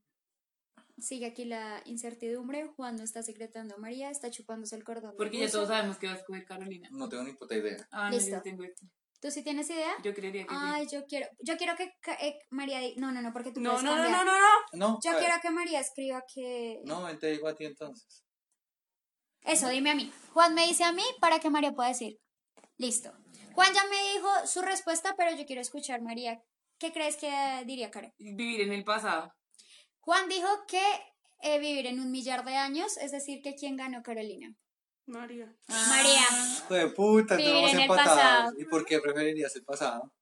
Sigue 0.98 1.24
aquí 1.24 1.46
la 1.46 1.80
incertidumbre, 1.86 2.66
Juan 2.76 2.96
no 2.96 3.02
está 3.04 3.22
secretando 3.22 3.74
a 3.74 3.78
María, 3.78 4.10
está 4.10 4.30
chupándose 4.30 4.76
el 4.76 4.84
cordón. 4.84 5.14
Porque 5.16 5.38
ya 5.38 5.50
todos 5.50 5.68
sabemos 5.68 5.96
que 5.96 6.06
vas 6.08 6.16
a 6.16 6.18
escoger 6.20 6.44
Carolina. 6.44 6.90
No 6.92 7.08
tengo 7.08 7.22
ni 7.24 7.32
puta 7.32 7.56
idea. 7.56 7.78
Ah, 7.90 8.10
no, 8.10 8.16
Listo. 8.16 8.32
yo 8.32 8.42
tengo 8.42 8.64
esto. 8.64 8.84
¿Tú 9.18 9.30
sí 9.30 9.42
tienes 9.42 9.70
idea? 9.70 9.92
Yo 10.04 10.12
creería 10.12 10.42
que 10.46 10.54
Ay, 10.54 10.86
yo 10.92 11.06
quiero, 11.06 11.26
yo 11.42 11.56
quiero 11.56 11.74
que 11.74 11.94
eh, 12.20 12.38
María, 12.50 12.80
no, 12.98 13.12
no, 13.12 13.22
no, 13.22 13.32
porque 13.32 13.50
tú 13.50 13.60
No, 13.62 13.70
puedes 13.70 13.84
no, 13.84 13.96
no, 13.96 14.02
cambiar. 14.02 14.26
no, 14.26 14.32
no, 14.32 14.38
no. 14.38 14.88
No, 14.92 14.98
Yo 15.02 15.18
quiero 15.18 15.34
que 15.40 15.50
María 15.50 15.80
escriba 15.80 16.22
que... 16.34 16.82
No, 16.84 17.06
te 17.18 17.28
digo 17.28 17.48
a 17.48 17.54
ti 17.54 17.64
entonces. 17.64 18.22
Eso, 19.42 19.68
dime 19.70 19.90
a 19.92 19.94
mí. 19.94 20.12
Juan 20.34 20.54
me 20.54 20.66
dice 20.66 20.84
a 20.84 20.92
mí 20.92 21.04
para 21.18 21.38
que 21.40 21.48
María 21.48 21.72
pueda 21.72 21.88
decir. 21.88 22.18
Listo. 22.76 23.10
Juan 23.54 23.74
ya 23.74 23.84
me 23.84 24.12
dijo 24.12 24.28
su 24.46 24.62
respuesta, 24.62 25.14
pero 25.16 25.34
yo 25.36 25.46
quiero 25.46 25.62
escuchar, 25.62 26.02
María. 26.02 26.42
¿Qué 26.78 26.92
crees 26.92 27.16
que 27.16 27.30
diría 27.66 27.90
Karen? 27.90 28.14
Vivir 28.18 28.62
en 28.62 28.72
el 28.72 28.84
pasado. 28.84 29.34
Juan 30.00 30.28
dijo 30.28 30.48
que 30.66 30.82
eh, 31.42 31.58
vivir 31.58 31.86
en 31.86 32.00
un 32.00 32.10
millar 32.10 32.44
de 32.44 32.56
años, 32.56 32.96
es 32.96 33.12
decir, 33.12 33.42
que 33.42 33.54
quién 33.54 33.76
ganó 33.76 34.02
Carolina. 34.02 34.54
María. 35.06 35.52
María. 35.68 36.22
Hijo 36.58 36.74
de 36.74 36.86
puta, 36.88 37.36
Vivir 37.36 37.68
en 37.68 37.80
el 37.80 37.88
pasado. 37.88 38.52
¿Y 38.58 38.64
por 38.64 38.84
qué 38.84 39.00
preferirías 39.00 39.54
el 39.56 39.64
pasado? 39.64 40.12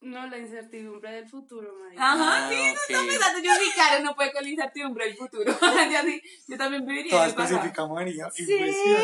No, 0.00 0.26
la 0.26 0.38
incertidumbre 0.38 1.12
del 1.12 1.28
futuro, 1.28 1.72
María. 1.82 1.98
Ajá, 1.98 2.46
Ah, 2.46 2.50
sí, 2.50 2.56
no 2.56 3.00
está 3.00 3.06
pensando. 3.08 3.38
Yo 3.40 3.52
sí, 3.54 3.70
claro, 3.74 4.04
no 4.04 4.14
puede 4.14 4.32
con 4.32 4.42
la 4.42 4.50
incertidumbre 4.50 5.06
del 5.06 5.16
futuro. 5.16 5.44
yo, 5.60 6.02
sí, 6.04 6.22
yo 6.46 6.58
también 6.58 6.84
viviría 6.84 7.22
en 7.24 7.30
el 7.30 7.34
pasado. 7.34 7.88
María. 7.88 8.30
Sí. 8.30 8.42
Impresión. 8.42 9.02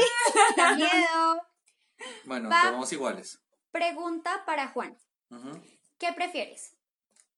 ¡Qué 0.57 0.75
miedo! 0.77 1.50
Bueno, 2.25 2.49
Va. 2.49 2.63
somos 2.71 2.93
iguales. 2.93 3.41
Pregunta 3.71 4.45
para 4.47 4.69
Juan. 4.69 4.97
¿Qué 5.99 6.13
prefieres? 6.13 6.77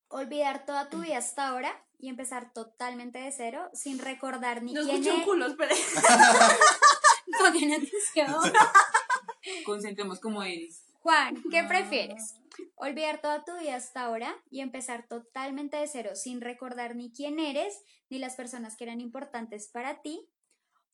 ¿Olvidar 0.09 0.65
toda 0.67 0.89
tu 0.91 1.01
vida 1.01 1.19
hasta 1.19 1.49
ahora 1.49 1.85
y 1.99 2.09
empezar 2.09 2.53
totalmente 2.53 3.19
de 3.19 3.33
cero 3.33 3.71
sin 3.73 3.99
recordar 3.99 4.63
ni 4.63 4.73
No 4.75 4.83
quién 4.83 4.97
escuché 4.97 5.13
un 5.15 5.21
es? 5.21 5.27
culo, 5.27 5.47
espere. 5.47 5.75
Pongan 7.39 7.73
atención. 7.73 8.53
Concentremos 9.65 10.21
como 10.21 10.43
Eris. 10.43 10.85
Juan, 11.01 11.43
¿qué 11.51 11.61
Ah. 11.61 11.69
prefieres? 11.69 12.35
¿Olvidar 12.77 13.21
toda 13.21 13.45
tu 13.45 13.57
vida 13.59 13.77
hasta 13.77 14.03
ahora 14.03 14.37
y 14.51 14.61
empezar 14.61 15.07
totalmente 15.09 15.77
de 15.77 15.89
cero 15.89 16.11
sin 16.15 16.41
recordar 16.41 16.95
ni 16.95 17.13
quién 17.13 17.39
eres 17.39 17.81
ni 18.11 18.19
las 18.19 18.35
personas 18.37 18.77
que 18.77 18.85
eran 18.85 19.01
importantes 19.01 19.69
para 19.69 20.03
ti? 20.03 20.29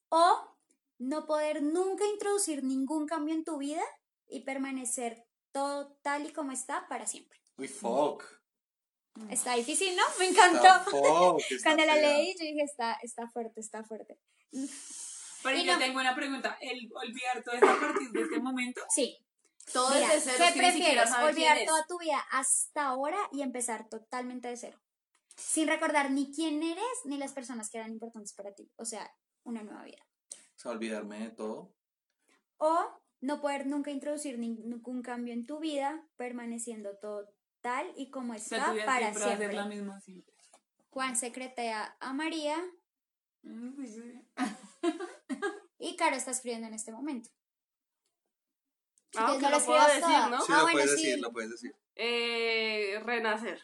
¿O 0.08 0.56
no 0.98 1.26
poder 1.26 1.62
nunca 1.62 2.04
introducir 2.06 2.62
ningún 2.64 3.06
cambio 3.06 3.34
en 3.34 3.44
tu 3.44 3.58
vida 3.58 3.82
y 4.26 4.40
permanecer 4.40 5.24
todo 5.52 5.96
tal 6.02 6.26
y 6.26 6.32
como 6.32 6.52
está 6.52 6.88
para 6.88 7.06
siempre? 7.06 7.40
Uy, 7.56 7.68
fuck. 7.68 8.24
Está 9.30 9.54
difícil, 9.54 9.96
¿no? 9.96 10.02
Me 10.18 10.28
encantó. 10.28 10.58
Está 10.58 10.84
fuck, 10.84 11.40
está 11.50 11.70
Cuando 11.70 11.84
la 11.86 11.94
fea. 11.94 12.12
leí, 12.12 12.34
yo 12.34 12.44
dije, 12.44 12.62
está, 12.62 12.98
está 13.02 13.28
fuerte, 13.28 13.60
está 13.60 13.82
fuerte. 13.84 14.18
Pero 15.42 15.56
Y 15.58 15.64
yo 15.64 15.72
no. 15.74 15.78
tengo 15.78 16.00
una 16.00 16.14
pregunta. 16.14 16.56
¿El 16.60 16.88
olvidar 16.94 17.42
todo 17.44 17.54
esto 17.54 17.68
a 17.68 17.80
partir 17.80 18.10
de 18.10 18.22
este 18.22 18.40
momento? 18.40 18.80
Sí. 18.88 19.16
Todo 19.72 19.90
Mira, 19.90 20.08
desde 20.14 20.32
cero. 20.32 20.44
¿qué 20.52 20.58
prefieres? 20.58 21.10
¿Olvidar 21.22 21.58
toda 21.66 21.84
tu 21.86 21.98
vida 21.98 22.18
hasta 22.30 22.86
ahora 22.86 23.18
y 23.32 23.42
empezar 23.42 23.88
totalmente 23.88 24.48
de 24.48 24.56
cero? 24.56 24.80
Sin 25.36 25.68
recordar 25.68 26.10
ni 26.10 26.32
quién 26.32 26.62
eres 26.62 26.84
ni 27.04 27.18
las 27.18 27.32
personas 27.32 27.68
que 27.70 27.78
eran 27.78 27.90
importantes 27.92 28.32
para 28.34 28.54
ti. 28.54 28.70
O 28.76 28.84
sea, 28.84 29.12
una 29.44 29.62
nueva 29.62 29.84
vida. 29.84 30.04
O 30.58 30.60
sea, 30.60 30.72
olvidarme 30.72 31.20
de 31.20 31.30
todo. 31.30 31.72
O 32.56 33.00
no 33.20 33.40
poder 33.40 33.66
nunca 33.68 33.92
introducir 33.92 34.38
nin- 34.38 34.64
ningún 34.64 35.02
cambio 35.02 35.32
en 35.32 35.46
tu 35.46 35.60
vida, 35.60 36.04
permaneciendo 36.16 36.96
todo 36.98 37.32
tal 37.60 37.92
y 37.96 38.10
como 38.10 38.32
O 38.34 38.38
sea, 38.38 38.58
está 38.58 38.68
tu 38.70 38.74
vida 38.74 38.84
para 38.86 38.98
siempre 39.12 39.20
va 39.22 39.26
a 39.26 39.28
ser 39.30 39.38
siempre. 39.38 39.56
la 39.56 39.66
misma 39.66 40.00
siempre. 40.00 40.34
Juan 40.90 41.16
secretea 41.16 41.96
a 42.00 42.12
María 42.12 42.56
Mm, 43.42 43.76
pues, 43.76 43.96
y 45.78 45.96
Caro 45.96 46.16
está 46.16 46.32
escribiendo 46.32 46.66
en 46.66 46.74
este 46.74 46.90
momento. 46.90 47.30
Si 49.12 49.18
Ah, 49.18 49.26
quieres, 49.26 49.36
que 49.38 49.42
no 49.44 49.50
lo 49.50 49.58
lo 49.60 49.64
puedo 49.64 49.86
decir, 49.86 50.00
toda. 50.02 50.28
¿no? 50.28 50.40
Sí, 50.42 50.52
Ah, 50.52 50.56
lo 50.56 50.62
bueno, 50.62 50.72
puedes 50.72 50.90
sí. 50.90 51.06
decir, 51.06 51.20
lo 51.20 51.32
puedes 51.32 51.50
decir. 51.50 51.72
Eh, 51.94 53.00
renacer. 53.04 53.62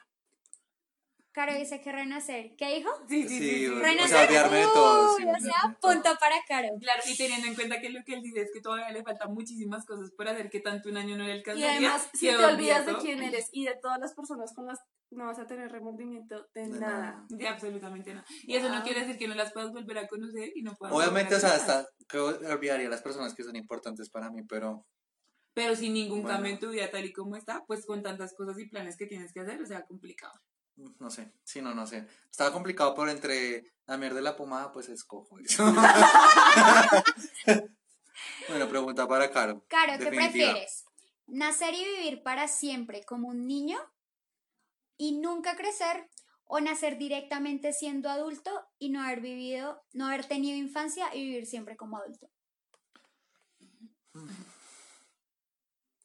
Caro 1.35 1.53
dice 1.59 1.81
que 1.81 1.91
renacer. 1.91 2.55
¿Qué 2.57 2.77
dijo? 2.77 2.91
Sí, 3.09 3.25
sí, 3.29 3.39
sí. 3.41 3.51
sí. 3.59 3.67
o 3.67 3.75
Renacer. 3.81 4.29
sea, 4.31 4.49
de 4.49 4.63
todo. 4.73 5.17
sí, 5.17 5.25
o 5.25 5.41
sea, 5.41 5.77
punto 5.81 6.11
para 6.21 6.37
Caro. 6.47 6.69
Claro, 6.81 7.03
y 7.07 7.17
teniendo 7.17 7.49
en 7.49 7.55
cuenta 7.57 7.81
que 7.81 7.91
lo 7.91 8.05
que 8.05 8.15
él 8.15 8.23
dice 8.23 8.43
es 8.43 8.51
que 8.53 8.61
todavía 8.61 8.91
le 8.93 9.03
faltan 9.03 9.35
muchísimas 9.35 9.85
cosas 9.85 10.13
por 10.17 10.29
hacer 10.29 10.49
que 10.49 10.61
tanto 10.61 10.89
un 10.89 10.97
año 10.97 11.17
no 11.17 11.25
le 11.25 11.31
Y 11.31 11.33
alcanzaría. 11.33 11.73
además, 11.73 12.09
si 12.15 12.29
te 12.29 12.37
olvida 12.37 12.49
olvidas 12.55 12.87
de 12.87 12.97
quién 12.99 13.23
eres 13.23 13.49
y 13.53 13.65
de 13.65 13.75
todas 13.83 13.99
las 13.99 14.15
personas 14.15 14.55
con 14.55 14.67
las 14.67 14.79
no 15.11 15.27
vas 15.27 15.39
a 15.41 15.47
tener 15.47 15.71
remordimiento 15.71 16.47
de, 16.55 16.63
De 16.63 16.69
nada. 16.81 16.99
nada. 16.99 17.27
De 17.29 17.49
absolutamente 17.49 18.15
nada. 18.15 18.27
Y 18.45 18.55
eso 18.57 18.69
no 18.69 18.83
quiere 18.85 19.01
decir 19.01 19.19
que 19.19 19.29
no 19.29 19.35
las 19.35 19.53
puedas 19.53 19.73
volver 19.73 19.99
a 19.99 20.07
conocer 20.09 20.51
y 20.55 20.63
no 20.63 20.75
puedas 20.75 20.95
Obviamente, 20.95 21.35
o 21.35 21.41
sea, 21.41 21.55
hasta 21.55 21.87
que 22.09 22.19
olvidaría 22.19 22.87
a 22.87 22.91
las 22.91 23.03
personas 23.03 23.35
que 23.35 23.43
son 23.45 23.57
importantes 23.57 24.09
para 24.09 24.31
mí, 24.31 24.43
pero 24.49 24.87
Pero 25.53 25.75
sin 25.77 25.95
ningún 25.95 26.23
Bueno. 26.23 26.37
cambio 26.37 26.53
en 26.53 26.59
tu 26.59 26.71
vida 26.71 26.91
tal 26.91 27.05
y 27.05 27.13
como 27.13 27.37
está, 27.37 27.65
pues 27.67 27.87
con 27.87 28.03
tantas 28.03 28.35
cosas 28.35 28.59
y 28.59 28.69
planes 28.69 28.97
que 28.97 29.07
tienes 29.07 29.33
que 29.33 29.41
hacer, 29.41 29.61
o 29.63 29.67
sea, 29.67 29.85
complicado. 29.85 30.33
No 30.77 31.11
sé. 31.11 31.33
Sí, 31.45 31.63
no, 31.63 31.75
no 31.75 31.87
sé. 31.87 32.07
Estaba 32.31 32.53
complicado, 32.53 32.95
pero 32.95 33.11
entre 33.11 33.73
la 33.87 33.97
mierda 33.97 34.21
y 34.21 34.25
la 34.25 34.37
pomada, 34.37 34.73
pues 34.73 34.89
escojo 34.89 35.39
eso. 35.39 35.65
bueno, 38.49 38.69
pregunta 38.69 39.07
para 39.07 39.31
Caro. 39.31 39.65
Caro, 39.69 39.93
¿qué 39.99 40.05
Definitiva. 40.05 40.31
prefieres? 40.31 40.85
¿Nacer 41.27 41.75
y 41.75 41.85
vivir 41.85 42.23
para 42.23 42.49
siempre 42.49 43.05
como 43.05 43.29
un 43.29 43.47
niño 43.47 43.79
y 44.97 45.19
nunca 45.19 45.57
crecer? 45.57 46.09
¿O 46.47 46.61
nacer 46.61 46.99
directamente 46.99 47.73
siendo 47.73 48.11
adulto 48.11 48.51
y 48.79 48.91
no 48.91 49.03
haber 49.03 49.21
vivido, 49.21 49.83
no 49.93 50.07
haber 50.07 50.27
tenido 50.27 50.59
infancia 50.59 51.15
y 51.15 51.23
vivir 51.25 51.47
siempre 51.47 51.77
como 51.77 51.97
adulto? 51.97 52.29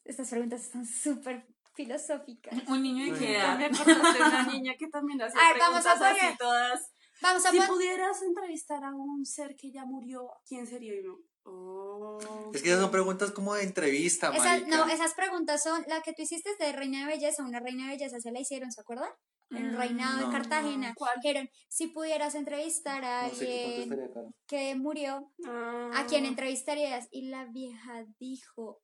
Estas 0.04 0.30
preguntas 0.30 0.62
están 0.62 0.86
súper 0.86 1.46
filosóficas. 1.84 2.54
Un 2.68 2.82
niño 2.82 3.12
de 3.12 3.18
qué 3.18 3.36
edad. 3.36 3.56
Una 3.56 4.44
niña 4.52 4.74
que 4.78 4.88
también 4.88 5.20
hace 5.22 5.38
A 5.38 5.48
ver, 5.52 5.58
vamos 5.58 5.86
a 5.86 5.92
así 5.92 6.00
poner- 6.20 6.36
todas. 6.38 6.92
Vamos 7.22 7.44
a 7.44 7.50
Si 7.50 7.60
pudieras 7.60 8.22
entrevistar 8.22 8.82
a 8.84 8.94
un 8.94 9.24
ser 9.26 9.54
que 9.56 9.70
ya 9.70 9.84
murió, 9.84 10.30
¿quién 10.46 10.66
sería? 10.66 10.92
Uno, 11.02 11.18
Oh. 11.42 12.18
Es 12.52 12.62
que 12.62 12.68
esas 12.68 12.82
son 12.82 12.90
preguntas 12.90 13.30
como 13.30 13.54
de 13.54 13.62
entrevista, 13.64 14.30
Esas, 14.36 14.66
no, 14.68 14.86
esas 14.88 15.14
preguntas 15.14 15.62
son 15.62 15.82
la 15.88 16.02
que 16.02 16.12
tú 16.12 16.20
hiciste 16.22 16.50
de 16.58 16.70
Reina 16.72 17.00
de 17.00 17.06
Belleza. 17.14 17.42
Una 17.42 17.58
Reina 17.60 17.84
de 17.86 17.92
Belleza 17.96 18.20
se 18.20 18.30
la 18.30 18.40
hicieron, 18.40 18.70
¿se 18.70 18.82
acuerdan? 18.82 19.08
El 19.48 19.72
Mm, 19.72 19.76
reinado 19.76 20.20
no. 20.20 20.26
de 20.26 20.32
Cartagena. 20.32 20.92
¿Cuál? 20.94 21.18
Dijeron, 21.22 21.48
si 21.68 21.86
pudieras 21.88 22.34
entrevistar 22.34 23.02
a 23.06 23.26
No 23.28 23.34
sé 23.34 23.64
alguien 23.80 24.32
que 24.46 24.74
murió, 24.76 25.32
Ah. 25.46 25.90
¿a 25.94 26.06
quién 26.06 26.26
entrevistarías? 26.26 27.08
Y 27.10 27.30
la 27.30 27.46
vieja 27.46 28.04
dijo, 28.18 28.82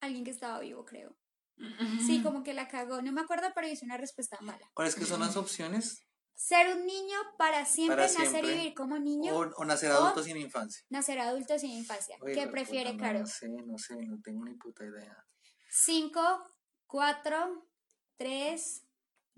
alguien 0.00 0.24
que 0.24 0.30
estaba 0.30 0.60
vivo, 0.60 0.84
creo. 0.84 1.16
Sí, 2.04 2.22
como 2.22 2.42
que 2.42 2.54
la 2.54 2.68
cagó. 2.68 3.02
No 3.02 3.12
me 3.12 3.20
acuerdo, 3.20 3.48
pero 3.54 3.66
hizo 3.68 3.84
una 3.84 3.96
respuesta 3.96 4.38
mala. 4.40 4.70
¿Cuáles 4.74 4.94
que 4.94 5.04
son 5.04 5.20
las 5.20 5.36
opciones? 5.36 6.04
Ser 6.34 6.76
un 6.76 6.86
niño 6.86 7.16
para 7.36 7.64
siempre, 7.64 7.96
Para 7.96 8.06
nacer 8.08 8.28
siempre. 8.28 8.52
y 8.52 8.56
vivir 8.56 8.74
como 8.74 8.96
niño, 8.98 9.34
O, 9.34 9.40
o 9.56 9.64
nacer 9.64 9.90
o- 9.90 9.94
adulto 9.96 10.22
sin 10.22 10.36
infancia. 10.36 10.84
nacer 10.88 11.18
adulto 11.18 11.58
sin 11.58 11.72
infancia. 11.72 12.16
Oye, 12.20 12.34
¿Qué 12.34 12.46
prefiere, 12.46 12.92
puta, 12.92 13.02
Caro? 13.04 13.18
No 13.20 13.26
sé, 13.26 13.48
no 13.48 13.76
sé, 13.78 13.96
no 14.06 14.20
tengo 14.22 14.44
ni 14.44 14.54
puta 14.54 14.84
idea. 14.84 15.16
Cinco, 15.68 16.20
cuatro, 16.86 17.66
tres, 18.16 18.84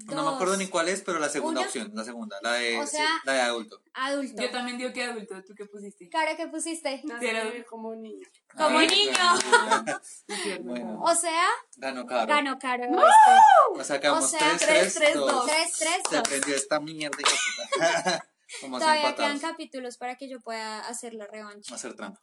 dos. 0.06 0.16
No 0.16 0.28
me 0.28 0.34
acuerdo 0.34 0.56
ni 0.56 0.66
cuál 0.68 0.88
es, 0.88 1.02
pero 1.02 1.18
la 1.18 1.28
segunda 1.28 1.60
Uno. 1.60 1.68
opción, 1.68 1.90
la 1.94 2.04
segunda, 2.04 2.36
la 2.42 2.52
de, 2.54 2.78
O 2.78 2.86
sí, 2.86 2.96
sea- 2.96 3.20
la 3.24 3.32
de 3.34 3.40
adulto. 3.40 3.82
Adulto. 3.94 4.42
Yo 4.42 4.50
también 4.50 4.78
digo 4.78 4.92
que 4.92 5.04
adulto, 5.04 5.42
¿tú 5.44 5.54
qué 5.54 5.66
pusiste? 5.66 6.08
Caro, 6.08 6.36
¿qué 6.36 6.46
pusiste? 6.48 7.00
Nacer 7.04 7.64
como 7.66 7.88
un 7.90 8.02
niño. 8.02 8.26
Como 8.56 8.78
Ah, 8.78 8.82
niño. 8.86 9.12
Sí. 10.02 10.58
Bueno. 10.62 11.00
O 11.02 11.14
sea, 11.14 11.46
Ganó 11.76 12.06
Caro. 12.06 12.26
ganó 12.26 12.58
Caro. 12.58 12.84
este. 12.84 13.00
O 13.80 13.84
sea, 13.84 14.00
quedamos 14.00 14.24
O 14.24 14.28
sea, 14.28 14.38
3, 14.40 14.60
3, 14.60 14.94
3, 14.94 15.14
2. 15.14 15.32
2. 15.32 15.46
Tres, 15.46 15.72
tres, 15.78 15.96
Se 16.08 16.16
dos. 16.16 16.28
prendió 16.28 16.54
esta 16.56 16.80
mierda 16.80 17.18
y. 17.18 17.80
Vamos 18.62 18.80
Todavía 18.80 19.02
empatados. 19.08 19.16
quedan 19.40 19.50
capítulos 19.52 19.96
para 19.96 20.16
que 20.16 20.28
yo 20.28 20.40
pueda 20.40 20.80
hacer 20.80 21.14
la 21.14 21.26
revancha. 21.26 21.74
hacer 21.74 21.94
trampa. 21.94 22.20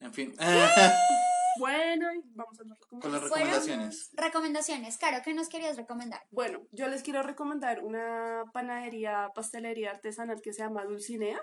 En 0.00 0.14
fin, 0.14 0.34
Bueno, 1.60 2.10
y 2.14 2.22
vamos 2.34 2.58
a 2.58 2.64
las 2.64 2.78
con 2.86 3.00
las 3.12 3.22
recomendaciones. 3.22 3.28
recomendaciones. 3.28 4.10
Recomendaciones. 4.14 4.96
Caro, 4.96 5.18
¿qué 5.22 5.34
nos 5.34 5.50
querías 5.50 5.76
recomendar? 5.76 6.22
Bueno, 6.30 6.62
yo 6.72 6.88
les 6.88 7.02
quiero 7.02 7.22
recomendar 7.22 7.84
una 7.84 8.44
panadería, 8.54 9.30
pastelería 9.34 9.90
artesanal 9.90 10.40
que 10.40 10.54
se 10.54 10.62
llama 10.62 10.84
Dulcinea. 10.84 11.38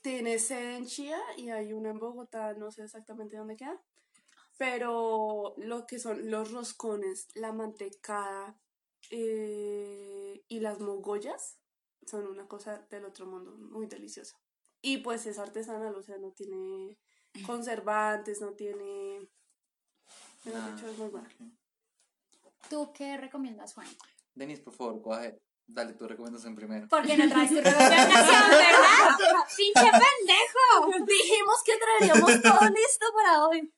Tiene 0.00 0.38
sede 0.38 0.76
en 0.76 0.86
Chía 0.86 1.20
y 1.36 1.50
hay 1.50 1.74
una 1.74 1.90
en 1.90 1.98
Bogotá, 1.98 2.54
no 2.54 2.70
sé 2.70 2.84
exactamente 2.84 3.36
dónde 3.36 3.56
queda. 3.56 3.78
Pero 4.56 5.54
lo 5.58 5.86
que 5.86 5.98
son 5.98 6.30
los 6.30 6.50
roscones, 6.50 7.28
la 7.34 7.52
mantecada 7.52 8.58
eh, 9.10 10.42
y 10.48 10.60
las 10.60 10.80
mogollas 10.80 11.58
son 12.06 12.26
una 12.26 12.48
cosa 12.48 12.86
del 12.88 13.04
otro 13.04 13.26
mundo, 13.26 13.54
muy 13.58 13.86
deliciosa. 13.86 14.40
Y 14.80 14.98
pues 14.98 15.26
es 15.26 15.38
artesanal, 15.38 15.94
o 15.94 16.02
sea, 16.02 16.16
no 16.16 16.30
tiene 16.32 16.96
conservantes, 17.44 18.40
no 18.40 18.52
tiene... 18.52 19.28
mejor 20.44 20.60
Ah, 20.62 20.70
dicho, 20.74 20.88
es 20.88 20.98
muy 20.98 21.08
bueno. 21.08 21.28
¿Tú 22.68 22.92
qué 22.92 23.16
recomiendas, 23.16 23.74
Juan? 23.74 23.86
Denis, 24.34 24.60
por 24.60 24.74
favor, 24.74 25.00
go 25.00 25.14
ahead. 25.14 25.34
Dale 25.68 25.94
tu 25.94 26.06
recomendación 26.06 26.54
primero. 26.54 26.86
Porque 26.88 27.16
no 27.16 27.28
traes 27.28 27.48
tu 27.50 27.56
recomendación, 27.56 28.50
¿verdad? 28.50 29.16
¡Pinche 29.56 29.90
pendejo! 29.90 31.04
Dijimos 31.06 31.56
que 31.64 31.72
traeríamos 31.76 32.42
todo 32.42 32.70
listo 32.70 33.06
para 33.14 33.46
hoy. 33.46 33.74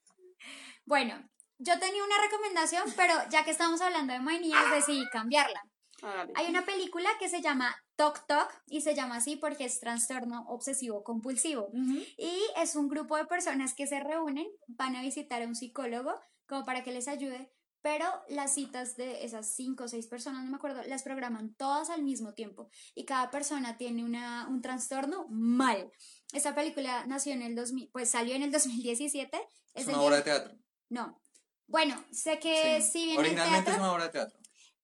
Bueno, 0.84 1.28
yo 1.58 1.78
tenía 1.78 2.04
una 2.04 2.20
recomendación, 2.20 2.84
pero 2.96 3.14
ya 3.30 3.44
que 3.44 3.50
estamos 3.52 3.80
hablando 3.80 4.12
de 4.12 4.20
manías, 4.20 4.70
decidí 4.70 5.08
cambiarla. 5.10 5.62
Hágale. 6.02 6.32
Hay 6.36 6.46
una 6.48 6.64
película 6.64 7.08
que 7.18 7.28
se 7.28 7.40
llama 7.42 7.74
Tok 7.96 8.26
Tok 8.26 8.48
y 8.68 8.82
se 8.82 8.94
llama 8.94 9.16
así 9.16 9.36
porque 9.36 9.64
es 9.64 9.80
trastorno 9.80 10.44
obsesivo 10.48 11.02
compulsivo. 11.02 11.70
Y 12.16 12.40
es 12.56 12.76
un 12.76 12.88
grupo 12.88 13.16
de 13.16 13.26
personas 13.26 13.74
que 13.74 13.86
se 13.86 14.00
reúnen, 14.00 14.46
van 14.68 14.96
a 14.96 15.02
visitar 15.02 15.42
a 15.42 15.46
un 15.46 15.54
psicólogo 15.56 16.14
como 16.46 16.64
para 16.64 16.82
que 16.84 16.92
les 16.92 17.08
ayude, 17.08 17.52
pero 17.82 18.06
las 18.28 18.54
citas 18.54 18.96
de 18.96 19.24
esas 19.24 19.54
cinco 19.54 19.84
o 19.84 19.88
seis 19.88 20.06
personas, 20.06 20.44
no 20.44 20.50
me 20.50 20.56
acuerdo, 20.56 20.82
las 20.84 21.02
programan 21.02 21.54
todas 21.54 21.90
al 21.90 22.02
mismo 22.02 22.34
tiempo 22.34 22.70
y 22.94 23.04
cada 23.04 23.30
persona 23.30 23.76
tiene 23.76 24.04
una, 24.04 24.46
un 24.48 24.60
trastorno 24.62 25.26
mal. 25.28 25.90
Esta 26.32 26.54
película 26.54 27.06
nació 27.06 27.32
en 27.32 27.42
el 27.42 27.54
2000, 27.54 27.90
pues 27.92 28.10
salió 28.10 28.34
en 28.34 28.42
el 28.42 28.50
2017. 28.52 29.38
Es 29.74 29.86
del 29.86 29.94
una 29.94 30.04
obra 30.04 30.16
de 30.16 30.22
teatro. 30.22 30.54
No. 30.88 31.20
Bueno, 31.66 32.02
sé 32.10 32.38
que 32.38 32.80
Sí. 32.80 32.90
si 32.90 32.98
bien 33.04 33.12
el 33.12 33.18
Originalmente 33.18 33.64
teatro 33.64 33.72
es 33.74 33.78
una 33.78 33.92
obra 33.92 34.04
de 34.04 34.10
teatro. 34.10 34.37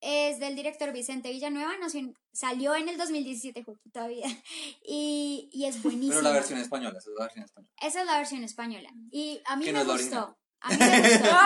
Es 0.04 0.38
del 0.38 0.54
director 0.54 0.92
Vicente 0.92 1.30
Villanueva, 1.30 1.72
en- 1.94 2.16
salió 2.32 2.74
en 2.76 2.88
el 2.88 2.96
2017, 2.98 3.62
justo 3.64 3.82
todavía, 3.92 4.26
y, 4.86 5.48
y 5.52 5.64
es 5.66 5.82
buenísima. 5.82 6.14
Pero 6.16 6.22
la 6.22 6.30
versión 6.32 6.58
española, 6.58 6.98
esa 6.98 7.10
es 7.10 7.16
la 7.16 7.24
versión 7.24 7.44
española. 7.44 7.70
Esa 7.80 8.00
es 8.00 8.06
la 8.06 8.16
versión 8.18 8.44
española. 8.44 8.90
Y 9.10 9.40
a 9.46 9.56
mí 9.56 9.64
me 9.66 9.72
no 9.72 9.80
es 9.80 9.86
gustó. 9.86 10.36
A 10.60 10.68
mí 10.70 10.76
me 10.78 11.00
gustó. 11.00 11.36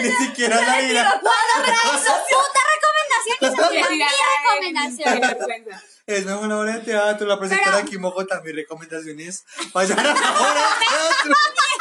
Ni 0.00 0.10
siquiera 0.26 0.56
la 0.60 0.80
vida. 0.80 1.20
¡Cuando 1.22 1.64
trae 1.64 1.98
su 1.98 2.12
puta 2.28 2.60
recomendación 2.74 3.36
y 3.40 3.56
se 3.56 3.62
olvida 3.62 3.90
mi 3.90 4.02
recomendación! 4.36 5.82
Es 6.06 6.24
una 6.26 6.58
obra 6.60 6.72
de 6.74 6.80
teatro. 6.80 7.26
La 7.26 7.38
presentadora 7.38 7.76
Pero- 7.78 7.86
aquí 7.88 7.96
Mogota, 7.98 8.40
mi 8.42 8.52
recomendación 8.52 9.20
es 9.20 9.44
vayan 9.72 9.98
a 9.98 10.02
la 10.02 10.10
obra 10.12 10.20
de 10.20 10.84
teatro. 10.84 11.32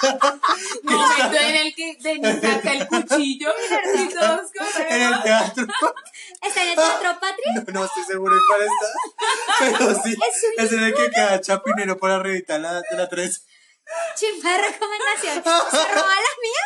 Momento 0.82 1.38
en 1.38 1.56
el 1.56 1.74
que 1.74 1.96
Denis 2.00 2.40
saca 2.40 2.72
el 2.72 2.86
cuchillo 2.88 3.52
y 3.94 4.08
todos 4.08 4.50
En 4.54 5.02
el 5.02 5.10
corremos. 5.10 5.22
teatro. 5.24 5.66
¿Está 6.42 6.62
en 6.62 6.68
el 6.70 6.74
Teatro 6.76 7.20
Patria? 7.20 7.52
No, 7.66 7.80
no 7.80 7.84
estoy 7.84 8.04
seguro 8.04 8.34
de 8.34 8.40
cuál 8.48 8.62
está. 8.62 9.78
Pero 9.78 10.02
sí. 10.02 10.16
Es 10.56 10.72
en 10.72 10.84
el 10.84 10.94
que 10.94 11.10
queda 11.10 11.40
Chapinero 11.40 11.96
por 11.98 12.10
arribita 12.10 12.54
de 12.54 12.60
la, 12.60 12.82
la 12.90 13.08
3. 13.08 13.46
Chimba 14.14 14.52
de 14.52 14.58
recomendación. 14.68 15.34
¿Se 15.34 15.94
roba 15.94 16.14
la 16.14 16.32
mía? 16.42 16.64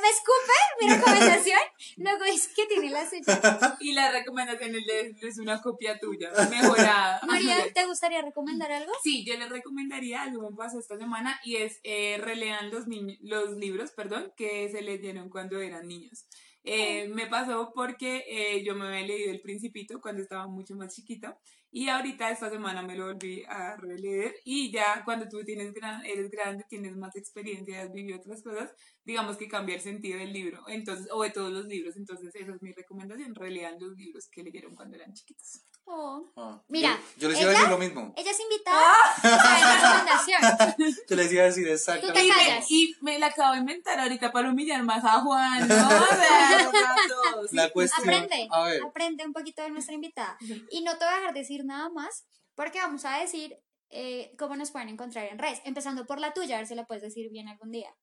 ¿Me 0.00 0.10
escupe 0.10 0.56
mi 0.80 0.88
recomendación? 0.94 1.60
Luego 1.96 2.24
es 2.24 2.48
que 2.48 2.66
tiene 2.66 2.90
la 2.90 3.08
suya. 3.08 3.22
Y 3.80 3.92
la 3.92 4.12
recomendación 4.12 4.74
es, 5.22 5.38
una 5.38 5.60
copia 5.62 5.98
tuya, 5.98 6.30
mejorada. 6.50 7.20
María, 7.26 7.56
¿te 7.72 7.86
gustaría 7.86 8.22
recomendar 8.22 8.70
algo? 8.70 8.92
Sí, 9.02 9.24
yo 9.24 9.36
les 9.38 9.48
recomendaría 9.48 10.22
algo 10.22 10.42
que 10.42 10.50
me 10.50 10.56
pasó 10.56 10.78
esta 10.78 10.98
semana 10.98 11.40
y 11.44 11.56
es 11.56 11.80
eh, 11.84 12.18
relean 12.18 12.70
los, 12.70 12.84
los 13.20 13.56
libros 13.56 13.92
perdón, 13.92 14.32
que 14.36 14.68
se 14.68 14.82
leyeron 14.82 15.30
cuando 15.30 15.60
eran 15.60 15.88
niños. 15.88 16.26
Eh, 16.68 17.08
me 17.08 17.28
pasó 17.28 17.72
porque 17.72 18.24
eh, 18.28 18.64
yo 18.64 18.74
me 18.74 18.88
había 18.88 19.06
leído 19.06 19.30
El 19.30 19.40
Principito 19.40 20.00
cuando 20.00 20.20
estaba 20.20 20.48
mucho 20.48 20.74
más 20.74 20.92
chiquita 20.94 21.38
y 21.76 21.90
ahorita 21.90 22.30
esta 22.30 22.48
semana 22.48 22.80
me 22.80 22.96
lo 22.96 23.04
volví 23.04 23.44
a 23.46 23.76
releer 23.76 24.34
y 24.44 24.72
ya 24.72 25.02
cuando 25.04 25.28
tú 25.28 25.44
tienes 25.44 25.74
gran, 25.74 26.02
eres 26.06 26.30
grande, 26.30 26.64
tienes 26.66 26.96
más 26.96 27.14
experiencia, 27.16 27.82
has 27.82 27.92
vivido 27.92 28.16
otras 28.16 28.42
cosas, 28.42 28.72
digamos 29.04 29.36
que 29.36 29.46
cambia 29.46 29.74
el 29.74 29.82
sentido 29.82 30.18
del 30.18 30.32
libro 30.32 30.62
entonces 30.68 31.06
o 31.12 31.22
de 31.22 31.28
todos 31.28 31.52
los 31.52 31.66
libros. 31.66 31.94
Entonces 31.98 32.34
esa 32.34 32.54
es 32.54 32.62
mi 32.62 32.72
recomendación, 32.72 33.34
relean 33.34 33.74
los 33.78 33.94
libros 33.94 34.26
que 34.32 34.42
leyeron 34.42 34.74
cuando 34.74 34.96
eran 34.96 35.12
chiquitos. 35.12 35.60
Oh. 35.88 36.24
Ah, 36.36 36.60
Mira, 36.68 36.98
Yo, 37.16 37.28
yo 37.28 37.28
les 37.30 37.40
iba 37.40 37.50
a 37.50 37.52
ella- 37.52 37.60
decir 37.60 37.70
lo 37.70 37.78
mismo. 37.78 38.12
Ella 38.16 38.30
es 38.32 38.40
invitada 38.40 38.94
a 39.22 39.28
la 39.28 39.76
recomendación. 39.76 40.96
Yo 41.08 41.16
les 41.16 41.32
iba 41.32 41.42
a 41.42 41.46
decir 41.46 41.62
Tú 41.64 41.68
te 41.68 41.74
exactamente. 41.74 42.24
Y 42.24 42.28
me, 42.28 42.34
callas. 42.34 42.66
y 42.70 42.96
me 43.02 43.18
la 43.20 43.26
acabo 43.26 43.52
de 43.52 43.58
inventar 43.60 44.00
ahorita 44.00 44.32
para 44.32 44.50
humillar 44.50 44.82
más 44.82 45.04
a 45.04 45.20
Juan, 45.20 45.68
¿no? 45.68 45.74
O 45.74 45.78
sea, 45.78 46.58
a 46.58 47.32
todos. 47.32 47.52
La 47.52 47.70
cuestión. 47.70 48.08
Aprende, 48.08 48.48
A 48.50 48.62
ver. 48.64 48.82
aprende 48.84 49.24
un 49.24 49.32
poquito 49.32 49.62
de 49.62 49.70
nuestra 49.70 49.94
invitada. 49.94 50.36
Y 50.70 50.82
no 50.82 50.98
te 50.98 51.04
voy 51.04 51.14
a 51.14 51.18
dejar 51.18 51.34
decir 51.34 51.64
nada 51.64 51.88
más, 51.90 52.26
porque 52.56 52.80
vamos 52.80 53.04
a 53.04 53.18
decir 53.18 53.56
eh, 53.90 54.34
cómo 54.38 54.56
nos 54.56 54.72
pueden 54.72 54.88
encontrar 54.88 55.26
en 55.26 55.38
redes. 55.38 55.60
Empezando 55.64 56.04
por 56.04 56.18
la 56.18 56.32
tuya, 56.34 56.56
a 56.56 56.58
ver 56.58 56.66
si 56.66 56.74
la 56.74 56.84
puedes 56.84 57.02
decir 57.04 57.30
bien 57.30 57.46
algún 57.48 57.70
día. 57.70 57.94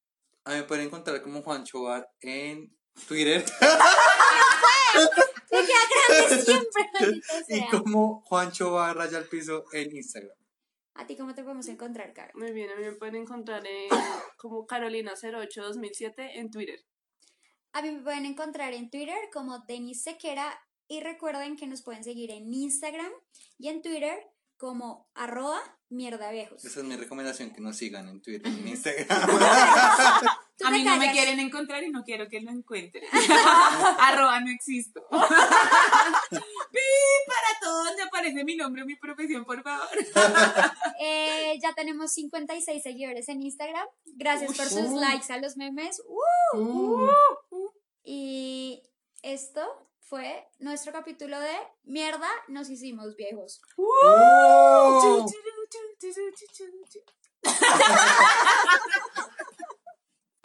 A 0.46 0.52
mí 0.52 0.56
me 0.56 0.64
pueden 0.64 0.86
encontrar 0.86 1.22
como 1.22 1.42
Juan 1.42 1.66
Chobar 1.66 2.08
en 2.22 2.74
Twitter 3.08 3.44
Te 5.50 5.58
queda 5.58 6.20
grande 6.28 6.44
siempre, 6.44 6.90
maldito 6.94 7.28
y 7.48 7.68
como 7.68 8.22
Juan 8.22 8.52
Chobar 8.52 8.96
raya 8.96 9.18
al 9.18 9.26
piso 9.26 9.66
en 9.74 9.96
Instagram. 9.96 10.38
¿A 10.96 11.08
ti 11.08 11.18
cómo 11.18 11.34
te 11.34 11.44
podemos 11.44 11.68
encontrar, 11.68 12.14
Caro? 12.14 12.32
Muy 12.36 12.52
bien, 12.52 12.70
a 12.70 12.76
mí 12.76 12.84
me 12.84 12.94
pueden 12.94 13.16
encontrar 13.16 13.66
en, 13.66 13.90
como 14.38 14.68
Carolina082007 14.68 16.14
en 16.36 16.52
Twitter. 16.52 16.80
A 17.72 17.82
mí 17.82 17.92
me 17.92 18.02
pueden 18.04 18.26
encontrar 18.26 18.74
en 18.74 18.92
Twitter 18.92 19.18
como 19.34 19.60
Denis 19.68 20.04
Sequera 20.04 20.60
y 20.88 21.02
recuerden 21.02 21.58
que 21.58 21.66
nos 21.66 21.82
pueden 21.82 22.04
seguir 22.04 22.30
en 22.30 22.54
Instagram 22.54 23.12
y 23.58 23.70
en 23.70 23.82
Twitter 23.82 24.20
como 24.58 25.10
arroba 25.16 25.60
mierda 25.90 26.32
viejos. 26.32 26.64
Esa 26.64 26.82
es 26.82 26.86
mi 26.86 26.96
recomendación, 26.96 27.52
que 27.52 27.62
nos 27.62 27.76
sigan 27.78 28.08
en 28.08 28.22
Twitter 28.22 28.52
y 28.52 28.60
en 28.60 28.68
Instagram. 28.70 29.08
Tú 30.58 30.68
A 30.68 30.72
mí 30.72 30.84
no 30.84 30.98
me 30.98 31.12
quieren 31.12 31.40
encontrar 31.40 31.84
y 31.84 31.90
no 31.90 32.04
quiero 32.04 32.28
que 32.30 32.40
lo 32.42 32.52
encuentren. 32.52 33.04
Arroba 34.00 34.40
no 34.40 34.52
existo. 34.52 35.02
Pi, 35.10 36.80
para 37.28 37.60
todo 37.62 37.86
donde 37.86 38.04
aparece 38.04 38.44
mi 38.44 38.56
nombre 38.56 38.84
y 38.84 38.86
mi 38.86 38.96
profesión, 38.96 39.46
por 39.46 39.62
favor. 39.64 39.88
Eh, 41.06 41.60
ya 41.62 41.74
tenemos 41.74 42.14
56 42.14 42.82
seguidores 42.82 43.28
en 43.28 43.42
Instagram. 43.42 43.86
Gracias 44.06 44.56
por 44.56 44.66
sus 44.68 44.92
uh. 44.92 45.00
likes 45.00 45.34
a 45.34 45.38
los 45.38 45.58
memes. 45.58 46.02
Uh, 46.06 46.58
Uh. 47.50 47.72
Y 48.04 48.84
esto 49.22 49.62
fue 50.00 50.48
nuestro 50.60 50.94
capítulo 50.94 51.40
de 51.40 51.56
Mierda, 51.84 52.30
nos 52.48 52.70
hicimos 52.70 53.16
viejos. 53.16 53.62